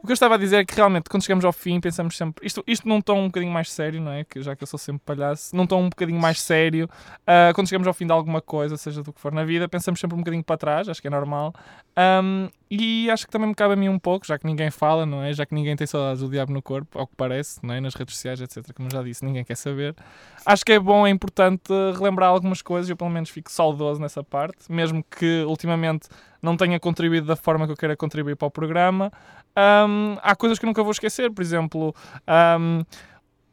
O 0.04 0.08
que 0.08 0.12
eu 0.12 0.16
estava 0.16 0.34
a 0.34 0.38
dizer 0.38 0.58
é 0.58 0.66
que 0.66 0.76
realmente, 0.76 1.10
quando 1.10 1.22
chegamos 1.22 1.46
ao 1.46 1.54
fim, 1.54 1.80
pensamos 1.80 2.18
sempre. 2.18 2.46
Isto, 2.46 2.64
isto 2.66 2.88
num 2.88 3.00
tom 3.00 3.20
um 3.20 3.26
bocadinho 3.28 3.52
mais 3.52 3.72
sério, 3.72 4.02
não 4.02 4.12
é? 4.12 4.24
Que, 4.24 4.42
já 4.42 4.56
que 4.56 4.64
eu 4.64 4.68
sou 4.68 4.80
sempre 4.80 5.04
palhaço, 5.06 5.56
num 5.56 5.68
tom 5.68 5.84
um 5.84 5.90
bocadinho 5.90 6.20
mais 6.20 6.42
sério. 6.42 6.90
ah, 7.26 7.52
quando 7.54 7.68
chegamos 7.68 7.88
ao 7.88 7.94
fim 7.94 8.08
de 8.08 8.12
alguma 8.12 8.42
coisa, 8.42 8.76
seja 8.78 9.04
do 9.04 9.14
que 9.14 9.22
for 9.22 9.32
na 9.32 9.46
vida, 9.46 9.70
pensamos 9.70 10.00
sempre 10.00 10.16
um 10.16 10.20
bocadinho 10.20 10.44
para 10.44 10.58
trás, 10.58 10.90
acho 10.90 11.00
que 11.00 11.08
é 11.08 11.12
normal. 11.12 11.54
Ahm, 11.96 12.50
e 12.74 13.12
acho 13.12 13.26
que 13.26 13.32
também 13.32 13.50
me 13.50 13.54
cabe 13.54 13.74
a 13.74 13.76
mim 13.76 13.90
um 13.90 14.00
pouco, 14.00 14.26
já 14.26 14.40
que 14.40 14.46
ninguém 14.48 14.72
fala, 14.72 15.06
não 15.06 15.22
é? 15.22 15.34
Já 15.34 15.46
que 15.46 15.54
ninguém 15.54 15.76
tem 15.76 15.86
saudades 15.86 16.22
do 16.22 16.30
diabo 16.30 16.54
no 16.54 16.62
corpo, 16.62 16.98
ao 16.98 17.06
que 17.06 17.14
parece, 17.18 17.60
não 17.62 17.74
é? 17.74 17.82
Nas 17.82 17.94
redes 17.94 18.16
sociais, 18.16 18.40
etc. 18.40 18.72
Como 18.74 18.90
já 18.90 19.04
disse, 19.04 19.26
ninguém 19.26 19.44
quer 19.44 19.58
saber. 19.58 19.94
Acho 20.46 20.64
que 20.64 20.72
é 20.72 20.80
bom, 20.80 21.06
é 21.06 21.10
importante 21.10 21.70
relembrar 21.98 22.30
algumas 22.30 22.62
coisas. 22.62 22.90
Eu, 22.90 22.96
pelo 22.96 23.10
menos, 23.10 23.30
fico 23.30 23.52
saudoso 23.52 24.00
nessa 24.00 24.24
parte, 24.24 24.72
mesmo 24.72 25.04
que 25.04 25.44
ultimamente 25.44 26.08
não 26.42 26.56
tenha 26.56 26.80
contribuído 26.80 27.28
da 27.28 27.36
forma 27.36 27.66
que 27.66 27.74
eu 27.74 27.78
queira 27.78 27.98
contribuir 27.98 28.38
para 28.38 28.48
o 28.48 28.52
programa. 28.52 29.12
Ahm, 29.54 30.18
há 30.24 30.34
coisas 30.34 30.58
que 30.58 30.66
nunca 30.66 30.82
vou 30.82 30.92
esquecer, 30.92 31.30
por 31.30 31.42
exemplo, 31.42 31.94
ahm, 32.26 32.84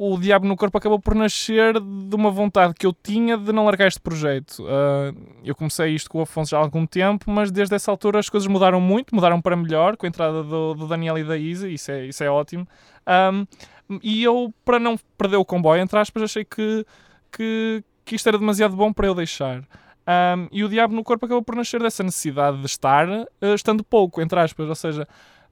o 0.00 0.16
Diabo 0.16 0.46
no 0.46 0.56
Corpo 0.56 0.78
acabou 0.78 1.00
por 1.00 1.12
nascer 1.12 1.74
de 1.74 2.14
uma 2.14 2.30
vontade 2.30 2.72
que 2.72 2.86
eu 2.86 2.92
tinha 2.92 3.36
de 3.36 3.52
não 3.52 3.64
largar 3.64 3.88
este 3.88 4.00
projeto. 4.00 4.64
Ah, 4.68 5.12
eu 5.44 5.56
comecei 5.56 5.92
isto 5.92 6.08
com 6.08 6.18
o 6.18 6.22
Afonso 6.22 6.52
já 6.52 6.58
há 6.58 6.60
algum 6.60 6.86
tempo, 6.86 7.28
mas 7.28 7.50
desde 7.50 7.74
essa 7.74 7.90
altura 7.90 8.20
as 8.20 8.28
coisas 8.28 8.46
mudaram 8.46 8.80
muito, 8.80 9.12
mudaram 9.12 9.40
para 9.40 9.56
melhor, 9.56 9.96
com 9.96 10.06
a 10.06 10.08
entrada 10.08 10.44
do, 10.44 10.74
do 10.74 10.86
Daniel 10.86 11.18
e 11.18 11.24
da 11.24 11.36
Isa, 11.36 11.68
isso 11.68 11.90
é, 11.90 12.06
isso 12.06 12.22
é 12.22 12.30
ótimo. 12.30 12.66
E 14.02 14.22
eu, 14.22 14.54
para 14.64 14.78
não 14.78 14.96
perder 15.16 15.36
o 15.36 15.44
comboio, 15.44 15.82
entre 15.82 15.98
aspas, 15.98 16.22
achei 16.22 16.44
que, 16.44 16.86
que, 17.32 17.82
que 18.04 18.14
isto 18.14 18.28
era 18.28 18.38
demasiado 18.38 18.76
bom 18.76 18.92
para 18.92 19.08
eu 19.08 19.14
deixar. 19.16 19.64
E 20.52 20.62
o 20.62 20.68
Diabo 20.68 20.94
no 20.94 21.02
Corpo 21.02 21.26
acabou 21.26 21.42
por 21.42 21.56
nascer 21.56 21.82
dessa 21.82 22.04
necessidade 22.04 22.58
de 22.58 22.66
estar, 22.66 23.08
eh, 23.08 23.54
estando 23.54 23.82
pouco, 23.82 24.22
entre 24.22 24.38
aspas, 24.38 24.68
ou 24.68 24.74
seja, 24.74 25.08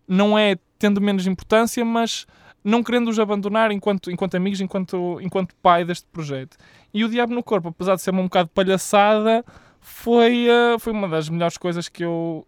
não 0.07 0.39
é 0.39 0.57
tendo 0.79 1.01
menos 1.01 1.27
importância, 1.27 1.85
mas 1.85 2.27
não 2.67 2.83
querendo-os 2.83 3.19
abandonar 3.19 3.71
enquanto, 3.71 4.11
enquanto 4.11 4.37
amigos, 4.37 4.61
enquanto, 4.61 5.21
enquanto 5.23 5.55
pai 5.63 5.85
deste 5.85 6.07
projeto. 6.13 6.57
E 6.93 7.05
o 7.05 7.09
Diabo 7.09 7.33
no 7.33 7.43
Corpo, 7.43 7.69
apesar 7.69 7.95
de 7.95 8.03
ser 8.03 8.13
um 8.13 8.25
bocado 8.25 8.51
palhaçada, 8.53 9.45
foi, 9.81 10.49
eh, 10.49 10.79
foi 10.81 10.93
uma 10.93 11.09
das 11.09 11.29
melhores 11.29 11.57
coisas 11.57 11.89
que 11.89 12.05
eu, 12.05 12.45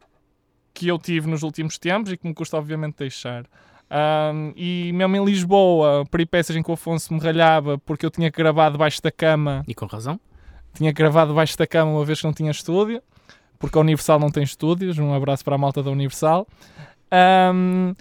que 0.74 0.88
eu 0.88 0.98
tive 0.98 1.28
nos 1.31 1.44
últimos 1.44 1.78
tempos 1.78 2.11
e 2.11 2.16
que 2.16 2.26
me 2.26 2.35
custa, 2.35 2.57
obviamente, 2.57 2.96
deixar. 2.98 3.44
Ahm, 3.88 4.52
e 4.57 4.90
mesmo 4.92 5.16
em 5.16 5.24
Lisboa, 5.24 6.04
peripécias 6.11 6.57
em 6.57 6.62
que 6.62 6.70
o 6.70 6.74
Afonso 6.74 7.14
me 7.14 7.20
ralhava 7.20 7.78
porque 7.78 8.04
eu 8.04 8.11
tinha 8.11 8.31
que 8.31 8.37
gravar 8.37 8.70
debaixo 8.70 9.00
da 9.00 9.11
cama 9.11 9.62
E 9.68 9.74
com 9.74 9.87
razão. 9.87 10.20
tinha 10.74 10.92
gravado 10.92 11.31
debaixo 11.31 11.57
da 11.57 11.66
cama 11.66 11.92
uma 11.92 12.04
vez 12.04 12.20
que 12.20 12.26
não 12.26 12.33
tinha 12.35 12.50
estúdio, 12.50 13.00
porque 13.59 13.78
a 13.78 13.81
Universal 13.81 14.18
não 14.18 14.31
tem 14.31 14.42
estúdios. 14.42 14.98
Um 14.98 15.14
abraço 15.14 15.44
para 15.44 15.54
a 15.54 15.59
malta 15.59 15.81
da 15.81 15.90
Universal. 15.90 16.46
Ahm, 17.11 17.94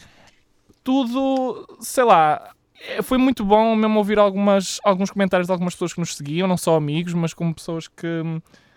tudo, 0.87 1.67
sei 1.81 2.05
lá, 2.05 2.51
eh, 2.79 3.01
foi 3.01 3.17
muito 3.17 3.43
bom 3.43 3.75
mesmo 3.75 3.97
ouvir 3.97 4.17
algumas, 4.17 4.79
alguns 4.85 5.11
comentários 5.11 5.45
de 5.47 5.51
algumas 5.51 5.73
pessoas 5.75 5.91
que 5.93 5.99
nos 5.99 6.15
seguiam, 6.15 6.47
não 6.47 6.55
só 6.55 6.77
amigos, 6.77 7.13
mas 7.13 7.33
como 7.33 7.53
pessoas 7.53 7.89
que, 7.89 8.23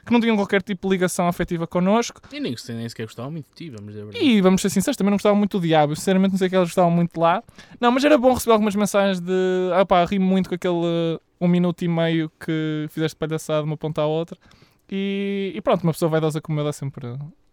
que 0.04 0.12
não 0.12 0.20
tinham 0.20 0.34
qualquer 0.34 0.60
tipo 0.60 0.88
de 0.88 0.92
ligação 0.92 1.28
afetiva 1.28 1.68
connosco. 1.68 2.20
E 2.32 2.40
nem, 2.40 2.56
nem 2.70 2.88
sequer 2.88 3.04
gostava 3.04 3.30
muito 3.30 3.46
de 3.50 3.54
ti, 3.54 3.70
vamos 3.70 3.92
dizer 3.92 4.00
a 4.00 4.04
verdade. 4.06 4.24
E 4.24 4.40
vamos 4.40 4.60
ser 4.60 4.70
sinceros, 4.70 4.96
também 4.96 5.12
não 5.12 5.18
gostava 5.18 5.36
muito 5.36 5.56
do 5.56 5.64
Diabo. 5.64 5.92
Eu, 5.92 5.96
Sinceramente, 5.96 6.32
não 6.32 6.38
sei 6.38 6.48
que 6.48 6.56
elas 6.56 6.66
gostavam 6.70 6.90
muito 6.90 7.12
de 7.12 7.20
lá. 7.20 7.44
Não, 7.80 7.92
mas 7.92 8.02
era 8.04 8.18
bom 8.18 8.34
receber 8.34 8.54
algumas 8.54 8.74
mensagens 8.74 9.20
de. 9.20 9.70
Ah 9.72 9.86
pá, 9.86 10.04
ri 10.04 10.18
muito 10.18 10.48
com 10.48 10.56
aquele 10.56 11.20
um 11.40 11.46
minuto 11.46 11.84
e 11.84 11.88
meio 11.88 12.28
que 12.44 12.86
fizeste 12.90 13.14
palhaçada 13.16 13.60
de 13.62 13.66
uma 13.66 13.76
ponta 13.76 14.02
à 14.02 14.06
outra. 14.06 14.36
E, 14.90 15.52
e 15.54 15.60
pronto, 15.60 15.84
uma 15.84 15.92
pessoa 15.92 16.08
vaidosa 16.08 16.40
como 16.40 16.58
eu 16.58 16.64
dá 16.64 16.72
sempre, 16.72 17.06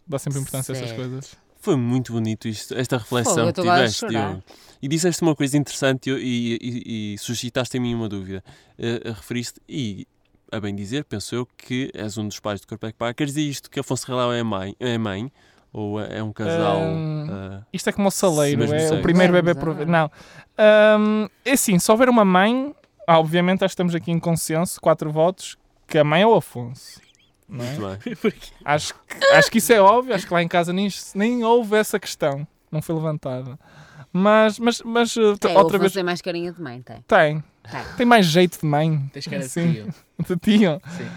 dá 0.04 0.18
sempre 0.18 0.40
importância 0.40 0.72
a 0.72 0.74
estas 0.74 0.90
Certo. 0.90 1.00
coisas. 1.00 1.47
Foi 1.60 1.76
muito 1.76 2.12
bonito 2.12 2.46
isto, 2.48 2.74
esta 2.74 2.98
reflexão 2.98 3.46
eu 3.46 3.52
que 3.52 3.60
tiveste. 3.60 4.06
Diogo. 4.06 4.42
E 4.80 4.86
disseste 4.86 5.22
uma 5.22 5.34
coisa 5.34 5.56
interessante 5.58 6.08
e, 6.08 6.14
e, 6.14 6.58
e, 6.60 7.14
e 7.14 7.18
suscitaste 7.18 7.76
em 7.76 7.80
mim 7.80 7.94
uma 7.94 8.08
dúvida. 8.08 8.44
Eh, 8.78 9.02
eh, 9.04 9.10
referiste, 9.10 9.60
e 9.68 10.06
a 10.52 10.60
bem 10.60 10.74
dizer, 10.74 11.04
penso 11.04 11.34
eu, 11.34 11.46
que 11.56 11.90
és 11.94 12.16
um 12.16 12.26
dos 12.26 12.38
pais 12.38 12.60
do 12.60 12.74
é 12.74 12.92
Paga. 12.92 13.14
Queres 13.14 13.34
dizer 13.34 13.48
isto 13.48 13.70
que 13.70 13.80
Afonso 13.80 14.06
Relau 14.06 14.32
é 14.32 14.42
mãe? 14.42 14.74
É 14.78 14.96
mãe 14.96 15.32
ou 15.72 16.00
é 16.00 16.18
é 16.18 16.22
um 16.22 16.32
casal? 16.32 16.78
Hum, 16.78 17.26
ah, 17.30 17.62
Isto 17.72 17.90
é 17.90 17.92
como 17.92 18.08
o 18.08 18.10
saleiro, 18.10 18.62
é 18.74 18.92
o 18.92 19.02
primeiro 19.02 19.32
bebê 19.32 19.54
por. 19.54 19.70
ah. 19.70 19.84
Não. 19.84 20.10
Ahm, 20.56 21.28
é 21.44 21.52
assim, 21.52 21.78
se 21.78 21.90
houver 21.90 22.08
uma 22.08 22.24
mãe, 22.24 22.74
ah, 23.06 23.18
obviamente 23.18 23.64
acho 23.64 23.72
que 23.72 23.74
estamos 23.74 23.94
aqui 23.94 24.10
em 24.10 24.18
consenso, 24.18 24.80
quatro 24.80 25.10
votos, 25.10 25.56
que 25.86 25.98
a 25.98 26.04
mãe 26.04 26.22
é 26.22 26.26
o 26.26 26.34
Afonso. 26.34 27.00
Não 27.48 27.64
é? 27.64 27.68
muito 27.76 28.00
bem. 28.04 28.14
Porque 28.20 28.48
Acho 28.64 28.94
que, 28.94 29.24
acho 29.32 29.50
que 29.50 29.58
isso 29.58 29.72
é 29.72 29.80
óbvio, 29.80 30.14
acho 30.14 30.26
que 30.26 30.32
lá 30.34 30.42
em 30.42 30.48
casa 30.48 30.72
nem, 30.72 30.88
nem 31.14 31.44
houve 31.44 31.76
essa 31.76 31.98
questão, 31.98 32.46
não 32.70 32.82
foi 32.82 32.94
levantada. 32.94 33.58
Mas, 34.12 34.58
mas, 34.58 34.80
mas 34.82 35.16
uh, 35.16 35.36
t- 35.38 35.48
É, 35.48 35.58
outra 35.58 35.78
vez 35.78 35.92
tem 35.92 36.02
mais 36.02 36.20
carinha 36.22 36.52
de 36.52 36.60
mãe, 36.60 36.80
tem. 36.82 37.02
tem. 37.06 37.44
Tem. 37.70 37.84
Tem 37.98 38.06
mais 38.06 38.24
jeito 38.26 38.58
de 38.58 38.66
mãe. 38.66 39.08
tens 39.12 39.26
cara 39.26 39.42
de 39.42 39.48
Sim, 39.48 39.72
tio. 39.72 39.94
de 40.26 40.36
tio. 40.36 40.80
Sim. 40.96 41.08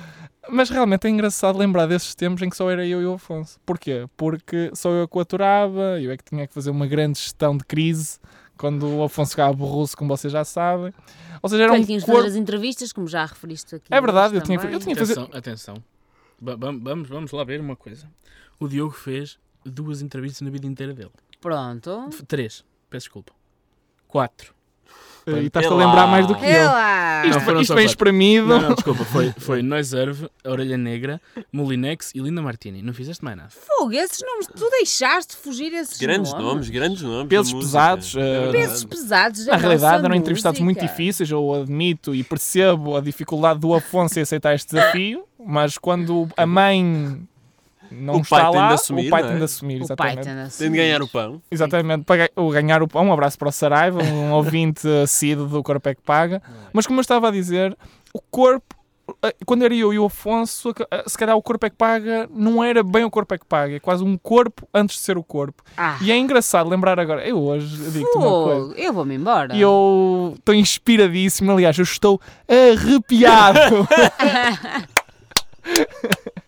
Mas 0.50 0.70
realmente 0.70 1.06
é 1.08 1.10
engraçado 1.10 1.58
lembrar 1.58 1.86
desses 1.86 2.14
tempos 2.16 2.42
em 2.42 2.50
que 2.50 2.58
só 2.58 2.70
era 2.70 2.86
eu 2.86 3.02
e 3.02 3.06
o 3.06 3.14
Afonso. 3.14 3.58
Porquê? 3.66 4.06
Porque 4.18 4.70
só 4.74 4.90
eu 4.92 5.08
que 5.08 5.18
o 5.18 5.22
aturava, 5.22 6.02
eu 6.02 6.12
é 6.12 6.18
que 6.18 6.24
tinha 6.26 6.46
que 6.48 6.54
fazer 6.54 6.70
uma 6.72 6.86
grande 6.88 7.20
gestão 7.20 7.56
de 7.56 7.64
crise 7.64 8.20
quando 8.58 8.86
o 8.98 9.04
Afonso 9.04 9.32
ficava 9.32 9.54
borroso, 9.54 9.96
como 9.96 10.10
vocês 10.16 10.34
já 10.34 10.44
sabem. 10.44 10.94
Ou 11.42 11.50
seja, 11.50 11.64
era 11.64 11.74
um 11.74 11.86
que 11.86 11.94
corpo... 12.02 12.14
fazer 12.18 12.28
as 12.28 12.36
entrevistas, 12.36 12.92
como 12.92 13.08
já 13.08 13.26
referiste 13.26 13.76
aqui. 13.76 13.86
É 13.90 14.02
verdade, 14.02 14.36
eu 14.36 14.42
tinha- 14.42 14.60
eu 14.60 14.80
tinha- 14.80 14.96
fazer- 14.96 15.14
Atenção, 15.14 15.38
atenção. 15.38 15.76
Ba- 15.76 15.82
bam- 15.82 15.84
Vamos, 16.42 17.08
vamos 17.08 17.32
lá 17.32 17.44
ver 17.44 17.62
uma 17.62 17.76
coisa. 17.76 18.10
O 18.60 18.68
Diogo 18.68 18.94
fez 18.94 19.40
duas 19.64 20.02
entrevistas 20.02 20.42
na 20.42 20.50
vida 20.50 20.66
inteira 20.66 20.94
dele. 20.94 21.12
Pronto. 21.40 22.10
Três. 22.28 22.66
Peço 22.90 23.06
desculpa. 23.06 23.34
Quatro. 24.08 24.54
E 25.28 25.46
estás 25.48 25.66
a 25.66 25.76
lembrar 25.76 26.08
mais 26.08 26.26
do 26.28 26.36
que 26.36 26.46
eu. 26.46 26.66
lá! 26.66 27.24
Não, 27.24 27.30
Isto, 27.30 27.62
isto 27.62 27.76
bem 27.76 27.86
espremido. 27.86 28.48
Não, 28.48 28.62
não, 28.62 28.74
desculpa. 28.74 29.06
Foi, 29.06 29.32
foi 29.38 29.62
Noiserve, 29.62 30.28
Orelha 30.44 30.78
Negra, 30.78 31.22
Molinex 31.52 32.12
e 32.16 32.20
Linda 32.20 32.42
Martini. 32.42 32.82
Não 32.82 32.94
fizeste 32.94 33.24
mais 33.24 33.38
nada. 33.38 33.50
Fogo, 33.50 33.94
esses 33.94 34.20
nomes, 34.22 34.48
tu 34.48 34.70
deixaste 34.72 35.36
fugir 35.36 35.72
esses 35.74 36.00
Grandes 36.00 36.34
nomes, 36.34 36.70
grandes 36.70 37.02
nomes. 37.02 37.28
Pesos 37.28 37.54
música. 37.54 37.68
pesados, 37.72 38.16
É 38.16 38.48
eh. 38.48 38.52
Pesos 38.52 38.84
pesados 38.86 39.46
da 39.46 39.52
Na 39.54 39.58
realidade 39.58 40.06
eram 40.06 40.16
entrevistados 40.16 40.60
muito 40.60 40.80
difíceis, 40.82 41.30
eu 41.30 41.54
admito 41.54 42.16
e 42.16 42.24
percebo 42.24 42.96
a 42.98 43.02
dificuldade 43.02 43.60
do 43.60 43.74
Afonso 43.74 44.18
em 44.18 44.24
aceitar 44.24 44.56
este 44.56 44.74
desafio, 44.74 45.24
mas 45.46 45.78
quando 45.78 46.28
a 46.36 46.46
mãe 46.46 47.22
não 47.92 48.16
O 48.16 48.28
pai 48.28 48.40
está 48.40 48.50
lá, 48.50 48.68
de 48.70 48.74
assumir, 48.74 49.08
o 49.08 49.10
pai 49.10 49.22
é? 49.24 49.28
tem 49.28 49.38
de 49.38 49.44
assumir, 49.44 49.82
O 49.82 49.96
pai 49.96 50.14
exatamente. 50.14 50.24
tem 50.26 50.48
de 50.50 50.58
Tem 50.58 50.72
de 50.72 50.78
ganhar 50.78 51.02
o 51.02 51.08
pão. 51.08 51.42
Exatamente, 51.52 52.04
para 52.06 52.30
ganhar 52.52 52.82
o 52.82 52.88
pão, 52.88 53.06
um 53.08 53.14
abraço 53.14 53.38
para 53.38 53.50
o 53.50 53.52
Saraiva, 53.52 54.02
um 54.04 54.32
ouvinte 54.34 54.88
assíduo 55.04 55.48
do 55.48 55.62
Corpo 55.64 55.88
é 55.90 55.96
que 55.96 56.02
Paga. 56.02 56.42
Mas 56.74 56.88
como 56.88 57.00
eu 57.00 57.02
estava 57.02 57.28
a 57.28 57.32
dizer, 57.32 57.78
o 58.14 58.22
corpo, 58.22 58.76
eh, 59.24 59.36
quando 59.46 59.66
era 59.66 59.74
eu 59.74 59.94
e 59.94 60.00
o 60.00 60.06
Afonso, 60.06 60.74
eh, 60.92 61.04
se 61.08 61.18
calhar 61.18 61.36
o 61.36 61.42
Corpo 61.42 61.66
é 61.66 61.70
que 61.70 61.76
Paga 61.76 62.30
não 62.34 62.64
era 62.64 62.82
bem 62.84 63.04
o 63.04 63.10
Corpo 63.12 63.34
é 63.34 63.38
que 63.38 63.46
Paga, 63.46 63.76
é 63.76 63.80
quase 63.80 64.04
um 64.04 64.18
corpo 64.18 64.68
antes 64.74 64.96
de 64.98 65.02
ser 65.02 65.18
o 65.18 65.24
corpo. 65.24 65.62
Ah, 65.76 65.98
E 66.02 66.12
é 66.12 66.18
engraçado 66.18 66.70
lembrar 66.70 67.00
agora, 67.00 67.28
eu 67.28 67.38
hoje 67.42 67.76
digo-te 67.92 68.18
uma 68.18 68.30
coisa. 68.44 68.62
fogo, 68.68 68.74
eu 68.78 68.94
vou-me 68.94 69.16
embora. 69.16 69.56
Eu 69.56 70.34
estou 70.38 70.56
inspiradíssimo, 70.56 71.52
aliás, 71.52 71.78
eu 71.78 71.84
estou 71.84 72.22
arrepiado. 72.48 73.88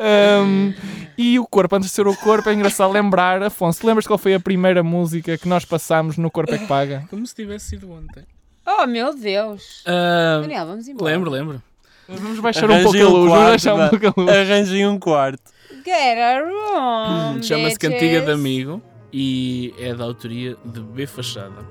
Um, 0.00 0.72
e 1.16 1.38
o 1.38 1.46
corpo, 1.46 1.76
antes 1.76 1.90
de 1.90 1.94
ser 1.94 2.06
o 2.06 2.16
corpo, 2.16 2.48
é 2.48 2.54
engraçado 2.54 2.90
lembrar. 2.92 3.42
Afonso, 3.42 3.86
lembras 3.86 4.06
qual 4.06 4.18
foi 4.18 4.34
a 4.34 4.40
primeira 4.40 4.82
música 4.82 5.36
que 5.36 5.46
nós 5.46 5.64
passámos 5.64 6.16
no 6.16 6.30
Corpo 6.30 6.54
é 6.54 6.58
que 6.58 6.66
Paga? 6.66 7.04
Como 7.10 7.26
se 7.26 7.34
tivesse 7.34 7.70
sido 7.70 7.92
ontem. 7.92 8.24
Oh, 8.66 8.86
meu 8.86 9.14
Deus. 9.14 9.82
Ah, 9.86 10.38
Daniel, 10.40 10.66
vamos 10.66 10.88
embora. 10.88 11.12
lembro, 11.12 11.30
lembro. 11.30 11.62
Vamos 12.08 12.40
baixar 12.40 12.68
um 12.68 12.74
Arranjem 12.74 12.84
pouco 12.84 12.98
a 12.98 13.18
luz, 13.18 13.30
vamos 13.30 13.30
quarto, 13.30 13.50
baixar 13.50 13.74
um 13.74 13.88
pouco 13.88 14.06
a 14.06 14.22
luz. 14.22 14.36
Arranjem 14.36 14.86
um 14.86 14.98
quarto. 14.98 15.52
Get 15.84 16.18
a 16.18 16.40
room, 16.40 17.42
Chama-se 17.42 17.76
bitches. 17.76 17.78
Cantiga 17.78 18.20
de 18.22 18.30
Amigo 18.30 18.82
e 19.12 19.74
é 19.78 19.94
da 19.94 20.04
autoria 20.04 20.56
de 20.64 20.80
B 20.80 21.06
Fachada. 21.06 21.66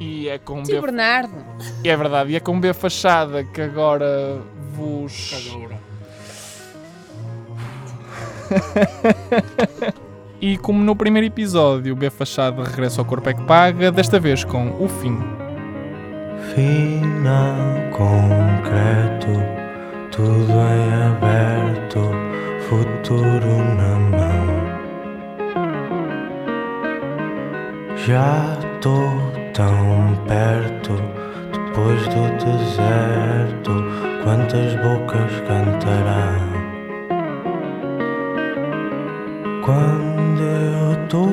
E 0.00 0.28
é 0.28 0.38
com 0.38 0.62
Tio 0.62 0.76
B, 0.76 0.80
Bernardo. 0.82 1.34
e 1.82 1.88
é 1.88 1.96
verdade, 1.96 2.32
e 2.32 2.36
é 2.36 2.40
com 2.40 2.58
B 2.60 2.72
Fachada 2.74 3.44
que 3.44 3.60
agora 3.60 4.40
vos. 4.72 5.30
E 10.40 10.58
como 10.58 10.82
no 10.84 10.94
primeiro 10.94 11.26
episódio, 11.26 11.94
o 11.94 11.96
B 11.96 12.10
Fachada 12.10 12.62
regressa 12.62 13.00
ao 13.00 13.06
Corpo 13.06 13.28
é 13.30 13.34
que 13.34 13.42
Paga, 13.44 13.90
desta 13.90 14.20
vez 14.20 14.44
com 14.44 14.68
o 14.78 14.86
fim. 14.86 15.18
Final 16.54 17.56
concreto, 17.90 19.32
tudo 20.12 20.52
em 20.52 20.92
aberto, 21.06 22.00
futuro 22.68 23.64
na 23.76 23.98
mão. 23.98 24.46
Já 27.96 28.56
tô 28.82 29.08
tão 29.54 30.16
perto 30.28 30.92
de 31.50 31.66
Depois 31.76 32.08
do 32.08 32.22
deserto, 32.42 33.72
quantas 34.24 34.74
bocas 34.76 35.30
cantarão? 35.46 36.55
Quando 39.66 40.42
eu 40.42 41.08
tô 41.08 41.26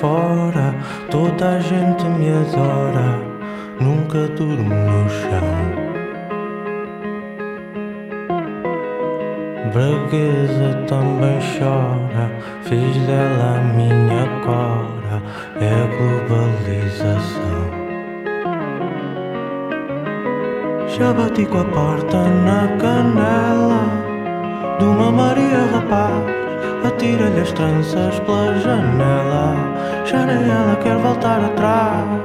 fora, 0.00 0.74
toda 1.08 1.50
a 1.50 1.60
gente 1.60 2.04
me 2.04 2.30
adora. 2.30 3.20
Nunca 3.78 4.26
durmo 4.36 4.74
no 4.74 5.08
chão. 5.08 5.86
Braguesa 9.72 10.82
também 10.88 11.38
chora, 11.56 12.28
fiz 12.64 12.96
dela 13.06 13.56
a 13.56 13.60
minha 13.76 14.26
cora, 14.44 15.22
é 15.60 15.70
a 15.70 15.86
globalização. 15.96 17.46
Já 20.88 21.12
bati 21.12 21.46
com 21.46 21.58
a 21.58 21.64
porta 21.64 22.16
na 22.16 22.66
canela 22.78 23.84
de 24.78 24.84
uma 24.86 25.12
Maria 25.12 25.66
rapaz, 25.72 26.45
atira-lhe 26.84 27.40
as 27.40 27.52
tranças 27.52 28.18
pela 28.20 28.58
janela, 28.60 29.54
já 30.04 30.26
nem 30.26 30.50
ela 30.50 30.76
quer 30.76 30.96
voltar 30.96 31.44
atrás. 31.44 32.15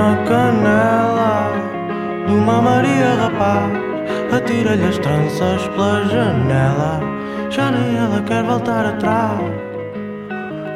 Na 0.00 0.16
canela 0.24 1.52
de 2.26 2.32
uma 2.32 2.62
Maria 2.62 3.14
rapaz. 3.22 3.70
Atira-lhe 4.34 4.86
as 4.86 4.98
tranças 4.98 5.66
pela 5.68 6.04
janela, 6.06 7.00
já 7.50 7.70
nem 7.70 7.98
ela 7.98 8.22
quer 8.22 8.42
voltar 8.44 8.86
atrás. 8.86 9.40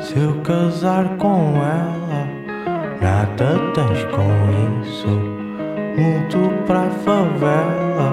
Se 0.01 0.19
eu 0.19 0.35
casar 0.43 1.05
com 1.17 1.55
ela, 1.57 2.23
nada 3.01 3.59
tens 3.75 4.05
com 4.15 4.29
isso. 4.83 5.09
Mudo 5.97 6.53
para 6.67 6.81
a 6.81 6.91
favela, 7.07 8.09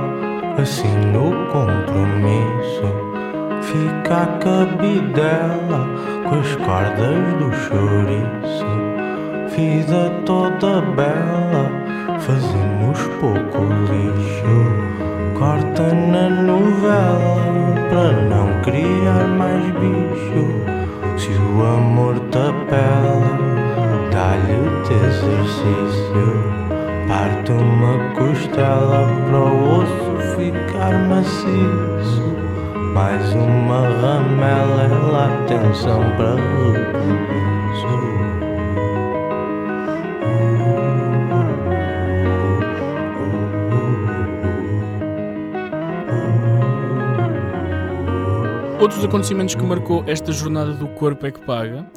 assino 0.62 1.32
o 1.32 1.46
compromisso. 1.48 2.88
Fica 3.64 4.24
a 4.24 4.28
cabidela 4.38 5.82
com 6.30 6.40
as 6.40 6.56
cordas 6.56 7.34
do 7.40 7.52
chouriço. 7.54 8.71
Vida 9.56 10.10
toda 10.26 10.82
bela, 10.96 11.70
fazemos 12.20 12.98
pouco 13.20 13.66
lixo. 13.92 14.56
Corta 15.38 15.94
na 15.94 16.30
novela 16.30 17.36
para 17.90 18.14
não 18.30 18.62
criar 18.62 19.28
mais 19.28 19.66
bicho. 19.72 20.48
Se 21.18 21.32
o 21.32 21.64
amor 21.64 22.18
te 22.32 22.38
apela, 22.38 23.38
dá-lhe 24.14 24.54
exercício. 24.94 26.32
Parte 27.10 27.52
uma 27.52 27.98
costela 28.14 29.06
para 29.28 29.38
o 29.38 29.82
osso 29.82 30.38
ficar 30.38 30.98
maciço. 31.10 32.38
Mais 32.94 33.34
uma 33.34 33.82
ramela 34.00 34.84
é 34.84 35.12
lá 35.12 35.30
para. 36.16 37.51
Outros 48.82 49.06
acontecimentos 49.06 49.54
que 49.54 49.62
marcou 49.62 50.04
esta 50.08 50.32
jornada 50.32 50.74
do 50.74 50.88
Corpo 50.88 51.28
é 51.28 51.32
que 51.32 51.40
Paga 51.46 51.88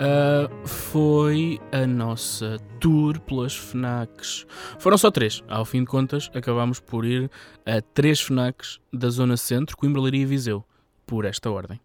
ah, 0.00 0.50
foi 0.66 1.60
a 1.70 1.86
nossa 1.86 2.56
tour 2.80 3.20
pelas 3.20 3.54
FNACs. 3.54 4.44
Foram 4.80 4.98
só 4.98 5.08
três. 5.12 5.40
Ao 5.46 5.64
fim 5.64 5.82
de 5.82 5.86
contas, 5.86 6.28
acabámos 6.34 6.80
por 6.80 7.06
ir 7.06 7.30
a 7.64 7.80
três 7.80 8.20
FNACs 8.20 8.80
da 8.92 9.08
Zona 9.08 9.36
Centro, 9.36 9.76
Coimbra, 9.76 10.00
Leiria 10.02 10.22
e 10.22 10.26
Viseu, 10.26 10.64
por 11.06 11.24
esta 11.24 11.48
ordem. 11.48 11.80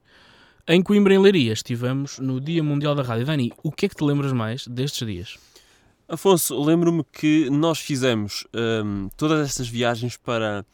Em 0.68 0.82
Coimbra, 0.82 1.14
em 1.14 1.20
Leiria, 1.20 1.54
estivemos 1.54 2.18
no 2.18 2.42
Dia 2.42 2.64
Mundial 2.64 2.96
da 2.96 3.04
Rádio. 3.04 3.28
Dani, 3.28 3.54
o 3.62 3.72
que 3.72 3.86
é 3.86 3.90
que 3.90 3.96
te 3.96 4.04
lembras 4.04 4.34
mais 4.34 4.66
destes 4.66 5.08
dias? 5.08 5.38
Afonso, 6.10 6.60
lembro-me 6.64 7.04
que 7.14 7.48
nós 7.52 7.78
fizemos 7.78 8.48
hum, 8.84 9.08
todas 9.16 9.48
estas 9.48 9.68
viagens 9.68 10.18
para 10.18 10.66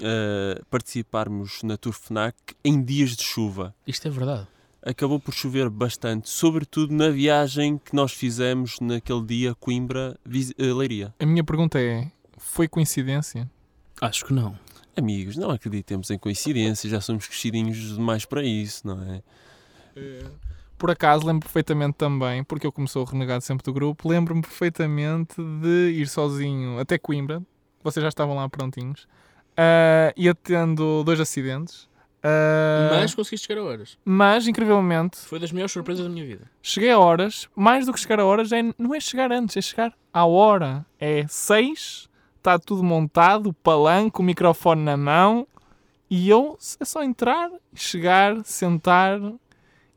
uh, 0.00 0.64
participarmos 0.66 1.62
na 1.62 1.76
Tour 1.76 1.92
FNAC 1.92 2.36
em 2.64 2.82
dias 2.82 3.16
de 3.16 3.22
chuva. 3.22 3.74
Isto 3.86 4.08
é 4.08 4.10
verdade. 4.10 4.46
Acabou 4.82 5.20
por 5.20 5.34
chover 5.34 5.68
bastante, 5.68 6.30
sobretudo 6.30 6.94
na 6.94 7.10
viagem 7.10 7.78
que 7.78 7.94
nós 7.94 8.12
fizemos 8.12 8.80
naquele 8.80 9.22
dia 9.22 9.54
Coimbra-Leiria. 9.54 11.14
A 11.18 11.26
minha 11.26 11.44
pergunta 11.44 11.78
é: 11.78 12.10
foi 12.38 12.66
coincidência? 12.66 13.50
Acho 14.00 14.24
que 14.24 14.32
não. 14.32 14.58
Amigos, 14.96 15.36
não 15.36 15.50
acreditemos 15.50 16.10
em 16.10 16.18
coincidências, 16.18 16.90
já 16.90 17.00
somos 17.00 17.26
crescidinhos 17.26 17.94
demais 17.94 18.24
para 18.24 18.42
isso, 18.42 18.86
não 18.86 19.02
é? 19.02 19.22
Por 20.78 20.90
acaso, 20.90 21.26
lembro 21.26 21.42
perfeitamente 21.42 21.98
também, 21.98 22.42
porque 22.42 22.66
eu 22.66 22.72
como 22.72 22.88
sou 22.88 23.02
o 23.02 23.04
renegado 23.04 23.44
sempre 23.44 23.62
do 23.62 23.72
grupo, 23.72 24.08
lembro-me 24.08 24.40
perfeitamente 24.40 25.34
de 25.36 25.90
ir 25.90 26.08
sozinho 26.08 26.78
até 26.78 26.98
Coimbra. 26.98 27.42
Vocês 27.82 28.02
já 28.02 28.08
estavam 28.08 28.34
lá 28.34 28.48
prontinhos. 28.48 29.06
Ah, 29.60 30.12
ia 30.16 30.34
tendo 30.34 31.04
dois 31.04 31.20
acidentes. 31.20 31.88
ah, 32.22 32.88
Mas 33.00 33.14
conseguiste 33.14 33.46
chegar 33.46 33.60
a 33.60 33.64
horas. 33.64 33.98
mas, 34.04 34.46
incrivelmente, 34.48 35.18
Foi 35.18 35.38
das 35.38 35.52
maiores 35.52 35.72
surpresas 35.72 36.04
da 36.04 36.10
minha 36.10 36.24
vida. 36.26 36.44
cheguei 36.62 36.90
a 36.90 36.98
horas. 36.98 37.48
Mais 37.54 37.84
do 37.86 37.92
que 37.92 38.00
chegar 38.00 38.20
a 38.20 38.24
horas, 38.24 38.52
é, 38.52 38.62
não 38.78 38.94
é 38.94 39.00
chegar 39.00 39.30
antes, 39.32 39.56
é 39.56 39.60
chegar 39.60 39.92
à 40.12 40.24
hora. 40.24 40.84
É 40.98 41.26
seis, 41.28 42.08
está 42.38 42.58
tudo 42.58 42.82
montado, 42.82 43.48
o 43.50 43.52
palanque, 43.52 44.20
o 44.20 44.22
microfone 44.24 44.82
na 44.82 44.96
mão. 44.96 45.46
E 46.08 46.28
eu 46.28 46.58
é 46.80 46.84
só 46.84 47.02
entrar, 47.04 47.50
chegar, 47.74 48.44
sentar 48.44 49.20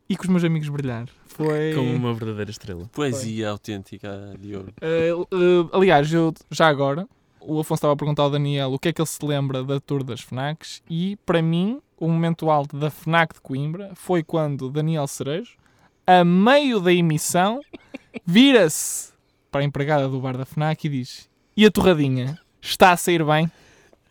e 0.07 0.15
com 0.15 0.23
os 0.23 0.29
meus 0.29 0.43
amigos 0.43 0.69
brilhar. 0.69 1.07
Foi. 1.25 1.73
Como 1.73 1.91
uma 1.95 2.13
verdadeira 2.13 2.51
estrela. 2.51 2.87
Poesia 2.91 3.49
autêntica, 3.49 4.35
Diogo. 4.39 4.69
Eh, 4.79 5.09
eh, 5.09 5.69
aliás, 5.75 6.13
eu 6.13 6.31
já 6.51 6.67
agora, 6.67 7.07
o 7.45 7.59
Afonso 7.59 7.79
estava 7.79 7.93
a 7.93 7.97
perguntar 7.97 8.23
ao 8.23 8.31
Daniel 8.31 8.73
o 8.73 8.79
que 8.79 8.89
é 8.89 8.93
que 8.93 9.01
ele 9.01 9.07
se 9.07 9.23
lembra 9.25 9.63
da 9.63 9.79
tour 9.79 10.03
das 10.03 10.21
FNACs 10.21 10.81
e, 10.89 11.17
para 11.25 11.41
mim, 11.41 11.81
o 11.97 12.07
momento 12.07 12.49
alto 12.49 12.77
da 12.77 12.89
FNAC 12.89 13.35
de 13.35 13.41
Coimbra 13.41 13.91
foi 13.95 14.23
quando 14.23 14.69
Daniel 14.69 15.07
Cerejo, 15.07 15.57
a 16.05 16.23
meio 16.23 16.79
da 16.79 16.91
emissão, 16.91 17.61
vira-se 18.25 19.13
para 19.51 19.61
a 19.61 19.63
empregada 19.63 20.07
do 20.07 20.19
bar 20.19 20.37
da 20.37 20.45
FNAC 20.45 20.85
e 20.85 20.89
diz 20.89 21.33
e 21.55 21.65
a 21.65 21.71
torradinha? 21.71 22.39
Está 22.59 22.91
a 22.91 22.97
sair 22.97 23.23
bem? 23.23 23.51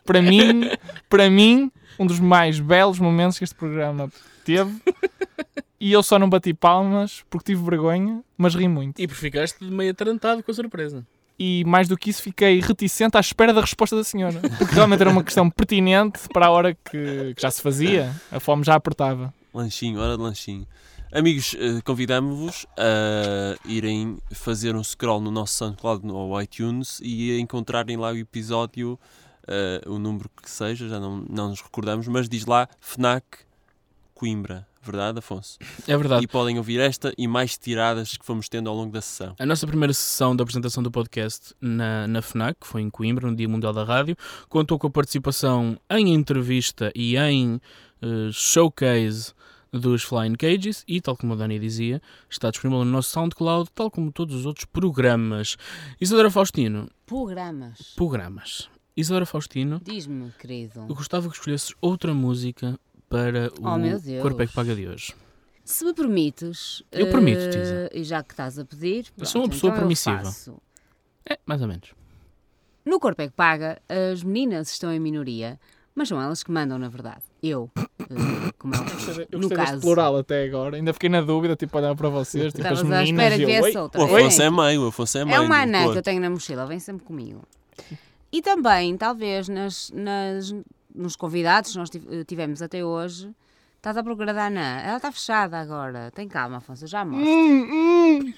Para 0.04 0.22
mim, 0.22 0.62
para 1.08 1.28
mim, 1.28 1.70
um 1.98 2.06
dos 2.06 2.20
mais 2.20 2.60
belos 2.60 2.98
momentos 2.98 3.38
que 3.38 3.44
este 3.44 3.56
programa 3.56 4.10
teve. 4.44 4.80
E 5.80 5.90
eu 5.90 6.02
só 6.02 6.18
não 6.18 6.30
bati 6.30 6.54
palmas 6.54 7.24
porque 7.28 7.52
tive 7.52 7.68
vergonha, 7.68 8.22
mas 8.38 8.54
ri 8.54 8.68
muito. 8.68 9.00
E 9.00 9.08
por 9.08 9.16
ficaste 9.16 9.64
meio 9.64 9.90
atarantado 9.90 10.42
com 10.42 10.50
a 10.50 10.54
surpresa. 10.54 11.04
E 11.44 11.64
mais 11.64 11.88
do 11.88 11.98
que 11.98 12.08
isso 12.08 12.22
fiquei 12.22 12.60
reticente 12.60 13.16
à 13.16 13.20
espera 13.20 13.52
da 13.52 13.60
resposta 13.60 13.96
da 13.96 14.04
senhora. 14.04 14.40
Porque 14.58 14.72
realmente 14.72 15.00
era 15.00 15.10
uma 15.10 15.24
questão 15.24 15.50
pertinente 15.50 16.20
para 16.32 16.46
a 16.46 16.50
hora 16.50 16.72
que, 16.72 17.34
que 17.34 17.42
já 17.42 17.50
se 17.50 17.60
fazia. 17.60 18.14
A 18.30 18.38
fome 18.38 18.62
já 18.62 18.76
apertava. 18.76 19.34
Lanchinho, 19.52 19.98
hora 19.98 20.16
de 20.16 20.22
lanchinho. 20.22 20.68
Amigos, 21.12 21.56
eh, 21.58 21.80
convidamos-vos 21.84 22.64
a 22.78 23.58
irem 23.64 24.18
fazer 24.30 24.76
um 24.76 24.84
scroll 24.84 25.20
no 25.20 25.32
nosso 25.32 25.54
SoundCloud 25.54 26.08
ou 26.12 26.40
iTunes 26.40 27.00
e 27.02 27.36
encontrarem 27.40 27.96
lá 27.96 28.12
o 28.12 28.16
episódio, 28.16 28.96
eh, 29.48 29.82
o 29.86 29.98
número 29.98 30.30
que 30.40 30.48
seja, 30.48 30.88
já 30.88 31.00
não, 31.00 31.26
não 31.28 31.48
nos 31.48 31.60
recordamos, 31.60 32.06
mas 32.06 32.28
diz 32.28 32.46
lá 32.46 32.68
FNAC 32.80 33.24
Coimbra, 34.14 34.64
verdade, 34.82 35.18
Afonso? 35.20 35.58
É 35.86 35.96
verdade. 35.96 36.24
E 36.24 36.26
podem 36.26 36.58
ouvir 36.58 36.80
esta 36.80 37.12
e 37.16 37.26
mais 37.28 37.56
tiradas 37.56 38.16
que 38.16 38.24
fomos 38.24 38.48
tendo 38.48 38.68
ao 38.68 38.76
longo 38.76 38.92
da 38.92 39.00
sessão. 39.00 39.34
A 39.38 39.46
nossa 39.46 39.66
primeira 39.66 39.92
sessão 39.92 40.34
da 40.34 40.42
apresentação 40.42 40.82
do 40.82 40.90
podcast 40.90 41.54
na, 41.60 42.06
na 42.06 42.20
FNAC, 42.20 42.58
que 42.60 42.66
foi 42.66 42.82
em 42.82 42.90
Coimbra, 42.90 43.30
no 43.30 43.36
Dia 43.36 43.48
Mundial 43.48 43.72
da 43.72 43.84
Rádio, 43.84 44.16
contou 44.48 44.78
com 44.78 44.86
a 44.86 44.90
participação 44.90 45.78
em 45.90 46.12
entrevista 46.12 46.90
e 46.94 47.16
em 47.16 47.60
eh, 48.02 48.30
showcase 48.32 49.32
dos 49.72 50.02
Flying 50.02 50.34
Cages 50.34 50.84
e, 50.86 51.00
tal 51.00 51.16
como 51.16 51.32
a 51.32 51.36
Dani 51.36 51.58
dizia, 51.58 52.02
está 52.28 52.50
disponível 52.50 52.84
no 52.84 52.90
nosso 52.90 53.10
SoundCloud, 53.10 53.70
tal 53.74 53.90
como 53.90 54.12
todos 54.12 54.34
os 54.36 54.44
outros 54.44 54.66
programas. 54.66 55.56
Isadora 56.00 56.30
Faustino, 56.30 56.90
Programas. 57.06 57.94
programas. 57.96 58.68
Isadora 58.94 59.24
Faustino, 59.24 59.80
Diz-me, 59.82 60.30
querido. 60.38 60.80
eu 60.80 60.94
gostava 60.94 61.28
que 61.30 61.34
escolhesses 61.36 61.72
outra 61.80 62.12
música 62.12 62.78
para 63.12 63.52
o 63.60 63.74
Oh, 63.74 63.78
meu 63.78 64.00
Deus. 64.00 64.22
Corpo 64.22 64.42
é 64.42 64.46
que 64.46 64.52
Paga 64.54 64.74
de 64.74 64.88
hoje. 64.88 65.14
Se 65.64 65.84
me 65.84 65.94
permites. 65.94 66.82
Eu 66.90 67.08
permito, 67.10 67.40
eh, 67.40 67.48
Tisa. 67.50 67.90
E 67.94 68.02
já 68.02 68.22
que 68.22 68.32
estás 68.32 68.58
a 68.58 68.64
pedir. 68.64 69.06
Eu 69.16 69.24
sou 69.26 69.42
uma 69.42 69.48
pronto, 69.48 69.54
pessoa 69.54 69.70
então 69.70 69.76
eu 69.76 69.80
permissiva. 69.80 70.60
É, 71.30 71.38
mais 71.46 71.62
ou 71.62 71.68
menos. 71.68 71.90
No 72.84 72.98
Corpo 72.98 73.22
é 73.22 73.28
que 73.28 73.34
Paga, 73.34 73.80
as 74.12 74.24
meninas 74.24 74.72
estão 74.72 74.92
em 74.92 74.98
minoria, 74.98 75.60
mas 75.94 76.08
são 76.08 76.20
elas 76.20 76.42
que 76.42 76.50
mandam, 76.50 76.78
na 76.80 76.88
verdade. 76.88 77.22
Eu, 77.40 77.70
eh, 77.76 78.52
como 78.58 78.74
é 78.74 78.78
Eu 79.30 79.38
no 79.38 79.48
gostei 79.48 79.56
caso. 79.56 79.80
plural 79.80 80.16
até 80.16 80.44
agora. 80.44 80.76
Ainda 80.76 80.92
fiquei 80.92 81.08
na 81.08 81.20
dúvida, 81.20 81.54
tipo, 81.54 81.78
olhar 81.78 81.94
para 81.94 82.08
vocês, 82.08 82.52
tipo, 82.52 82.66
as 82.66 82.80
à 82.80 82.84
meninas 82.84 83.08
espera 83.08 83.36
que 83.36 83.42
eu, 83.42 83.46
viesse 83.46 83.76
"Oi?" 83.76 83.76
outra. 83.76 84.00
O 84.00 84.04
Afonso 84.04 84.42
é 84.42 84.50
mãe, 84.50 84.78
o 84.78 84.86
Afonso 84.88 85.18
é 85.18 85.24
mãe. 85.24 85.34
É 85.34 85.40
uma 85.40 85.62
anã 85.62 85.92
que 85.92 85.98
eu 85.98 86.02
tenho 86.02 86.20
na 86.20 86.28
mochila, 86.30 86.66
vem 86.66 86.80
sempre 86.80 87.04
comigo. 87.04 87.42
E 88.32 88.40
também, 88.42 88.96
talvez, 88.96 89.48
nas, 89.48 89.92
nas- 89.94 90.52
nos 90.94 91.16
convidados 91.16 91.72
que 91.72 91.78
nós 91.78 91.90
eh, 91.94 92.24
tivemos 92.24 92.62
até 92.62 92.84
hoje, 92.84 93.34
estás 93.76 93.96
à 93.96 94.02
procura 94.02 94.32
da 94.32 94.46
anã. 94.46 94.80
Ela 94.80 94.96
está 94.96 95.10
fechada 95.10 95.58
agora. 95.58 96.10
Tem 96.12 96.28
calma, 96.28 96.58
Afonso, 96.58 96.84
eu 96.84 96.88
já 96.88 97.04
mostro. 97.04 97.26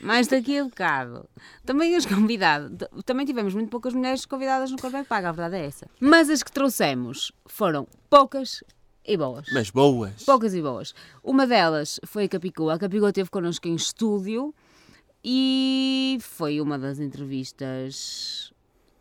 Mais 0.02 0.26
daqui 0.26 0.58
a 0.58 0.64
bocado. 0.64 1.28
Também 1.64 1.96
os 1.96 2.06
convidados. 2.06 2.88
Também 3.04 3.26
tivemos 3.26 3.54
muito 3.54 3.68
poucas 3.68 3.92
mulheres 3.92 4.24
convidadas 4.24 4.70
no 4.70 4.78
Corpo 4.78 4.96
é 4.96 5.04
Paga, 5.04 5.28
a 5.28 5.32
verdade 5.32 5.62
é 5.62 5.66
essa. 5.66 5.86
Mas 6.00 6.30
as 6.30 6.42
que 6.42 6.50
trouxemos 6.50 7.30
foram 7.46 7.86
poucas 8.08 8.64
e 9.06 9.16
boas. 9.18 9.46
Mas 9.52 9.68
boas. 9.68 10.24
Poucas 10.24 10.54
e 10.54 10.62
boas. 10.62 10.94
Uma 11.22 11.46
delas 11.46 12.00
foi 12.06 12.24
a 12.24 12.28
Capicua. 12.28 12.74
A 12.74 12.78
Capicua 12.78 13.10
esteve 13.10 13.28
connosco 13.28 13.68
em 13.68 13.74
estúdio 13.74 14.54
e 15.22 16.16
foi 16.20 16.60
uma 16.60 16.78
das 16.78 16.98
entrevistas. 17.00 18.53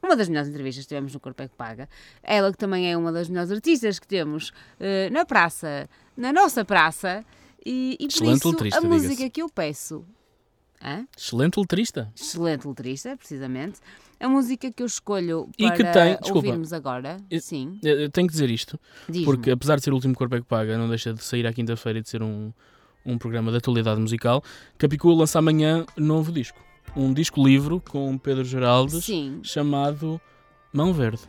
Uma 0.04 0.16
das 0.18 0.28
melhores 0.28 0.50
entrevistas 0.50 0.84
que 0.84 0.90
tivemos 0.90 1.14
no 1.14 1.20
Corpo 1.20 1.42
é 1.42 1.48
que 1.48 1.56
Paga. 1.56 1.88
Ela 2.22 2.52
que 2.52 2.58
também 2.58 2.92
é 2.92 2.98
uma 2.98 3.12
das 3.12 3.30
melhores 3.30 3.52
artistas 3.52 4.00
que 4.00 4.08
temos 4.08 4.52
eh, 4.80 5.10
na 5.10 5.26
praça, 5.26 5.90
na 6.18 6.34
nossa 6.34 6.66
praça. 6.66 7.24
E, 7.66 7.94
e 8.00 8.08
por 8.08 8.14
Excelente 8.14 8.38
isso, 8.40 8.50
letrista, 8.52 8.80
a 8.80 8.82
música 8.84 9.30
que 9.30 9.42
eu 9.42 9.48
peço. 9.50 10.04
Hã? 10.84 11.08
Excelente 11.18 11.58
letrista. 11.58 12.12
Excelente 12.14 12.68
letrista, 12.68 13.16
precisamente. 13.16 13.80
A 14.20 14.28
música 14.28 14.70
que 14.70 14.84
eu 14.84 14.88
escolho 14.88 15.50
E 15.58 15.66
para 15.68 15.76
que 15.78 15.84
tem- 15.86 16.18
desculpa. 16.18 16.36
ouvirmos 16.48 16.74
agora. 16.74 17.18
Eu- 17.32 17.40
Sim, 17.40 17.80
Eu 17.82 18.10
tenho 18.10 18.28
que 18.28 18.34
dizer 18.34 18.50
isto, 18.50 18.78
porque 19.24 19.52
apesar 19.52 19.78
de 19.78 19.84
ser 19.84 19.92
o 19.92 19.96
último 19.96 20.14
Corpo 20.14 20.36
é 20.36 20.40
que 20.42 20.46
Paga, 20.46 20.78
não 20.78 20.90
deixa 20.90 21.14
de 21.14 21.24
sair 21.24 21.48
à 21.48 21.54
quinta-feira 21.54 22.00
e 22.00 22.02
de 22.02 22.10
ser 22.10 22.22
um, 22.22 22.52
um 23.06 23.18
programa 23.18 23.50
de 23.52 23.58
atualidade 23.58 24.02
musical. 24.02 24.44
Capicua 24.78 25.16
lança 25.16 25.40
amanhã 25.40 25.86
novo 25.96 26.30
disco. 26.34 26.60
Um 26.96 27.14
disco-livro 27.14 27.82
com 27.90 28.18
Pedro 28.18 28.44
Geraldes 28.44 29.04
Sim, 29.06 29.40
chamado 29.44 30.22
Mão 30.72 30.94
Verde. 30.94 31.22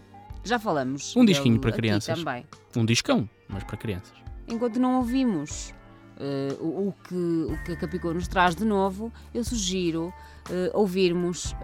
já 0.45 0.59
falamos. 0.59 1.17
Um 1.17 1.25
disquinho 1.25 1.59
para 1.59 1.73
crianças. 1.73 2.19
Também. 2.19 2.45
Um 2.77 2.85
discão, 2.85 3.29
mas 3.49 3.65
para 3.65 3.77
crianças. 3.77 4.13
enquanto 4.49 4.79
não 4.79 4.97
ouvimos 4.97 5.73
eh, 6.19 6.55
o, 6.61 6.89
o 6.89 6.95
que, 7.09 7.15
o 7.15 7.65
que 7.65 7.73
a 7.73 7.77
Capicua 7.77 8.15
nos 8.15 8.29
traz 8.29 8.55
de 8.55 8.65
novo, 8.65 9.13
eu 9.33 9.43
sugiro 9.45 10.13
eh, 10.51 10.71
ouvirmos. 10.75 11.55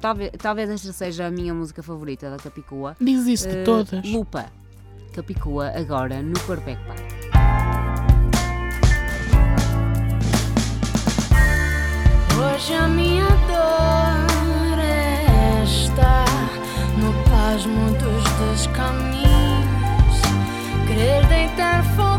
Talvez, 0.00 0.30
talvez 0.38 0.70
esta 0.70 0.92
seja 0.92 1.26
a 1.26 1.30
minha 1.30 1.52
música 1.52 1.82
favorita 1.82 2.30
da 2.30 2.36
Capicua. 2.38 2.96
Diz 3.00 3.26
isso 3.26 3.48
de 3.48 3.58
eh, 3.58 3.64
todas. 3.64 4.04
Lupa. 4.10 4.46
Capicua 5.12 5.68
agora 5.74 6.22
no 6.22 6.38
Corpo 6.40 6.70
é 6.70 7.29
Hoje 12.42 12.72
a 12.72 12.88
minha 12.88 13.28
dor 13.28 14.78
é 14.78 15.62
No 16.96 17.12
pasmo 17.30 17.90
dos 17.98 18.24
descaminhos 18.56 19.28
Querer 20.86 21.26
deitar 21.26 21.84
fogo 21.94 22.09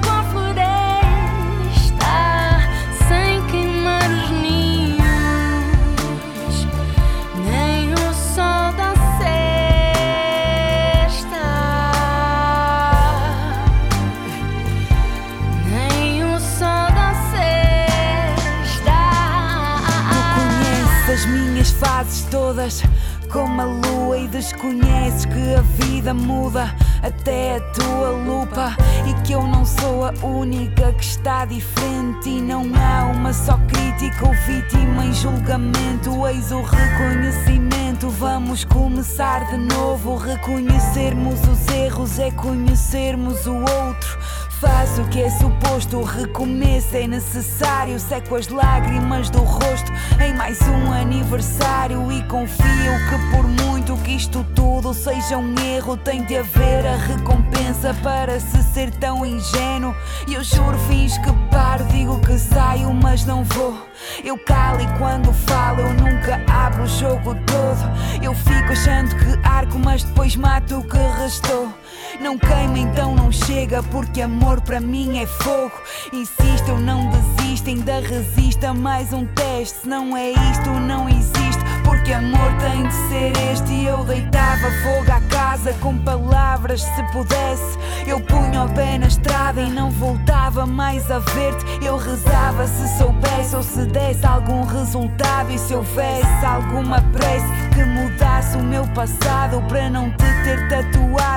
lua 24.62 24.72
desconheces 24.72 25.26
que 25.26 25.56
a 25.56 25.62
vida 25.62 26.14
muda 26.14 26.76
até 27.02 27.58
a 27.58 27.62
tua 27.72 28.10
lupa 28.12 28.76
e 29.08 29.22
que 29.24 29.34
eu 29.34 29.44
não 29.44 29.66
sou 29.66 30.06
a 30.06 30.14
única 30.24 30.94
que 30.94 31.04
está 31.04 31.46
diferente 31.46 32.30
e 32.30 32.42
não 32.42 32.64
há 32.76 33.12
uma 33.12 33.34
só 33.34 33.58
crítica 33.68 34.28
ou 34.28 34.34
vítima 34.46 35.06
em 35.06 35.14
julgamento 35.14 36.28
eis 36.28 36.52
o 36.52 36.62
reconhecimento. 36.62 38.10
Vamos 38.10 38.64
começar 38.66 39.48
de 39.50 39.58
novo 39.58 40.16
reconhecermos 40.16 41.40
os 41.48 41.68
erros 41.74 42.20
é 42.20 42.32
conhecermos 42.32 43.48
o 43.48 43.56
outro 43.56 44.20
Faz 44.62 45.00
o 45.00 45.06
que 45.06 45.24
é 45.24 45.30
suposto, 45.32 46.04
recomeço 46.04 46.96
é 46.96 47.08
necessário. 47.08 48.00
Seco 48.00 48.36
as 48.36 48.48
lágrimas 48.48 49.28
do 49.32 49.40
rosto 49.40 49.92
em 50.24 50.36
mais 50.36 50.60
um 50.62 50.92
aniversário. 50.94 52.12
E 52.12 52.22
confio 52.26 52.94
que, 53.10 53.36
por 53.36 53.48
muito 53.66 53.98
que 54.04 54.12
isto 54.12 54.46
tudo 54.54 54.94
seja 54.94 55.36
um 55.36 55.56
erro, 55.60 55.98
tem 55.98 56.24
de 56.26 56.38
haver 56.38 56.86
a 56.86 56.96
recompensa 56.96 57.92
para 58.04 58.40
se 58.40 58.62
ser 58.62 58.92
tão 58.92 59.26
ingênuo. 59.26 59.96
E 60.28 60.36
eu 60.36 60.44
juro, 60.44 60.78
fins 60.88 61.18
que 61.18 61.34
paro, 61.50 61.84
digo 61.86 62.20
que 62.20 62.38
saio, 62.38 62.94
mas 62.94 63.26
não 63.26 63.44
vou. 63.44 63.76
Eu 64.24 64.38
calo 64.46 64.80
e 64.80 64.98
quando 65.00 65.34
falo, 65.34 65.82
eu 65.82 65.94
nunca 65.96 66.40
abro 66.48 66.84
o 66.84 66.88
jogo 66.88 67.34
todo. 67.48 68.24
Eu 68.24 68.36
fico 68.36 68.74
achando 68.74 69.16
que 69.16 69.40
arco, 69.44 69.80
mas 69.80 70.04
depois 70.04 70.36
mato 70.36 70.78
o 70.78 70.84
que 70.84 70.98
restou. 71.20 71.81
Não 72.22 72.38
queima, 72.38 72.78
então 72.78 73.16
não 73.16 73.32
chega, 73.32 73.82
porque 73.82 74.22
amor 74.22 74.62
para 74.62 74.80
mim 74.80 75.18
é 75.18 75.26
fogo. 75.26 75.74
Insisto, 76.14 76.70
eu 76.70 76.80
não 76.80 77.10
desisto, 77.10 77.68
ainda 77.68 78.00
resisto 78.00 78.64
a 78.64 78.76
mais 78.76 79.12
um 79.12 79.26
teste. 79.26 79.80
Se 79.80 79.88
não 79.88 80.16
é 80.16 80.30
isto, 80.30 80.70
não 80.70 81.10
existe, 81.10 81.64
porque 81.84 82.14
amor 82.14 82.54
tem 82.60 82.88
de 82.88 82.94
ser 83.10 83.34
este. 83.52 83.74
E 83.74 83.86
eu 83.88 84.04
deitava 84.04 84.68
fogo 84.84 85.12
à 85.12 85.20
casa 85.36 85.74
com 85.82 85.98
palavras, 85.98 86.84
se 86.84 87.04
pudesse. 87.12 87.80
Eu 88.06 88.20
punha 88.22 88.66
o 88.66 88.70
pé 88.76 89.00
na 89.00 89.08
estrada 89.08 89.60
e 89.60 89.72
não 89.72 89.90
voltava 89.90 90.68
mais 90.68 91.10
a 91.10 91.18
ver-te. 91.18 91.84
Eu 91.84 91.98
rezava 91.98 92.68
se 92.68 93.00
soubesse 93.00 93.56
ou 93.56 93.64
se 93.64 93.84
desse 93.88 94.24
algum 94.28 94.64
resultado. 94.64 95.52
E 95.52 95.58
se 95.58 95.74
houvesse 95.74 96.46
alguma 96.46 97.02
prece 97.14 97.48
que 97.74 97.84
mudasse 97.84 98.58
o 98.58 98.64
meu 98.64 98.88
passado 98.90 99.60
para 99.68 99.90
não 99.90 100.12
te 100.12 100.18
ter 100.18 100.21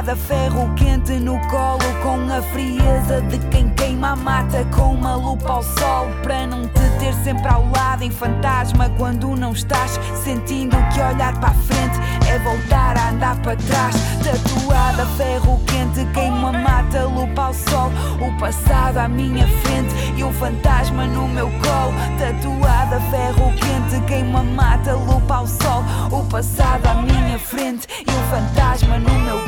tatuada. 0.04 0.16
Ferro 0.16 0.72
quente 0.74 1.12
no 1.12 1.38
colo 1.48 1.78
com 2.02 2.32
a 2.32 2.42
frieza 2.52 3.20
de 3.22 3.38
quem 3.48 3.68
queima 3.70 4.10
a 4.10 4.16
mata 4.16 4.64
com 4.74 4.94
uma 4.94 5.16
lupa 5.16 5.54
ao 5.54 5.62
sol. 5.62 6.08
Para 6.22 6.46
não 6.46 6.66
te 6.68 6.80
ter 6.98 7.14
sempre 7.24 7.48
ao 7.48 7.68
lado 7.70 8.02
em 8.02 8.10
fantasma 8.10 8.90
quando 8.96 9.34
não 9.34 9.52
estás 9.52 9.98
sentindo 10.22 10.76
que 10.92 11.00
olhar 11.00 11.38
para 11.40 11.50
a 11.50 11.54
frente 11.54 11.98
é 12.28 12.38
voltar 12.38 12.96
a 12.96 13.10
andar 13.10 13.36
para 13.40 13.56
trás. 13.56 13.94
Tatuada, 14.22 15.06
ferro 15.16 15.60
quente, 15.66 16.04
queima 16.12 16.50
a 16.50 16.52
mata, 16.52 17.04
lupa 17.04 17.46
ao 17.46 17.54
sol. 17.54 17.90
O 18.20 18.38
passado 18.38 18.98
à 18.98 19.08
minha 19.08 19.46
frente 19.46 19.94
e 20.16 20.24
um 20.24 20.32
fantasma 20.32 21.06
no 21.06 21.28
meu 21.28 21.46
colo. 21.46 21.94
Tatuada, 22.18 23.00
ferro 23.10 23.52
quente, 23.52 24.04
queima 24.06 24.40
a 24.40 24.42
mata, 24.42 24.94
lupa 24.94 25.36
ao 25.36 25.46
sol. 25.46 25.82
O 26.10 26.24
passado 26.26 26.86
à 26.86 26.94
minha 26.94 27.38
frente 27.38 27.86
e 28.06 28.10
um 28.10 28.22
fantasma 28.30 28.98
no 28.98 29.14
meu. 29.20 29.43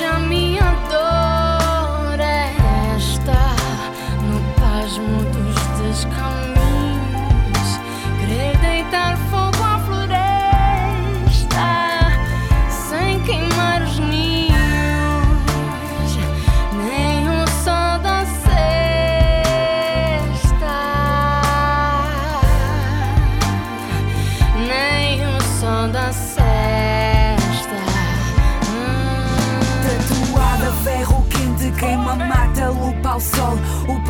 Hoje 0.00 0.08
a 0.08 0.18
minha 0.18 0.72
dor 0.88 1.29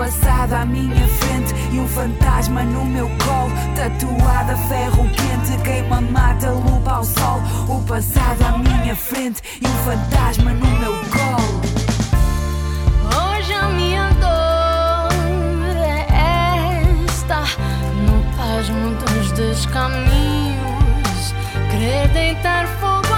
passado 0.00 0.54
à 0.54 0.64
minha 0.64 1.06
frente 1.06 1.54
e 1.70 1.78
um 1.78 1.86
fantasma 1.86 2.62
no 2.62 2.86
meu 2.86 3.06
colo. 3.22 3.52
Tatuada, 3.76 4.56
ferro 4.56 5.06
quente, 5.10 5.62
queima, 5.62 6.00
mata, 6.00 6.50
lupa 6.52 6.92
ao 6.92 7.04
sol. 7.04 7.42
O 7.68 7.82
passado 7.82 8.42
à 8.42 8.56
minha 8.56 8.96
frente 8.96 9.42
e 9.60 9.66
um 9.66 9.76
fantasma 9.84 10.52
no 10.52 10.66
meu 10.78 10.92
colo. 10.92 11.60
Hoje 13.14 13.52
a 13.52 13.68
minha 13.68 14.08
dor 14.14 15.76
é 15.76 16.06
esta 17.04 17.42
No 18.06 18.24
pasmo 18.36 18.94
dos 18.94 19.32
descaminhos 19.32 21.34
Querer 21.70 22.08
deitar 22.08 22.66
fogo 22.66 23.09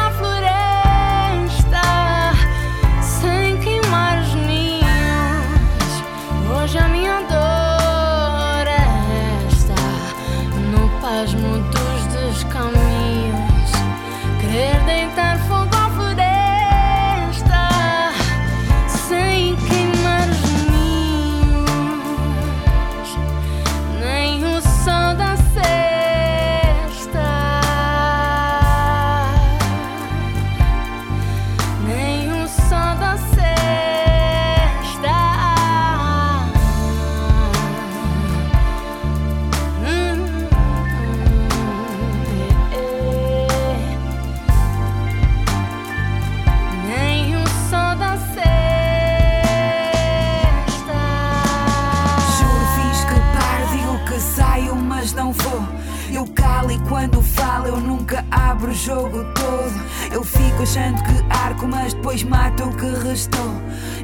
jogo 58.83 59.25
todo. 59.35 60.13
Eu 60.13 60.25
fico 60.25 60.63
achando 60.63 61.01
que 61.05 61.25
arco, 61.31 61.69
mas 61.69 61.95
depois 61.95 62.25
mato 62.25 62.65
o 62.65 62.77
que 62.77 62.87
restou. 63.09 63.55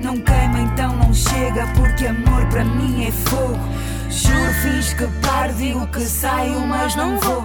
Não 0.03 0.17
queima, 0.21 0.61
então 0.61 0.95
não 0.97 1.13
chega, 1.13 1.67
porque 1.77 2.07
amor 2.07 2.47
para 2.47 2.65
mim 2.65 3.07
é 3.07 3.11
fogo. 3.11 3.59
Juro, 4.09 4.53
fiz 4.63 4.95
que 4.95 5.07
paro, 5.21 5.53
digo 5.55 5.87
que 5.89 6.01
saio, 6.01 6.61
mas 6.61 6.95
não 6.95 7.19
vou. 7.19 7.45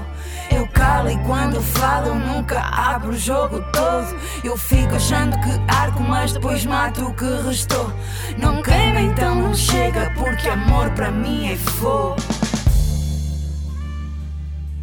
Eu 0.51 0.67
calo 0.67 1.09
e 1.09 1.17
quando 1.23 1.59
falo 1.59 2.13
nunca 2.13 2.59
abro 2.61 3.09
o 3.09 3.17
jogo 3.17 3.63
todo. 3.71 4.15
Eu 4.43 4.55
fico 4.55 4.95
achando 4.95 5.35
que 5.39 5.73
arco, 5.75 6.03
mas 6.03 6.33
depois 6.33 6.63
mato 6.65 7.03
o 7.05 7.13
que 7.15 7.25
restou. 7.47 7.91
Não 8.37 8.61
queima, 8.61 9.01
então 9.01 9.33
não 9.33 9.55
chega, 9.55 10.11
porque 10.15 10.47
amor 10.49 10.91
para 10.91 11.09
mim 11.09 11.51
é 11.51 11.55
fogo. 11.55 12.17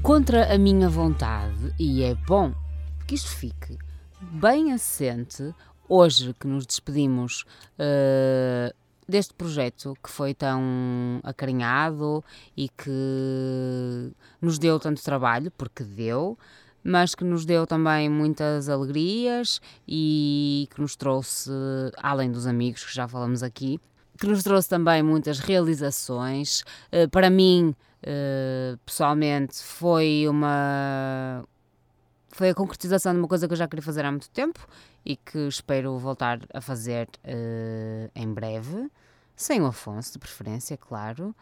Contra 0.02 0.52
a 0.52 0.58
minha 0.58 0.88
vontade, 0.88 1.49
e 1.82 2.02
é 2.02 2.14
bom 2.14 2.52
que 3.06 3.14
isto 3.14 3.30
fique 3.30 3.78
bem 4.20 4.70
assente, 4.70 5.54
hoje 5.88 6.34
que 6.38 6.46
nos 6.46 6.66
despedimos 6.66 7.46
eh, 7.78 8.74
deste 9.08 9.32
projeto 9.32 9.96
que 10.04 10.10
foi 10.10 10.34
tão 10.34 10.60
acarinhado 11.22 12.22
e 12.54 12.68
que 12.68 14.12
nos 14.42 14.58
deu 14.58 14.78
tanto 14.78 15.02
trabalho, 15.02 15.50
porque 15.52 15.82
deu, 15.82 16.38
mas 16.84 17.14
que 17.14 17.24
nos 17.24 17.46
deu 17.46 17.66
também 17.66 18.10
muitas 18.10 18.68
alegrias 18.68 19.58
e 19.88 20.68
que 20.74 20.82
nos 20.82 20.94
trouxe, 20.94 21.50
além 21.96 22.30
dos 22.30 22.46
amigos 22.46 22.84
que 22.84 22.94
já 22.94 23.08
falamos 23.08 23.42
aqui, 23.42 23.80
que 24.18 24.26
nos 24.26 24.42
trouxe 24.42 24.68
também 24.68 25.02
muitas 25.02 25.38
realizações. 25.38 26.62
Eh, 26.92 27.06
para 27.06 27.30
mim, 27.30 27.74
eh, 28.02 28.76
pessoalmente, 28.84 29.62
foi 29.62 30.26
uma 30.28 31.42
foi 32.32 32.50
a 32.50 32.54
concretização 32.54 33.12
de 33.12 33.18
uma 33.18 33.28
coisa 33.28 33.46
que 33.46 33.52
eu 33.52 33.56
já 33.56 33.66
queria 33.68 33.82
fazer 33.82 34.04
há 34.04 34.10
muito 34.10 34.30
tempo 34.30 34.66
e 35.04 35.16
que 35.16 35.38
espero 35.48 35.98
voltar 35.98 36.40
a 36.52 36.60
fazer 36.60 37.08
eh, 37.24 38.10
em 38.14 38.32
breve, 38.32 38.88
sem 39.36 39.60
o 39.60 39.66
Afonso, 39.66 40.12
de 40.12 40.18
preferência, 40.18 40.76
claro, 40.76 41.34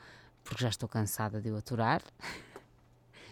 porque 0.44 0.62
já 0.62 0.68
estou 0.68 0.88
cansada 0.88 1.40
de 1.40 1.50
o 1.50 1.56
aturar. 1.56 2.02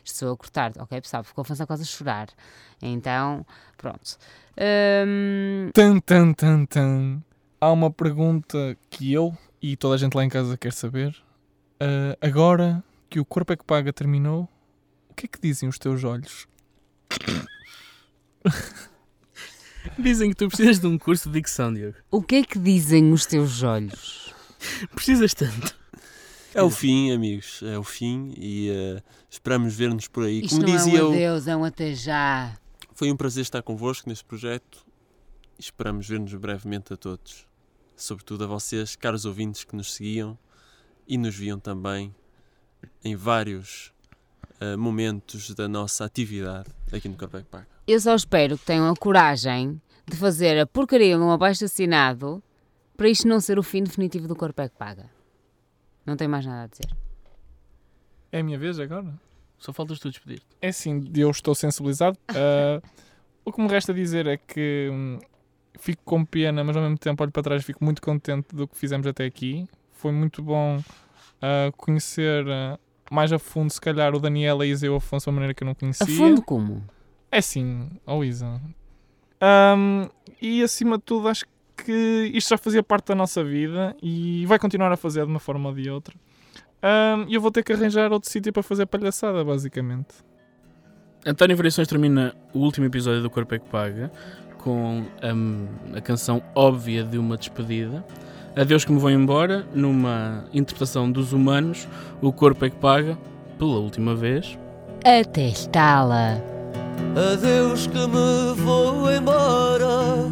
Estou 0.05 0.33
a 0.33 0.37
cortar, 0.37 0.71
ok, 0.79 1.01
pessoal, 1.01 1.25
o 1.25 1.41
Afonso 1.41 1.55
está 1.55 1.67
quase 1.67 1.83
a 1.83 1.87
chorar. 1.87 2.29
Então, 2.81 3.45
pronto. 3.77 4.17
Hum, 4.57 5.69
Tan, 5.75 5.99
tan, 5.99 6.33
tan, 6.33 6.65
tan. 6.65 7.23
Há 7.61 7.73
uma 7.73 7.91
pergunta 7.91 8.77
que 8.89 9.13
eu 9.13 9.37
e 9.61 9.77
toda 9.77 9.97
a 9.97 9.99
gente 9.99 10.15
lá 10.15 10.25
em 10.25 10.29
casa 10.29 10.57
quer 10.57 10.73
saber. 10.73 11.13
Ah, 11.81 12.17
agora 12.21 12.85
que 13.11 13.19
o 13.19 13.25
Corpo 13.25 13.53
é 13.53 13.57
que 13.57 13.65
Paga 13.65 13.93
terminou, 13.93 14.49
o 15.11 15.15
que 15.15 15.27
é 15.27 15.29
que 15.29 15.41
dizem 15.41 15.69
os 15.69 15.77
teus 15.77 16.05
olhos? 16.05 16.47
Dizem 19.99 20.31
que 20.31 20.37
tu 20.37 20.49
precisas 20.49 20.79
de 20.81 20.87
um 20.87 20.99
curso 20.99 21.29
de 21.31 21.39
dicção, 21.39 21.73
Diogo. 21.73 21.97
o 22.11 22.23
que 22.23 22.37
é 22.37 22.45
que 22.45 22.59
dizem 22.59 23.13
os 23.13 23.25
teus 23.25 23.63
olhos? 23.63 24.35
Precisas 24.95 25.33
tanto. 25.33 25.75
É 26.55 26.63
o 26.63 26.71
fim, 26.71 27.13
amigos. 27.13 27.63
É 27.63 27.79
o 27.79 27.85
fim 27.85 28.33
e 28.37 28.71
eh, 28.71 29.03
esperamos 29.31 29.75
ver-nos 29.75 30.09
por 30.09 30.25
aí. 30.25 30.41
Isto 30.41 30.57
Como 30.57 30.67
não 30.69 30.77
dizia 30.77 30.99
é 30.99 31.03
um 31.03 31.07
eu, 31.07 31.13
adeus, 31.13 31.47
é 31.49 31.57
um 31.57 31.65
até 31.65 31.95
já. 31.95 32.55
foi 32.95 33.11
um 33.13 33.17
prazer 33.17 33.43
estar 33.43 33.63
convosco 33.63 34.09
neste 34.09 34.25
projeto. 34.25 34.85
e 35.59 35.63
Esperamos 35.63 36.09
ver-nos 36.09 36.35
brevemente 36.35 36.93
a 36.93 36.97
todos. 36.97 37.47
Sobretudo 37.95 38.45
a 38.45 38.47
vocês, 38.47 38.97
caros 38.97 39.25
ouvintes 39.25 39.65
que 39.65 39.77
nos 39.77 39.95
seguiam 39.95 40.39
e 41.07 41.17
nos 41.17 41.35
viam 41.35 41.59
também 41.59 42.15
em 43.05 43.15
vários 43.17 43.93
eh, 44.61 44.77
momentos 44.77 45.55
da 45.55 45.69
nossa 45.69 46.05
atividade 46.05 46.69
aqui 46.93 47.09
no 47.09 47.17
Corpec 47.17 47.45
Park. 47.47 47.67
Eu 47.87 48.01
só 48.01 48.15
espero 48.15 48.59
que 48.59 48.65
tenham 48.65 48.91
a 48.91 48.97
coragem 48.97 49.81
de 50.07 50.17
fazer 50.17 50.59
a 50.59 50.67
porcaria 50.67 51.17
de 51.17 51.23
um 51.23 51.31
abaixo 51.31 51.65
assinado 51.65 52.43
para 52.97 53.11
isto 53.11 53.29
não 53.29 53.41
ser 53.41 53.59
o 53.59 53.63
fim 53.63 53.83
definitivo 53.83 54.27
do 54.27 54.35
Corpo 54.35 54.63
é 54.63 54.69
que 54.69 54.77
Paga. 54.77 55.11
Não 56.05 56.17
tenho 56.17 56.31
mais 56.31 56.47
nada 56.47 56.63
a 56.63 56.67
dizer. 56.67 56.97
É 58.33 58.41
a 58.41 58.43
minha 58.43 58.59
vez 58.59 58.81
agora? 58.81 59.13
Só 59.59 59.73
faltas 59.73 59.99
tu 59.99 60.09
despedir. 60.09 60.41
É 60.63 60.69
assim, 60.69 61.05
eu 61.15 61.31
estou 61.31 61.55
sensibilizado. 61.55 62.19
Ah, 62.29 62.81
o 63.45 63.53
que 63.53 63.61
me 63.61 63.69
resta 63.69 63.93
dizer 63.93 64.27
é 64.27 64.37
que 64.39 64.89
hum, 64.91 65.19
fico 65.79 66.03
com 66.05 66.25
pena, 66.25 66.65
mas 66.65 66.77
ao 66.77 66.83
mesmo 66.83 66.97
tempo 66.97 67.23
olho 67.23 67.33
para 67.33 67.43
trás 67.43 67.63
e 67.63 67.65
fico 67.65 67.85
muito 67.85 68.01
contente 68.01 68.55
do 68.55 68.67
que 68.67 68.77
fizemos 68.77 69.07
até 69.07 69.25
aqui. 69.27 69.67
Foi 69.93 70.13
muito 70.13 70.43
bom 70.43 70.83
ah, 71.43 71.71
conhecer 71.77 72.49
ah, 72.49 72.79
mais 73.11 73.33
a 73.33 73.39
fundo, 73.39 73.71
se 73.71 73.81
calhar, 73.81 74.15
o 74.15 74.19
Daniel, 74.19 74.61
a 74.61 74.67
Isa 74.67 74.87
e 74.87 74.89
o 74.89 74.97
Afonso 74.97 75.25
de 75.25 75.31
uma 75.31 75.35
maneira 75.35 75.55
que 75.55 75.63
eu 75.63 75.67
não 75.67 75.75
conhecia. 75.75 76.05
A 76.05 76.09
fundo 76.09 76.43
como? 76.43 76.83
É 77.31 77.41
sim, 77.41 77.89
ó 78.07 78.23
Isa. 78.23 78.61
Ahm, 79.41 80.09
e 80.41 80.63
acima 80.63 80.97
de 80.97 81.05
tudo, 81.05 81.29
acho 81.29 81.45
que 81.77 82.31
isto 82.35 82.51
já 82.51 82.59
fazia 82.59 82.83
parte 82.83 83.09
da 83.09 83.15
nossa 83.15 83.45
vida 83.45 83.95
e 84.03 84.45
vai 84.47 84.59
continuar 84.59 84.91
a 84.93 84.97
fazer 84.97 85.25
de 85.25 85.31
uma 85.31 85.41
forma 85.41 85.69
ou 85.69 85.75
de 85.75 85.91
outra. 85.91 86.15
E 87.29 87.35
eu 87.35 87.41
vou 87.41 87.51
ter 87.51 87.65
que 87.65 87.73
arranjar 87.73 88.13
outro 88.13 88.31
sítio 88.31 88.53
para 88.53 88.63
fazer 88.63 88.87
palhaçada, 88.87 89.45
basicamente. 89.45 90.15
António 91.27 91.57
Variações 91.57 91.89
termina 91.89 92.35
o 92.55 92.61
último 92.61 92.87
episódio 92.87 93.21
do 93.21 93.29
Corpo 93.29 93.55
é 93.55 93.59
que 93.59 93.69
Paga 93.69 94.13
com 94.59 95.05
a 95.95 96.01
canção 96.01 96.43
óbvia 96.55 97.05
de 97.05 97.19
uma 97.19 97.37
despedida. 97.37 98.05
Adeus 98.57 98.87
que 98.87 98.93
me 98.93 98.99
vou 98.99 99.11
embora, 99.11 99.67
numa 99.75 100.47
interpretação 100.55 101.13
dos 101.13 101.35
humanos, 101.35 101.87
o 102.23 102.33
Corpo 102.33 102.65
é 102.65 102.71
que 102.71 102.77
Paga, 102.77 103.19
pela 103.59 103.79
última 103.79 104.15
vez. 104.15 104.59
Até 105.05 105.49
estala. 105.49 106.43
Adeus 107.15 107.87
que 107.87 107.99
me 107.99 108.55
vou 108.57 109.13
embora 109.13 110.25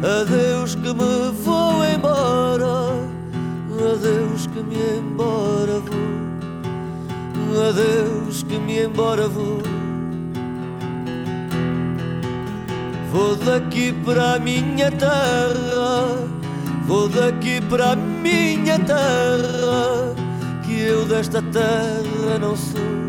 Adeus 0.00 0.76
que 0.76 0.94
me 0.94 1.32
vou 1.32 1.84
embora 1.84 2.94
Adeus 3.92 4.46
que 4.46 4.60
me 4.60 4.76
embora 4.98 5.80
vou 5.80 7.60
Adeus 7.68 8.44
que 8.44 8.58
me 8.58 8.84
embora 8.84 9.26
vou 9.26 9.58
Vou 13.10 13.34
daqui 13.36 13.92
para 14.04 14.34
a 14.34 14.38
minha 14.38 14.92
terra 14.92 16.35
Vou 16.86 17.08
daqui 17.08 17.60
para 17.68 17.92
a 17.92 17.96
minha 17.96 18.78
terra 18.78 20.14
Que 20.64 20.80
eu 20.80 21.04
desta 21.04 21.42
terra 21.42 22.38
não 22.40 22.56
sou 22.56 23.06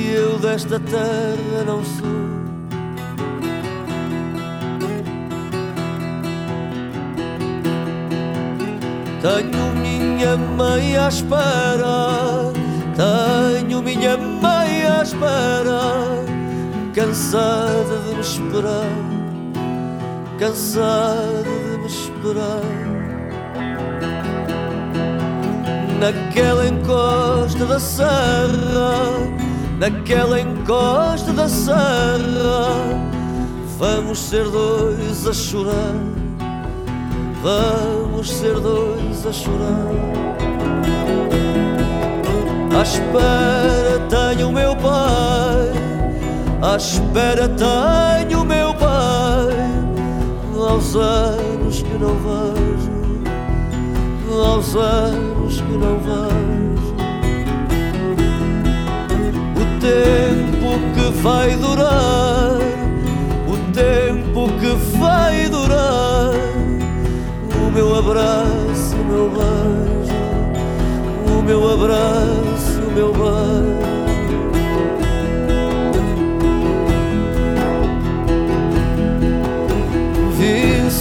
que 0.00 0.12
eu 0.12 0.38
desta 0.38 0.80
terra 0.80 1.64
não 1.66 1.84
sou. 1.84 2.30
Tenho 9.20 9.72
minha 9.82 10.36
mãe 10.36 10.96
à 10.96 11.08
espera, 11.08 12.52
tenho 12.96 13.82
minha 13.82 14.16
mãe 14.16 14.86
à 14.86 15.02
espera, 15.02 16.24
cansada 16.94 17.98
de 18.06 18.14
me 18.14 18.20
esperar, 18.20 18.86
cansada 20.38 21.39
esperar. 22.30 22.62
Naquela 25.98 26.66
encosta 26.66 27.66
da 27.66 27.78
serra, 27.78 29.02
naquela 29.78 30.40
encosta 30.40 31.32
da 31.32 31.48
serra, 31.48 32.70
vamos 33.78 34.18
ser 34.18 34.44
dois 34.44 35.26
a 35.26 35.32
chorar. 35.32 35.94
Vamos 37.42 38.30
ser 38.30 38.54
dois 38.60 39.26
a 39.26 39.32
chorar. 39.32 39.90
À 42.78 42.82
espera 42.82 44.00
tenho 44.08 44.48
o 44.48 44.52
meu 44.52 44.76
pai, 44.76 45.72
à 46.62 46.76
espera 46.76 47.48
tenho 47.48 48.42
o 48.42 48.44
meu 48.44 48.72
pai. 48.74 48.90
Que 50.80 51.59
não 52.00 52.14
vejo, 52.14 52.90
aos 54.42 54.74
anos 54.74 55.60
que 55.60 55.72
não 55.72 55.98
vejo. 55.98 56.94
O 59.54 59.64
tempo 59.80 60.78
que 60.94 61.22
vai 61.22 61.56
durar, 61.56 62.58
o 63.46 63.56
tempo 63.72 64.48
que 64.58 64.72
vai 64.98 65.48
durar 65.48 66.30
o 67.54 67.70
meu 67.70 67.98
abraço, 67.98 68.96
o 68.96 69.04
meu 69.04 69.30
beijo, 69.30 70.16
o 71.38 71.42
meu 71.42 71.72
abraço, 71.72 72.80
o 72.88 72.92
meu 72.92 73.12
beijo. 73.12 73.99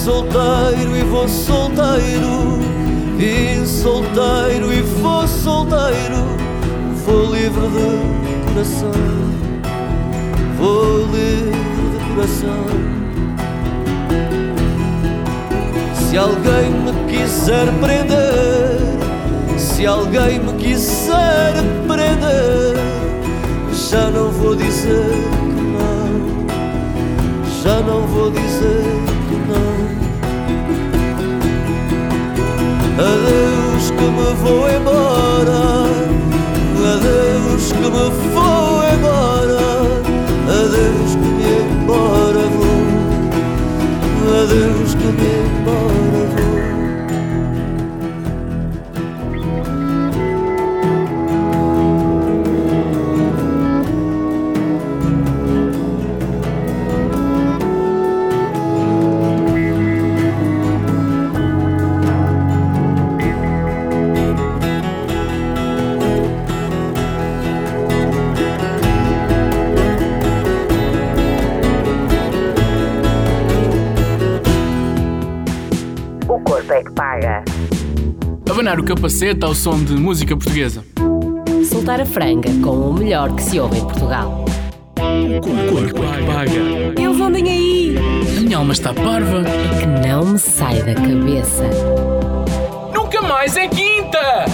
Solteiro 0.10 0.98
e 0.98 1.04
vou 1.04 1.28
solteiro, 1.28 2.58
vim 3.16 3.64
solteiro 3.64 4.74
e 4.74 4.82
vou 4.82 5.28
solteiro, 5.28 6.26
vou 7.06 7.26
livre 7.32 7.68
de 7.68 8.48
coração, 8.48 8.92
vou 10.58 11.06
livre 11.12 11.52
de 11.92 12.16
coração. 12.16 12.66
Se 15.94 16.18
alguém 16.18 16.72
me 16.72 16.92
quiser 17.12 17.68
prender, 17.80 19.60
se 19.60 19.86
alguém 19.86 20.40
me 20.40 20.54
quiser 20.54 21.54
prender, 21.88 22.76
já 23.92 24.10
não 24.10 24.32
vou 24.32 24.56
dizer 24.56 25.06
que 25.06 25.62
não, 25.62 26.48
já 27.62 27.80
não 27.82 28.08
vou 28.08 28.32
dizer 28.32 28.99
Adeus 33.00 33.92
que 33.92 34.04
me 34.04 34.34
vou 34.44 34.70
embora, 34.70 35.86
adeus 36.76 37.72
que 37.72 37.80
me 37.80 37.90
vou 38.34 38.84
embora, 38.94 39.68
adeus 40.50 41.12
que 41.16 41.30
me 41.38 41.50
embora 41.62 42.44
vou, 42.58 42.84
adeus 44.42 44.92
que 44.96 45.08
me 45.08 45.30
embora 45.48 46.42
vou. 46.42 46.49
Abanar 78.60 78.78
o 78.78 78.84
capacete 78.84 79.46
ao 79.46 79.56
som 79.56 79.82
de 79.82 79.94
música 79.94 80.36
portuguesa. 80.36 80.84
Soltar 81.64 82.02
a 82.02 82.06
franga 82.06 82.50
com 82.62 82.90
o 82.90 82.94
melhor 82.94 83.34
que 83.34 83.42
se 83.42 83.58
ouve 83.58 83.78
em 83.78 83.82
Portugal. 83.84 84.44
O 84.98 85.40
corpo 85.40 86.04
é 86.04 86.18
que 86.18 86.26
paga. 86.26 87.02
Eles 87.02 87.22
andem 87.22 87.50
aí! 87.50 87.96
A 88.38 88.42
minha 88.42 88.58
alma 88.58 88.74
está 88.74 88.94
parva. 88.94 89.46
É 89.48 89.80
que 89.80 89.86
não 90.06 90.26
me 90.26 90.38
sai 90.38 90.84
da 90.84 90.94
cabeça. 90.94 91.64
Nunca 92.94 93.22
mais 93.22 93.56
é 93.56 93.70
quinta! 93.70 94.46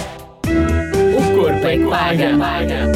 O 0.46 1.36
corpo 1.36 1.66
é 1.66 1.76
que 1.76 1.86
paga. 1.86 2.92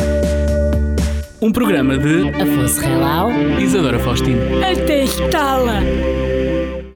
Um 1.42 1.50
programa 1.50 1.98
de 1.98 2.28
Afonso 2.40 2.80
Relau. 2.82 3.32
Isadora 3.58 3.98
Faustino. 3.98 4.42
Até 4.64 5.02
estala! 5.02 5.80